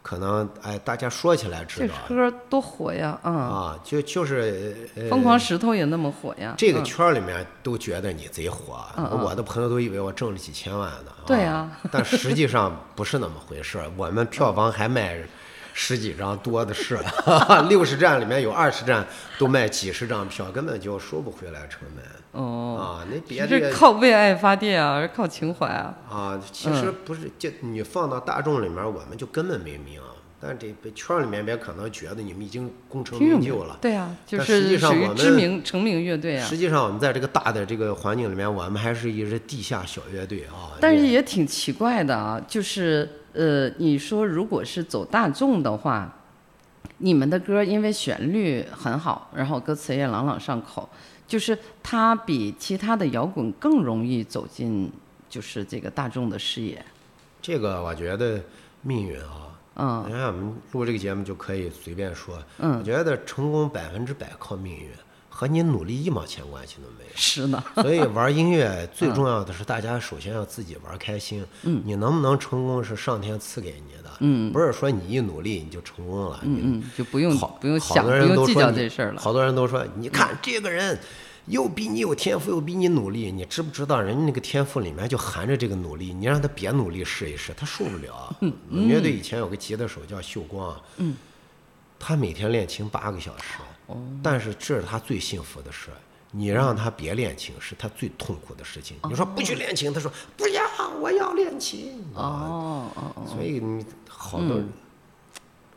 [0.03, 3.17] 可能哎大家说起来知道这歌多火呀！
[3.23, 6.55] 嗯，啊，就就是呃疯狂石头也那么火呀。
[6.59, 8.85] 这个嗯圈儿里面都觉得你贼火，
[9.23, 11.13] 我的朋友都以为我挣了几千万呢。
[11.27, 13.85] 对啊啊，但实际上不是那么回事儿。
[13.97, 15.15] 我们票房还卖
[15.73, 16.99] 十几张多的是，
[17.69, 19.07] 六十站里面有二十站
[19.39, 23.07] 都卖几十张票，根本就收不回来成本哦，啊。
[23.11, 25.95] 那别这的靠为爱发电啊，是靠情怀啊。
[26.09, 30.01] 啊，其实不是，就你放到大众里面，我们就根本没名。
[30.43, 33.77] 但这个圈里面别可能觉得你们已经功成名名就了。
[33.79, 36.49] 对啊，就但实际是属于上我们知名成名乐队啊。
[36.49, 40.73] 实际上，我们在这个大的这个环境里面，我们还是一支地下小乐队啊。
[40.81, 46.17] 但是也也挺奇怪的啊，就是呃，你说如果是走大众的话，
[46.99, 50.89] 你们的歌因为旋律很好，然后歌词也朗朗上口，
[51.27, 54.91] 就是它比其他的摇滚更容易走进
[55.29, 56.85] 就是这个大众的视野。
[57.41, 58.43] 这个我觉得
[58.83, 62.37] 命运啊，嗯你看我们录这个节目就可以随便说。
[62.59, 64.91] 嗯我嗯，觉得成功百分之百靠命运，
[65.41, 67.11] 和你努力一毛钱关系都没有。
[67.15, 67.65] 是呢。
[67.77, 71.43] 所以玩音乐最重要的是，大家首先要自己玩开心。
[71.63, 74.11] 嗯，你能不能成功是上天赐给你的。
[74.19, 76.41] 嗯不是说你一努力你就成功了。
[76.43, 79.23] 嗯嗯，就不用好不用想，不多人用计较都说你这事儿了。
[79.23, 80.99] 好多人都说，你看这个人
[81.47, 86.13] 又比你有天赋，又比你努力，你知不知道人家那个天赋里面就含着这个努力？
[86.13, 88.37] 你让他别努力试一试，他受不了。
[88.71, 91.17] 乐队以前有个吉他手叫秀光，嗯，
[91.99, 93.65] 他每天练琴八个小时，哦
[94.23, 95.91] 但是这是他最幸福的事。
[96.33, 98.97] 你让他别练琴是他最痛苦的事情。
[99.09, 100.63] 你说不去练琴，他说不要，
[101.01, 102.01] 我要练琴。
[102.15, 104.69] 啊，哦哦哦，所以你好多人，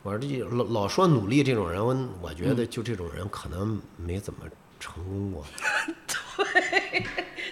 [0.04, 4.42] 我说这老老说努力这种人，我我觉得就这种人可能没怎么
[4.80, 5.44] 成功过。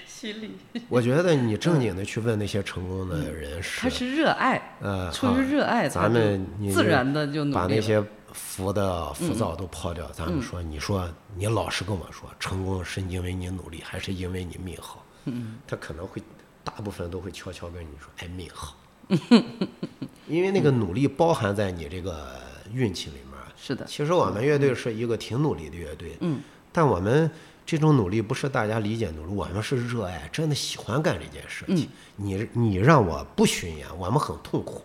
[0.05, 0.51] 犀利，
[0.87, 10.09] 我觉得你正经的去问那些成功的人是，他是热爱，呃，出于热爱，咱们你自然的就努力把那些浮的浮躁都抛掉。
[10.11, 15.05] 咱们说，你说你老实跟我说，成功是因为你努力，还是因为你命好？
[15.25, 16.21] 嗯，他可能会
[16.63, 18.75] 大部分都会悄悄跟你说，哎，命好。
[20.27, 22.39] 因为那个努力包含在你这个
[22.71, 23.25] 运气里面。
[23.57, 26.41] 是的，其实我们乐队是一个挺努力的乐队，嗯，
[26.71, 27.29] 但我们
[27.63, 31.87] 这种努力不是大家理解努力，我们是热爱，真的喜欢干这件事情。
[32.15, 34.81] 你你让我不巡演，我们很痛苦，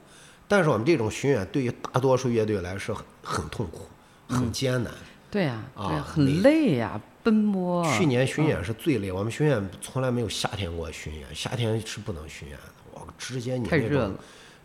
[0.47, 2.95] 但是我们这种巡演对于大多数乐队来说
[3.27, 3.81] 很很痛苦，
[4.29, 4.93] 很艰难。
[5.29, 7.99] 对呀，对，啊很累呀，奔波啊。
[7.99, 14.15] 去年巡演是最累，我们巡演从来没有夏天过巡演，夏天是不能巡演的，我直接你那种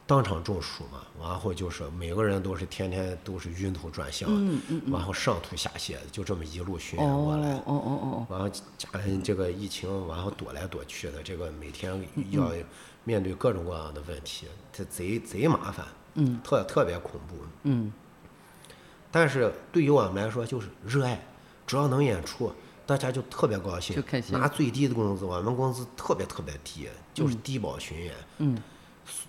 [0.06, 4.30] 当场中暑嘛，然后就是每个人都是天天都是晕头转向，
[4.90, 7.54] 然后上吐下泻，就这么一路巡演过来。
[7.56, 8.48] 哦哦哦哦，然后
[8.78, 11.92] 加上这个疫情，然后躲来躲去的，这个每天
[12.30, 12.52] 要
[13.04, 17.92] 面对各种各样的问题，这贼贼麻烦，嗯，特特别恐怖，嗯。
[19.12, 21.20] 但是对于我们来说，就是热爱，
[21.68, 22.52] 只要能演出，
[22.86, 24.38] 大家就特别高兴，就开心。
[24.38, 28.58] 拿最低的工资，我们工资特别特别低，就是低保巡演，嗯，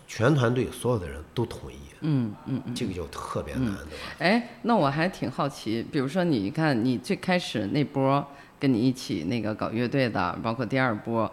[0.06, 2.74] 全团队所有的人都同意，嗯嗯嗯。
[2.74, 4.14] 这个就特别难，对吧？
[4.18, 8.24] 哎，那我还挺好奇，比如说你看你最开始那波
[8.60, 11.30] 跟你一起那个搞乐队的，包括第二波，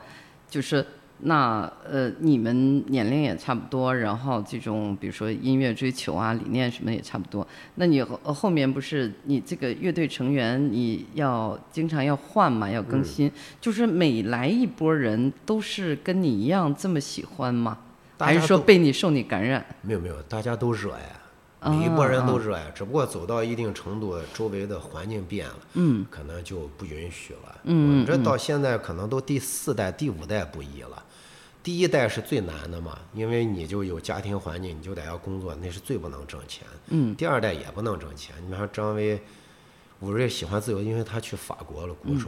[0.50, 0.86] 就是
[1.22, 7.46] 那呃你们年龄也差不多，然后这种比如说音乐追求啊、理念什么也差不多。
[7.76, 17.78] 那你后呃后面不是你这个乐队成员你要经常要换嘛，要更新，就是每来一波人都是跟你一样这么喜欢吗？
[18.18, 19.66] 还是说被你受你感染？
[19.82, 21.02] 没有没有，大家都热爱，
[21.60, 27.60] 啊每一波人都热爱，只不过走到一定程度，周围的环境变了，嗯，可能就不允许了。
[27.64, 31.04] 嗯我这到现在可能都第四代、第五代不一了。
[31.62, 36.66] 第一代是最难的嘛，因为你就有家庭环境，你就得要工作，那是最不能挣钱。
[36.88, 38.36] 嗯，第二代也不能挣钱。
[38.42, 39.22] 你比方说张威，
[40.00, 42.28] 武瑞喜欢自由，因为他去法国了，鼓手。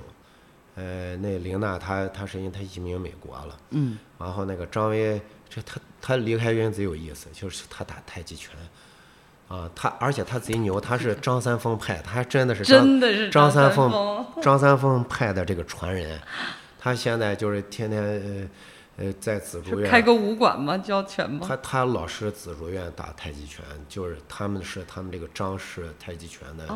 [0.76, 3.58] 呃，那林娜她她是因为她移民美国了。
[3.72, 3.98] 嗯。
[4.18, 8.56] 然后那个张威，这他他离开原贼有意思，就是他打太极拳，
[9.48, 16.20] 啊，他而且他贼牛，他是张三丰派，他还真的是张真的是张三丰丰张三丰派的这个传人，
[16.80, 18.48] 他现在就是天天呃
[18.97, 20.77] 呃在紫竹院开个武馆吗？
[20.77, 21.45] 教拳吗？
[21.47, 26.68] 他他老师紫竹院打太极拳，就是他们是他们这个张氏太极拳的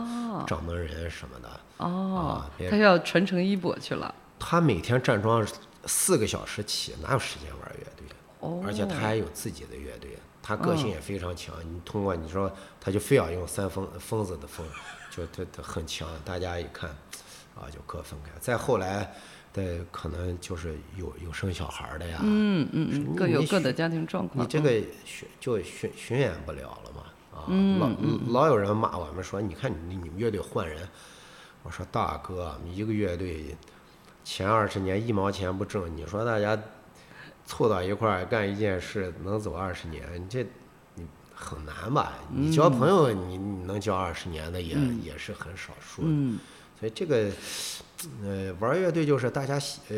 [0.47, 1.49] 掌门人什么的。
[1.77, 4.13] 哦啊，他要传承衣钵去了。
[4.39, 5.45] 他每天站桩
[5.85, 8.07] 四个小时起，哪有时间玩乐队？
[8.39, 11.53] 哦，而且他还有自己的乐队，他个性也非常强。
[11.63, 14.65] 你通过你说，他就非要用三疯疯子的疯，
[15.11, 16.07] 就他他很强。
[16.23, 16.89] 大家一看，
[17.55, 18.31] 啊，就各分开。
[18.39, 19.13] 再后来
[19.55, 24.43] 的可能就是有有生小孩的呀，嗯嗯嗯，各有各的家庭状况。
[24.43, 24.69] 你这个
[25.05, 27.03] 巡就巡巡演不了了嘛？
[27.33, 27.47] 啊，
[27.79, 30.87] 老老有人骂我们说，你看你你们乐队换人，
[31.63, 33.55] 我说大哥，一个乐队
[34.23, 36.57] 前二十年一毛钱不挣，你说大家
[37.45, 40.45] 凑到一块儿干一件事能走二十年，你这
[40.95, 42.13] 你很难吧？
[42.33, 46.03] 你交朋友，你你能交二十年的也、也是很少数
[46.79, 47.29] 所以这个，
[48.23, 49.95] 呃，玩乐队就是大家喜呃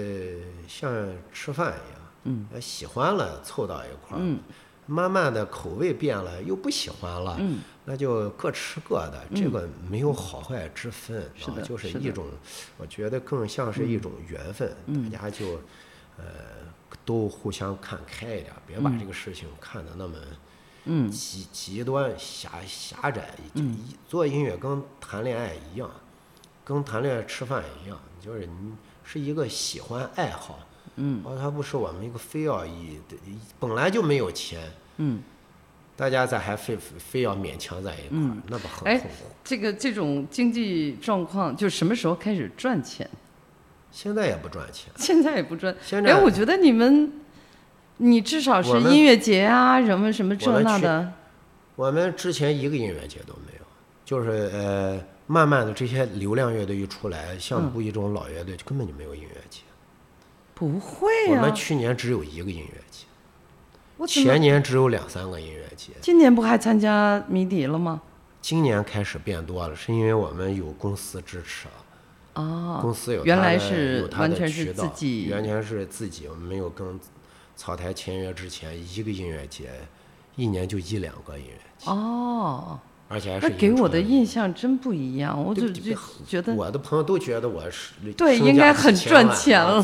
[0.67, 0.91] 像
[1.33, 4.39] 吃饭一样，嗯呃，喜欢了凑到一块儿，嗯
[4.85, 12.25] 慢慢的口味变了，又不喜欢了，嗯那就各吃各的，这个没有好坏之分，是的啊，就是一种，
[12.77, 15.59] 我觉得更像是一种缘分，嗯大家就
[16.17, 16.23] 呃
[17.03, 20.17] 都互相看开一点，别把这个事情看得那么。
[20.89, 25.91] 嗯极极端狭狭窄，就一做音乐跟谈恋爱一样，
[26.67, 28.73] 跟谈恋爱吃饭一样，就是你
[29.05, 30.59] 是一个喜欢爱好，
[30.97, 32.99] 嗯，而它不是我们一个非要以
[33.57, 35.21] 本来就没有钱，嗯，
[35.95, 39.15] 大家再还非非要勉强在一块儿，那不很哎痛苦。
[39.45, 43.09] 这个这种经济状况，就什么时候开始赚钱？
[43.89, 45.73] 现在也不赚钱，现在也不赚。
[45.81, 47.13] 现在哎，我觉得你们，
[47.95, 51.13] 你至少是音乐节啊，什么什么这那的。
[51.77, 53.56] 我们之前一个音乐节都没有，
[54.07, 59.63] 就是呃，慢慢的这些流量乐队一出来，像布衣这种老乐队根本就没有音乐节。
[60.55, 63.05] 不会啊我们，去年只有一个音乐节。
[63.97, 68.01] 我前年只有两三个音乐节，今年不还参加迷笛了吗？
[68.39, 71.83] 今年开始变多了，是因为我们有公司支持啊。
[72.35, 76.97] 哦，公司有原来是完全是自己完全是自己，我们没有跟
[77.57, 79.69] 草台签约之前，一个音乐节
[80.37, 82.79] 一年就一两个音乐节，哦，
[83.09, 89.81] 而且还是那给我的印象真不一样，我就就觉得我的朋友都觉得我是对应该很赚钱了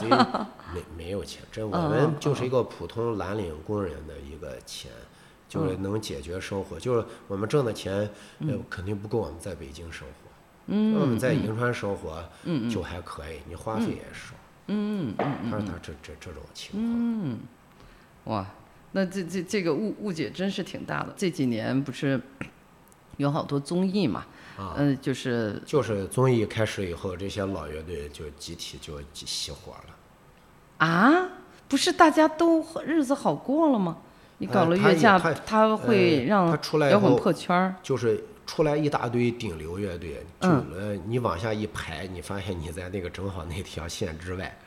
[0.74, 4.92] 没没有钱，真我嗯们嗯就是一个普通蓝领工人的一个钱，
[5.48, 6.80] 就是嗯能解决生活。
[6.80, 8.10] 就是我们挣的钱，
[8.40, 10.14] 呃，肯定不够我们在北京生活。
[10.66, 14.34] 嗯我们在银川生活嗯，就还可以，你花费也少。
[14.68, 17.40] 嗯嗯嗯他说他这这这种情况，嗯
[18.26, 18.48] 哇，
[18.94, 21.14] 那这这这个误误解真是挺大的。
[21.18, 22.20] 这几年不是
[23.18, 24.26] 有好多综艺嘛，
[24.58, 30.86] 啊嗯、就是就是综艺开始以后，这些老乐队就集体就熄火了。
[30.86, 31.30] 啊，
[31.68, 33.98] 不是大家都日子好过了吗？
[34.40, 37.76] 你搞了月下，他他会呃让他出来摇滚破圈儿。
[37.84, 44.58] 就是出来一大堆顶流乐队，就嗯呃你往下一排，你发现你在那个正好那条线之外。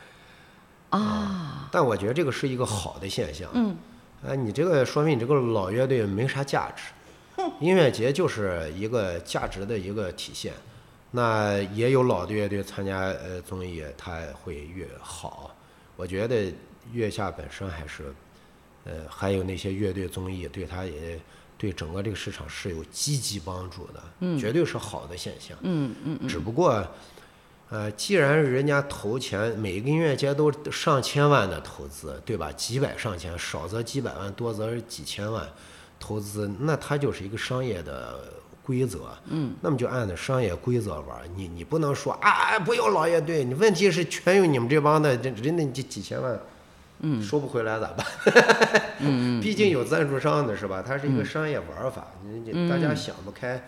[0.91, 3.51] 啊，但我觉得这个是一个好的现象。
[3.53, 3.77] 嗯，
[4.25, 6.85] 啊，你这个说明你这个老乐队没啥价值。
[7.61, 10.53] 音乐节就是一个价值的一个体现。
[11.13, 15.55] 那也有老的乐队参加呃综艺，它会越好。
[15.97, 16.53] 我觉得
[16.93, 18.13] 月下本身还是，
[18.85, 21.19] 呃，还有那些乐队综艺，对它也
[21.57, 25.57] 对整个这个市场是有积极帮助的，嗯，绝对是好的现象。
[25.63, 26.87] 嗯嗯只不过，
[27.71, 32.53] 呃，既然人家投钱，每个音乐节都上千万的投资，对吧？
[32.53, 35.49] 几百上千，少则几百万，多则几千万
[35.99, 38.33] 投资，那它就是一个商业的
[38.63, 39.17] 规则。
[39.27, 46.39] 嗯，那么就按照商业规则玩儿，你你不能说啊，不要老乐队，你问题是全用你们这帮的，这人家这几千万。
[47.01, 48.07] 嗯，收不回来咋办？
[49.01, 50.83] 嗯，毕竟有赞助商的是吧？
[50.83, 53.63] 它是一个商业玩法，你你大家想不开，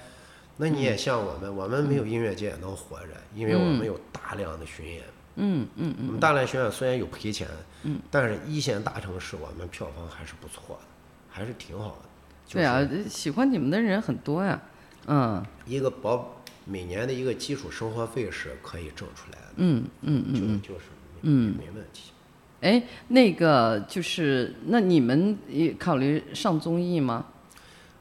[0.56, 5.02] 那你也像我们，我们没有音乐节也能活着，因为我们有大量的巡演。
[5.40, 7.46] 嗯嗯我们大量巡演虽然有赔钱，
[7.82, 10.84] 嗯，但是一线大城市我们票房还是不错的，
[11.28, 12.07] 还是挺好的。
[12.50, 14.60] 对啊，喜欢你们的人很多呀。
[15.06, 20.60] 嗯一个保每年的一个基础生活费是可以挣出来的，嗯嗯嗯。
[20.62, 20.86] 就就是
[21.22, 22.12] 嗯没问题。
[22.60, 27.24] 哎，那个就是，那你们也考虑上综艺吗？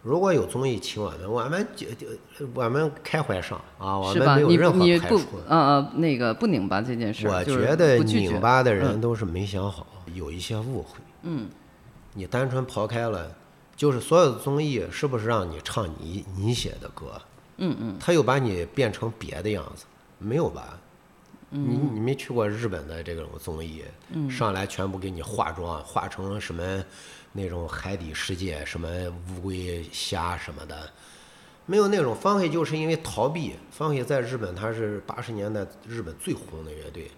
[0.01, 2.07] 如果有综艺请我们，我们就就
[2.53, 4.13] 我们开怀上啊，我？
[4.13, 5.37] 们没有你任何排除你不。
[5.47, 10.99] 呃呃那个不拧巴这件事儿，我就是觉得拧巴的嗯人都是没想好，有一些误会。
[11.23, 11.47] 嗯，
[12.13, 13.29] 你单纯刨开了，
[13.77, 17.21] 就是所有的综艺是不是让你唱你你写的歌？
[17.57, 19.85] 嗯嗯，他又把你变成别的样子，
[20.17, 20.77] 没有吧？
[21.49, 23.83] 你你没去过日本的这种综艺，
[24.29, 26.83] 上来全部给你化妆，化成什么
[27.31, 28.89] 那种海底世界，什么
[29.29, 30.91] 乌龟、虾什么的，
[31.65, 32.13] 没有那种。
[32.13, 37.09] 方黑就是因为逃避，方黑在日本他是八十年代日本最红的乐队，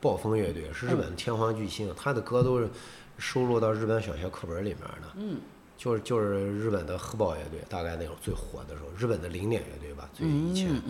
[0.00, 2.70] 暴风乐队是日本天皇巨星，他的歌都是
[3.18, 5.08] 收录到日本小学课本里面的。
[5.16, 5.40] 嗯，
[5.76, 10.80] 就是就是日本的黑豹乐队，大概那种最火的时候，日本的零点乐队吧，最以前。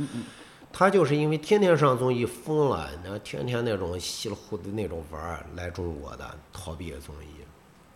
[0.75, 7.45] 他就是因为天天上综艺疯了，然后天天那种稀里糊涂那种玩儿来中国的逃避综艺。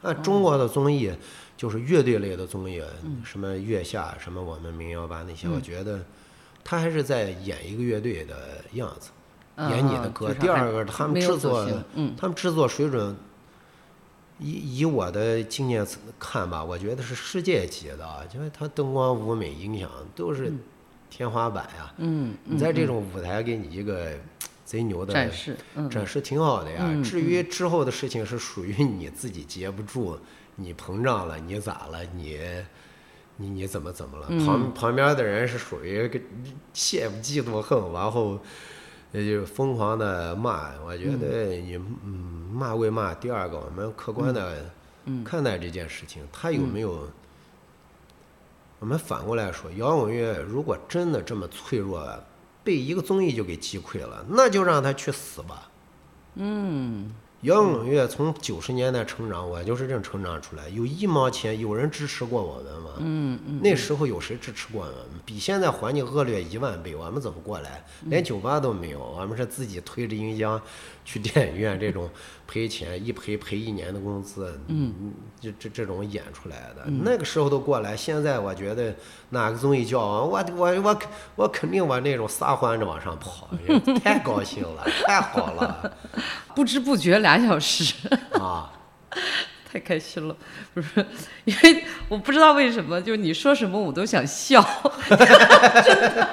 [0.02, 1.10] 那中国的综艺，
[1.56, 2.82] 就是乐队类的综艺，
[3.24, 6.04] 什么月下，什么我们民谣吧那些，我觉得
[6.62, 8.36] 他还是在演一个乐队的
[8.74, 9.08] 样子，
[9.54, 10.34] 嗯演你的歌。
[10.34, 13.16] 第二个，他们制作，嗯他们制作水准，
[14.38, 15.86] 以以我的经验
[16.18, 20.52] 看吧，我觉得是世界级的啊，因为它灯光、舞美、音响都是
[21.08, 21.94] 天花板呀。
[21.98, 24.12] 嗯，你在这种舞台给你一个
[24.64, 26.82] 贼牛的展示，嗯，展示挺好的呀。
[26.86, 30.18] 嗯至于之后的事情是属于你自己接不住，
[30.56, 32.04] 你膨胀了，你咋了？
[32.14, 32.38] 你
[33.38, 34.26] 你你怎么怎么了？
[34.28, 36.18] 嗯旁旁边的人是属于个
[36.74, 38.38] 羡慕嫉妒恨，然后
[39.12, 40.70] 呃就是疯狂的骂。
[40.84, 44.64] 我觉得你嗯骂归骂，第二个我们客观的
[45.04, 47.08] 嗯看待这件事情，他有没有？
[48.78, 52.06] 我们反过来说，摇滚乐如果真的这么脆弱，
[52.62, 55.70] 被一个综艺就给击溃了，那就让他去死吧。
[56.34, 57.10] 嗯，
[57.42, 60.68] 摇滚乐从九十年代成长，我就是这样成长出来。
[60.70, 62.90] 有一毛钱，有人支持过我们吗？
[62.98, 65.20] 嗯嗯，那时候有谁支持过我们？
[65.24, 67.84] 比现在环境恶劣一万倍，我们怎么过来？
[68.06, 70.60] 连酒吧都没有，我们是自己推着音箱
[71.04, 72.08] 去电影院，这种
[72.46, 76.84] 赔钱一赔赔一年的工资，嗯，这这这种演出来的。
[77.04, 78.94] 那个时候都过来，现在我觉得
[79.30, 80.98] 哪个综艺叫我我我我
[81.34, 83.50] 我肯定我那种撒欢着往上跑，
[84.02, 85.92] 太高兴了，太好了
[86.54, 88.08] 不知不觉俩小时，
[88.40, 88.72] 啊！
[89.70, 90.34] 太开心了。
[90.72, 91.04] 不是，
[91.44, 94.64] 因为我不知道为什么，就是你说什么我都想笑，
[95.08, 95.18] 真
[96.14, 96.28] 的，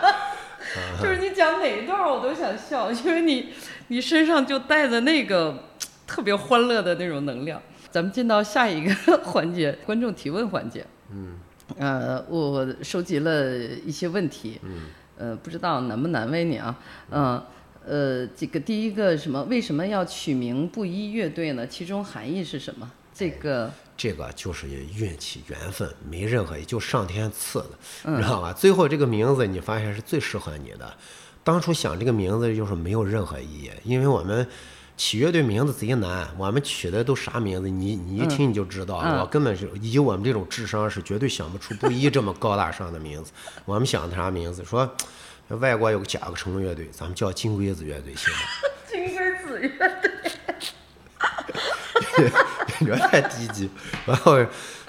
[1.02, 3.50] 就是你讲哪一段我都想笑，因为你
[3.88, 5.72] 你身上就带着那个
[6.06, 7.62] 特别欢乐的那种能量。
[7.92, 8.94] 咱们进到下一个
[9.24, 10.86] 环节，观众提问环节。
[11.12, 11.36] 嗯
[11.78, 13.56] 呃，我收集了
[13.86, 14.82] 一些问题，嗯，
[15.18, 16.78] 呃，不知道难不难为你啊，
[17.10, 17.42] 嗯、
[17.86, 21.66] 呃，这个第一个什么，为什么要取名布衣乐队呢？
[21.66, 22.92] 其中含义是什么？
[23.14, 27.70] 这个，这个就是运气缘分，没任何就上天赐的，
[28.06, 28.52] 嗯知道吧？
[28.52, 30.94] 最后这个名字你发现是最适合你的。
[31.44, 34.46] 当初想这个名字就是没有任何意义，因为我们
[34.96, 37.70] 起乐队名字贼难，我们取的都啥名字？
[37.70, 43.32] 你你一听你就知道，嗯我根本是以我们这种智商是绝对想不出布衣这么高大上的名字。
[43.66, 44.64] 我们想的啥名字？
[44.64, 44.90] 说
[45.50, 48.40] 外国有个甲壳虫乐队，咱们叫金龟子乐队行吗？
[48.90, 49.70] 金龟子乐
[50.02, 50.12] 队，
[52.88, 53.70] 有点低级。
[54.06, 54.38] 然后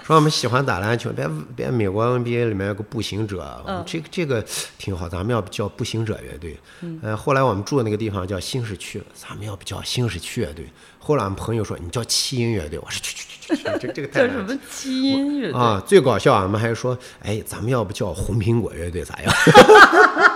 [0.04, 1.26] 说我们喜欢打篮球，别
[1.56, 4.44] 别美国 NBA 里面有个步行者，这个这个
[4.76, 6.58] 挺好，咱们要不叫步行者乐队。
[7.00, 10.66] 呃，后来我们住的那个地方叫新市区，咱们要不叫新市区乐队？
[10.98, 15.58] 后来我们朋友说你叫七音乐队， 我说去去去去去，这这个太难叫什么基因乐队？
[15.58, 15.82] 啊！
[15.86, 19.32] 最搞笑，我们还说，哎，咱们要不叫红苹果乐队咋样？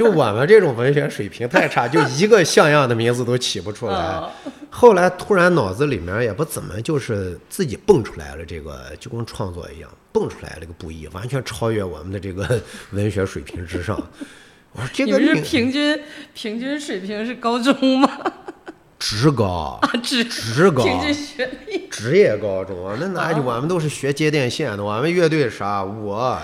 [0.00, 3.94] 就我们这种文学水平太差，就一个像样的名字都起不出来。
[3.94, 4.30] 哦
[4.72, 12.58] 后来突然脑子里面也不怎么，就是自己蹦出来了这个，就跟创作一样，蹦出来了个不一，完全超越我们的这个
[12.92, 14.00] 文学水平之上。
[14.72, 16.00] 我说这个是平均
[16.32, 18.08] 平均水平是高中吗？
[18.98, 21.88] 职高啊，职职高，平均学历？
[21.90, 23.42] 职业高中啊，那哪有？
[23.42, 25.82] 我们都是学接电线的，我们乐队啥？
[25.82, 26.40] 我，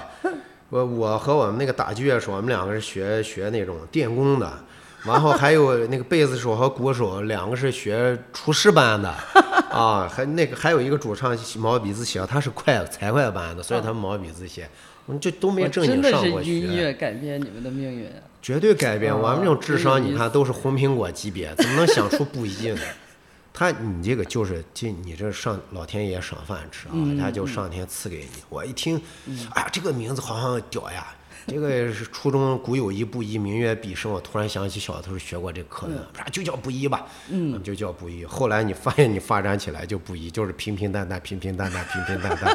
[0.68, 4.52] 我我和我们那个打击乐手，我们两个是学学那种电工的，
[5.04, 9.08] 然后还有那个贝斯手和鼓手，两个是学厨师班的，
[9.70, 14.68] 啊，还那个还有一个主唱毛笔字写，他是快财会班的，所以他们毛笔字写，
[15.06, 16.50] 我们就都没正经上过学。
[16.50, 18.18] 音乐改变你们的命运啊！
[18.42, 19.12] 绝对改变。
[19.12, 22.80] 哦我们这种智商，你看都是红苹果级别，怎么能想出不一呢？
[23.58, 28.42] 他，你这个就是，这你这上老天爷赏饭吃啊，嗯他就上天赐给你。
[28.50, 29.00] 我一听，
[29.54, 31.06] 哎呀，这个名字好像屌呀！
[31.48, 34.12] 这个是初中古有一不一，名曰毕生。
[34.12, 35.88] 我突然想起小的时候学过这课
[36.30, 38.26] 就叫不一吧，嗯，就叫不一。
[38.26, 42.54] 后来你发现你发展起来就不一，就是平平淡淡，平平淡淡，平平淡淡。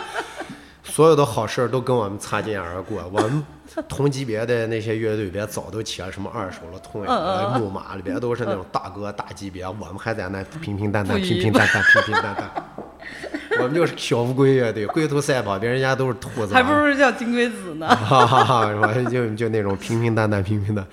[0.83, 3.09] 所有的好事儿都跟我们擦肩而过。
[3.11, 3.43] 我们
[3.87, 12.51] 同级别的那些乐队，里边早都起了什么二手了、痛呀、了、木马里边都是那种大哥大级别，我们还在那平平淡淡、平平淡淡、平平淡淡。
[13.59, 16.53] 我们就是小乌龟乐队，龟兔赛跑，别人家都是兔子。
[16.53, 17.87] 还不如叫金龟子呢。
[17.93, 20.85] 哈哈哈，我就就那种平平淡淡、平平淡。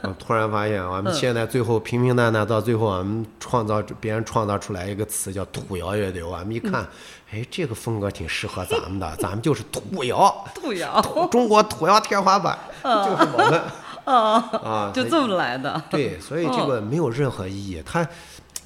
[0.00, 6.22] 我突然发现，我们现在最后平平淡淡，到最后我们创造别人创造出来一个词叫土窑乐队。
[6.22, 6.86] 我们一看，
[7.30, 13.62] 哎，这个风格挺适合咱们的，咱们就是土窑，兔谣中国土窑天花板，就是我们
[14.04, 15.80] 啊， 就这么来的。
[15.88, 17.80] 对，所以这个没有任何意义。
[17.86, 18.04] 它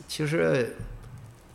[0.08, 0.74] 其实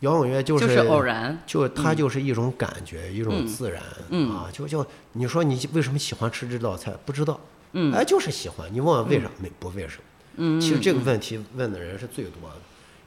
[0.00, 3.82] 摇滚乐就就是偶然就它就是一种感觉，一种自然、
[4.30, 4.46] 啊。
[4.52, 6.92] 就就你说你为什么喜欢吃这道菜？
[7.04, 7.40] 不知道，
[7.72, 8.72] 嗯，哎，就是喜欢。
[8.72, 10.02] 你问问为啥没不为什么？
[10.36, 12.56] 嗯，其实这个问题问的人是最多的。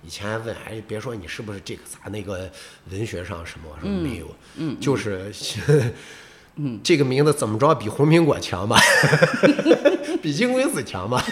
[0.01, 2.49] 以前问，哎，别说你是不是这个咋那个
[2.89, 3.69] 文学上什么？
[3.81, 5.31] 什么没有，嗯，就是，
[6.61, 8.77] 嗯，这个名字怎么着比红苹果强吧？
[10.22, 11.23] 比金龟子强吧？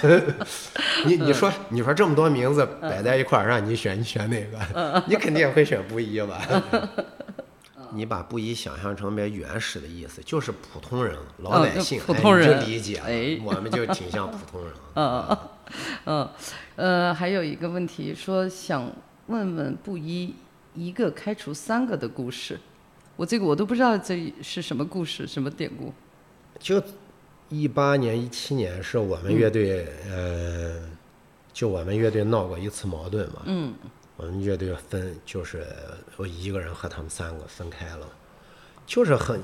[1.06, 5.04] 你你说你说这么多名字摆在一块儿，让你选，你选哪个？
[5.06, 6.42] 你肯定也会选布衣吧？
[7.92, 13.02] 你把布衣想象成别原始的意思，就是普通人、老百姓，普通人就理解。
[13.06, 14.74] 哎我们就挺像普通人。
[14.96, 15.38] 嗯嗯
[16.06, 16.30] 嗯，
[16.78, 18.90] 呃，还有一个问题说想
[19.28, 20.34] 问问布衣
[20.74, 22.58] 一个开除三个的故事，
[23.18, 25.92] 我这个我都不知道这是什么故事，什么典故。
[26.60, 26.82] 就
[27.50, 30.82] 一八年、一七年是我们乐队，呃，
[31.52, 33.42] 就我们乐队闹过一次矛盾嘛。
[33.46, 33.74] 嗯
[34.18, 35.64] 我们乐队分就是
[36.16, 38.08] 我一个人和他们三个分开了，
[38.86, 39.40] 就是很，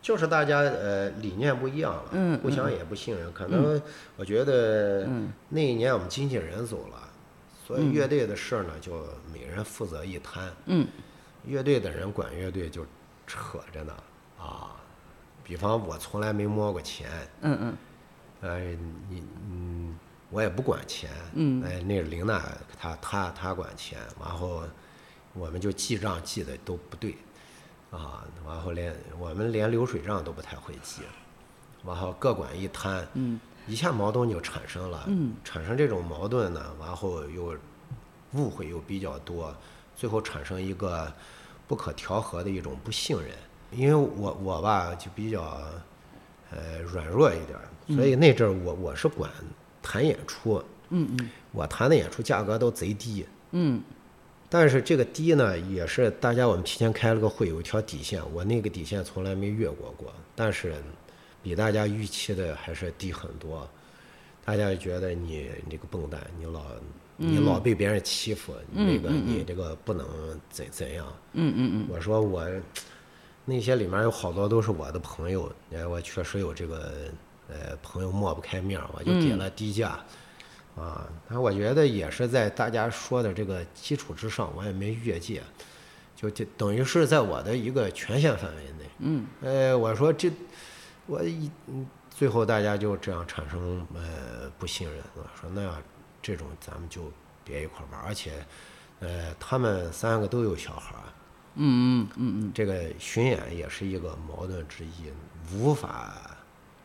[0.00, 3.30] 就是大家呃理念不一样了，嗯互相也不信任。
[3.34, 3.80] 可能
[4.16, 5.06] 我觉得
[5.50, 7.08] 那一年我们经纪人走了，
[7.66, 10.50] 所以乐队的事儿呢就每人负责一摊。
[10.64, 10.86] 嗯
[11.44, 12.86] 乐队的人管乐队就
[13.26, 13.94] 扯着呢。
[14.38, 14.74] 啊，
[15.44, 17.08] 比方我从来没摸过钱，
[17.40, 17.76] 嗯嗯。
[18.42, 18.76] 哎，
[19.08, 19.98] 你嗯，
[20.30, 21.62] 我也不管钱，嗯。
[21.62, 22.42] 哎，那个琳娜
[22.78, 24.64] 她她她管钱，然后
[25.32, 27.16] 我们就记账记的都不对，
[27.90, 31.02] 啊，然后连我们连流水账都不太会记，
[31.86, 33.38] 然后各管一摊，嗯。
[33.68, 35.34] 一下矛盾就产生了，嗯。
[35.44, 37.56] 产生这种矛盾呢，然后又
[38.32, 39.56] 误会又比较多，
[39.96, 41.12] 最后产生一个
[41.66, 43.30] 不可调和的一种不信任。
[43.70, 45.60] 因为我我吧就比较
[46.50, 49.30] 呃软弱一点儿，所以那阵儿我我是管
[49.82, 51.30] 谈演出，嗯嗯。
[51.52, 53.82] 我谈的演出价格都贼低，嗯。
[54.50, 60.74] 但是这个低呢，也是大家我们提前开了个会，有一条底线，我那个底线从来没越过过，但是
[61.42, 63.66] 比大家预期的还是低很多。
[64.44, 66.60] 大家觉得你你这个笨蛋，你老
[67.22, 70.06] 你老被别人欺负，那个你这个不能
[70.50, 71.06] 怎怎样？
[71.32, 72.44] 嗯嗯嗯，我说我
[73.44, 76.92] 那些里面有好多都是我的朋友，哎，我确实有这个
[77.48, 79.98] 呃朋友抹不开面儿，我就给了低价。
[80.74, 85.42] 啊，那我觉得也是在大家说的这个基础之上，我也没越界，
[86.16, 88.90] 就就等于是在我的一个权限范围内。
[89.00, 90.30] 嗯，呃，我说这
[91.06, 95.82] 我一嗯最后大家就这样产生呃不信任，我说那样
[96.22, 97.12] 这种咱们就
[97.44, 98.32] 别一块儿玩儿，而且
[99.00, 101.04] 呃他们三个都有小孩儿，
[101.56, 105.12] 嗯嗯嗯嗯，这个巡演也是一个矛盾之一，
[105.52, 106.14] 无法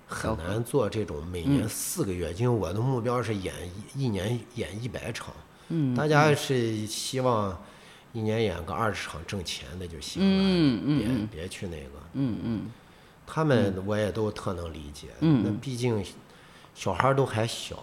[0.08, 3.54] 很难做这种每年四个月，因为我的目标是演
[3.94, 5.34] 一一年演一百场，
[5.70, 7.58] 嗯，大家是希望
[8.14, 10.28] 一年演个二十场挣钱的就行了，
[10.86, 12.72] 嗯别别去那个，嗯嗯。
[13.30, 16.04] 他们我也都特能理解，嗯那毕竟
[16.74, 17.78] 小孩儿都还小，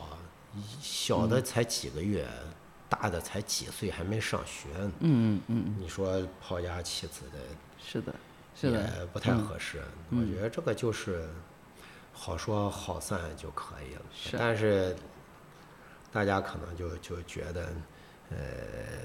[0.80, 2.26] 小嗯的才几个月，
[2.88, 7.38] 大的才几岁，还没上学呢，嗯嗯嗯，你说抛家弃子的。
[7.78, 8.14] 是的，
[8.54, 9.82] 是的，也不太合适。
[10.10, 11.28] 我觉得这个就是
[12.12, 14.02] 好说好散就可以了。
[14.14, 14.96] 是但是
[16.12, 17.68] 大家可能就就觉得，
[18.30, 18.36] 呃，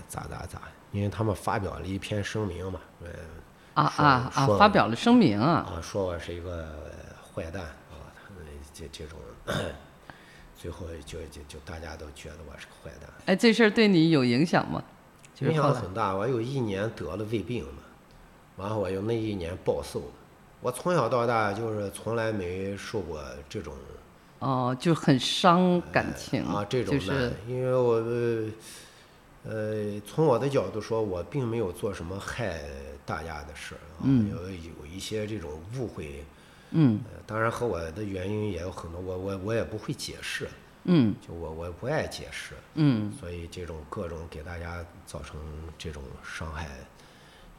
[0.08, 0.62] 咋咋咋，
[0.92, 3.10] 因为他们发表了一篇声明嘛，呃，
[3.74, 4.48] 啊啊啊！
[4.58, 6.74] 发表了声明啊，啊，说我是一个
[7.34, 9.20] 坏蛋啊，他们这这种，
[10.62, 13.10] 最后就就就大家都觉得我是个坏蛋。
[13.28, 14.84] 哎，这事儿对你有影响吗？
[15.40, 16.14] 影响很大。
[16.14, 17.82] 我有一年得了胃病嘛，
[18.58, 20.02] 然后我又那一年暴瘦。
[20.62, 23.74] 我从小到大就是从来没受过这种
[24.40, 28.46] 哦，就很伤感情啊这种难就是，因为我呃
[29.46, 32.62] 呃从我的角度说，我并没有做什么害
[33.06, 36.26] 大家的事儿啊，有有一些这种误会，
[36.72, 40.48] 嗯呃，当然和我的原因也有很多，我我我也不会解释，
[40.86, 45.40] 嗯就我我不爱解释，嗯所以这种各种给大家造成
[45.78, 46.68] 这种伤害，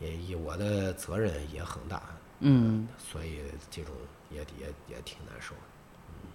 [0.01, 2.03] 也以我的责任也很大，
[2.41, 3.95] 嗯，所以这种
[4.29, 5.61] 也也也挺难受的。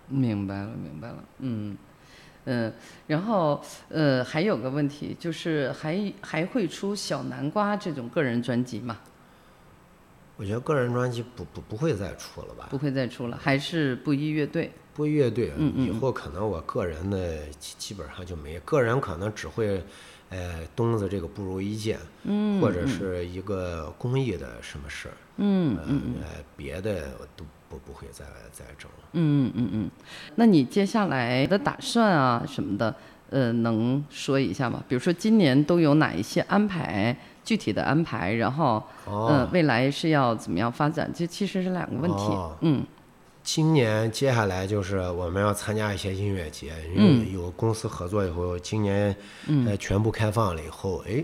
[0.08, 1.78] 明白了，明白了，嗯。
[2.48, 2.72] 嗯，
[3.08, 3.60] 然后
[3.90, 9.00] 呃，还有个问题，就是还还会出小南瓜这种个人专辑吗？
[10.38, 12.68] 我觉得个人专辑不不不会再出了吧？
[12.70, 14.72] 不会再出了，还是布衣乐队？
[14.94, 19.84] 布衣乐队，嗯以后可能我个人的基基本上就没，个人可能只会，
[20.30, 29.10] 呃，东子这个不如一见，嗯，或者是一个公益的什么事儿，嗯嗯，呃，别的我都不不会再再整了。
[29.14, 29.90] 嗯嗯嗯，
[30.36, 32.96] 那你接下来的打算啊什么的，
[33.30, 34.82] 呃，能说一下吗？
[34.88, 41.10] 比如说今年都有哪一些安排，具体的安排，然后，哦呃，未来是要怎么样发展？
[41.16, 42.24] 这其实是两个问题。
[42.24, 42.84] 哦嗯
[43.48, 49.16] 今年接下来就是我们要参加一些音乐节，因嗯为有公司合作以后，今年
[49.68, 51.24] 呃全部开放了以后，哎，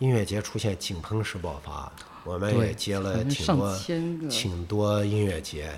[0.00, 1.92] 音乐节出现井喷式爆发，
[2.24, 3.78] 我们也接了挺多
[4.28, 5.70] 挺多音乐节，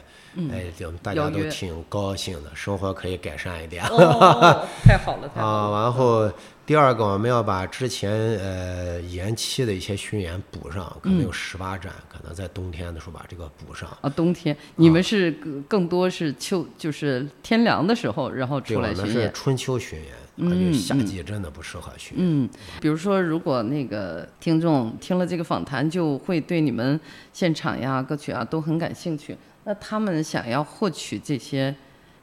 [0.51, 3.85] 哎，就大家都挺高兴的，生活可以改善一点。
[3.89, 5.83] 哦，太好了，太好 啊，了。
[5.83, 6.33] 然后
[6.73, 13.87] 第二个我们要把之前呃延期的一些巡演补上，可能有嗯十八站，可能在冬天的时候把这个补上。
[14.01, 19.33] 啊，冬天你们是更更多是秋，就是天凉的时候，然后对，出我们是来巡演。
[19.35, 22.27] 春秋巡演，而且夏季真的不适合巡演。
[22.27, 22.49] 嗯，
[22.81, 26.99] 比如说，如果那个听众听了这个访谈，就会对你们
[27.35, 29.37] 现场呀、歌曲啊都很感兴趣。
[29.65, 31.77] 那他们想要获取这些，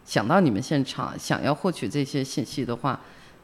[0.03, 2.99] 想到你们现场，想要获取这些信息的话，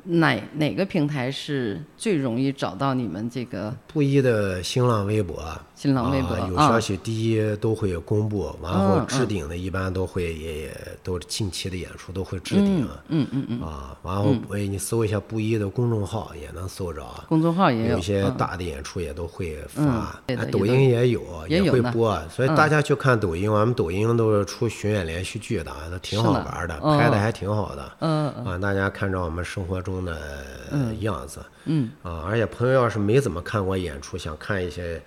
[0.05, 3.75] 哪哪个平台是最容易找到你们这个？
[3.87, 5.43] 布衣的新浪微博，
[5.75, 6.69] 新浪微博啊、有啊。
[6.69, 12.87] 消息第一都会公布，然后嗯置顶的一般都会也也都近期的演出都会置顶。
[13.09, 17.03] 嗯嗯嗯，啊，然后哎，你搜一下布衣的公众号也能搜着。
[17.27, 18.35] 公众号也有一些嗯。
[18.37, 19.81] 大的演出也都会发
[20.27, 22.55] 嗯，啊抖音也有，也会播，所以嗯。
[22.55, 27.91] 大家去看抖音，我们抖音都是出巡演连续剧的，都挺好玩的，嗯拍的还挺好的。
[27.99, 30.17] 嗯啊，大家看着我们生活中的
[31.01, 31.91] 样子，嗯。
[32.01, 35.01] 啊，而且朋友要是没怎么看过演出，想看一些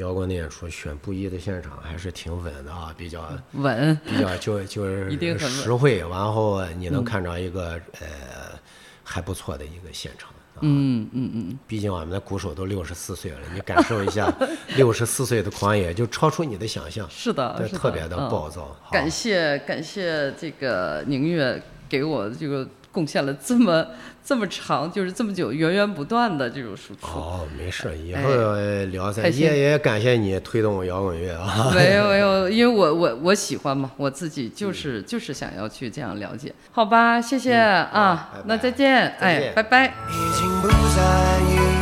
[0.00, 8.58] 摇滚的演出，选布衣的现场还是挺稳的啊，比较稳，比较就就是实惠，然后你能看着一个呃
[9.04, 10.30] 还不错的一个现场。
[10.30, 14.30] 啊嗯嗯嗯，毕竟我们的鼓手都六十四岁了，你感受一下
[14.76, 18.76] 六十四岁的狂野，就超出你的想象，是的，特别的嗯暴躁。
[18.82, 23.86] 好感谢感谢这个宁月给我这个贡献了这么
[24.30, 27.04] 这么长，就是这么久源源不断的这种输出。
[27.04, 31.72] 哦，没事，以哎后呃聊再见也也感谢你推动摇滚乐啊。
[31.74, 36.54] 没有没有， 因为我我我喜欢嘛，我自己就是就是想要去这样了解。
[36.70, 39.86] 好吧，谢谢啊好拜，拜那再见，再见哎，拜拜。
[39.86, 41.79] 已经不在意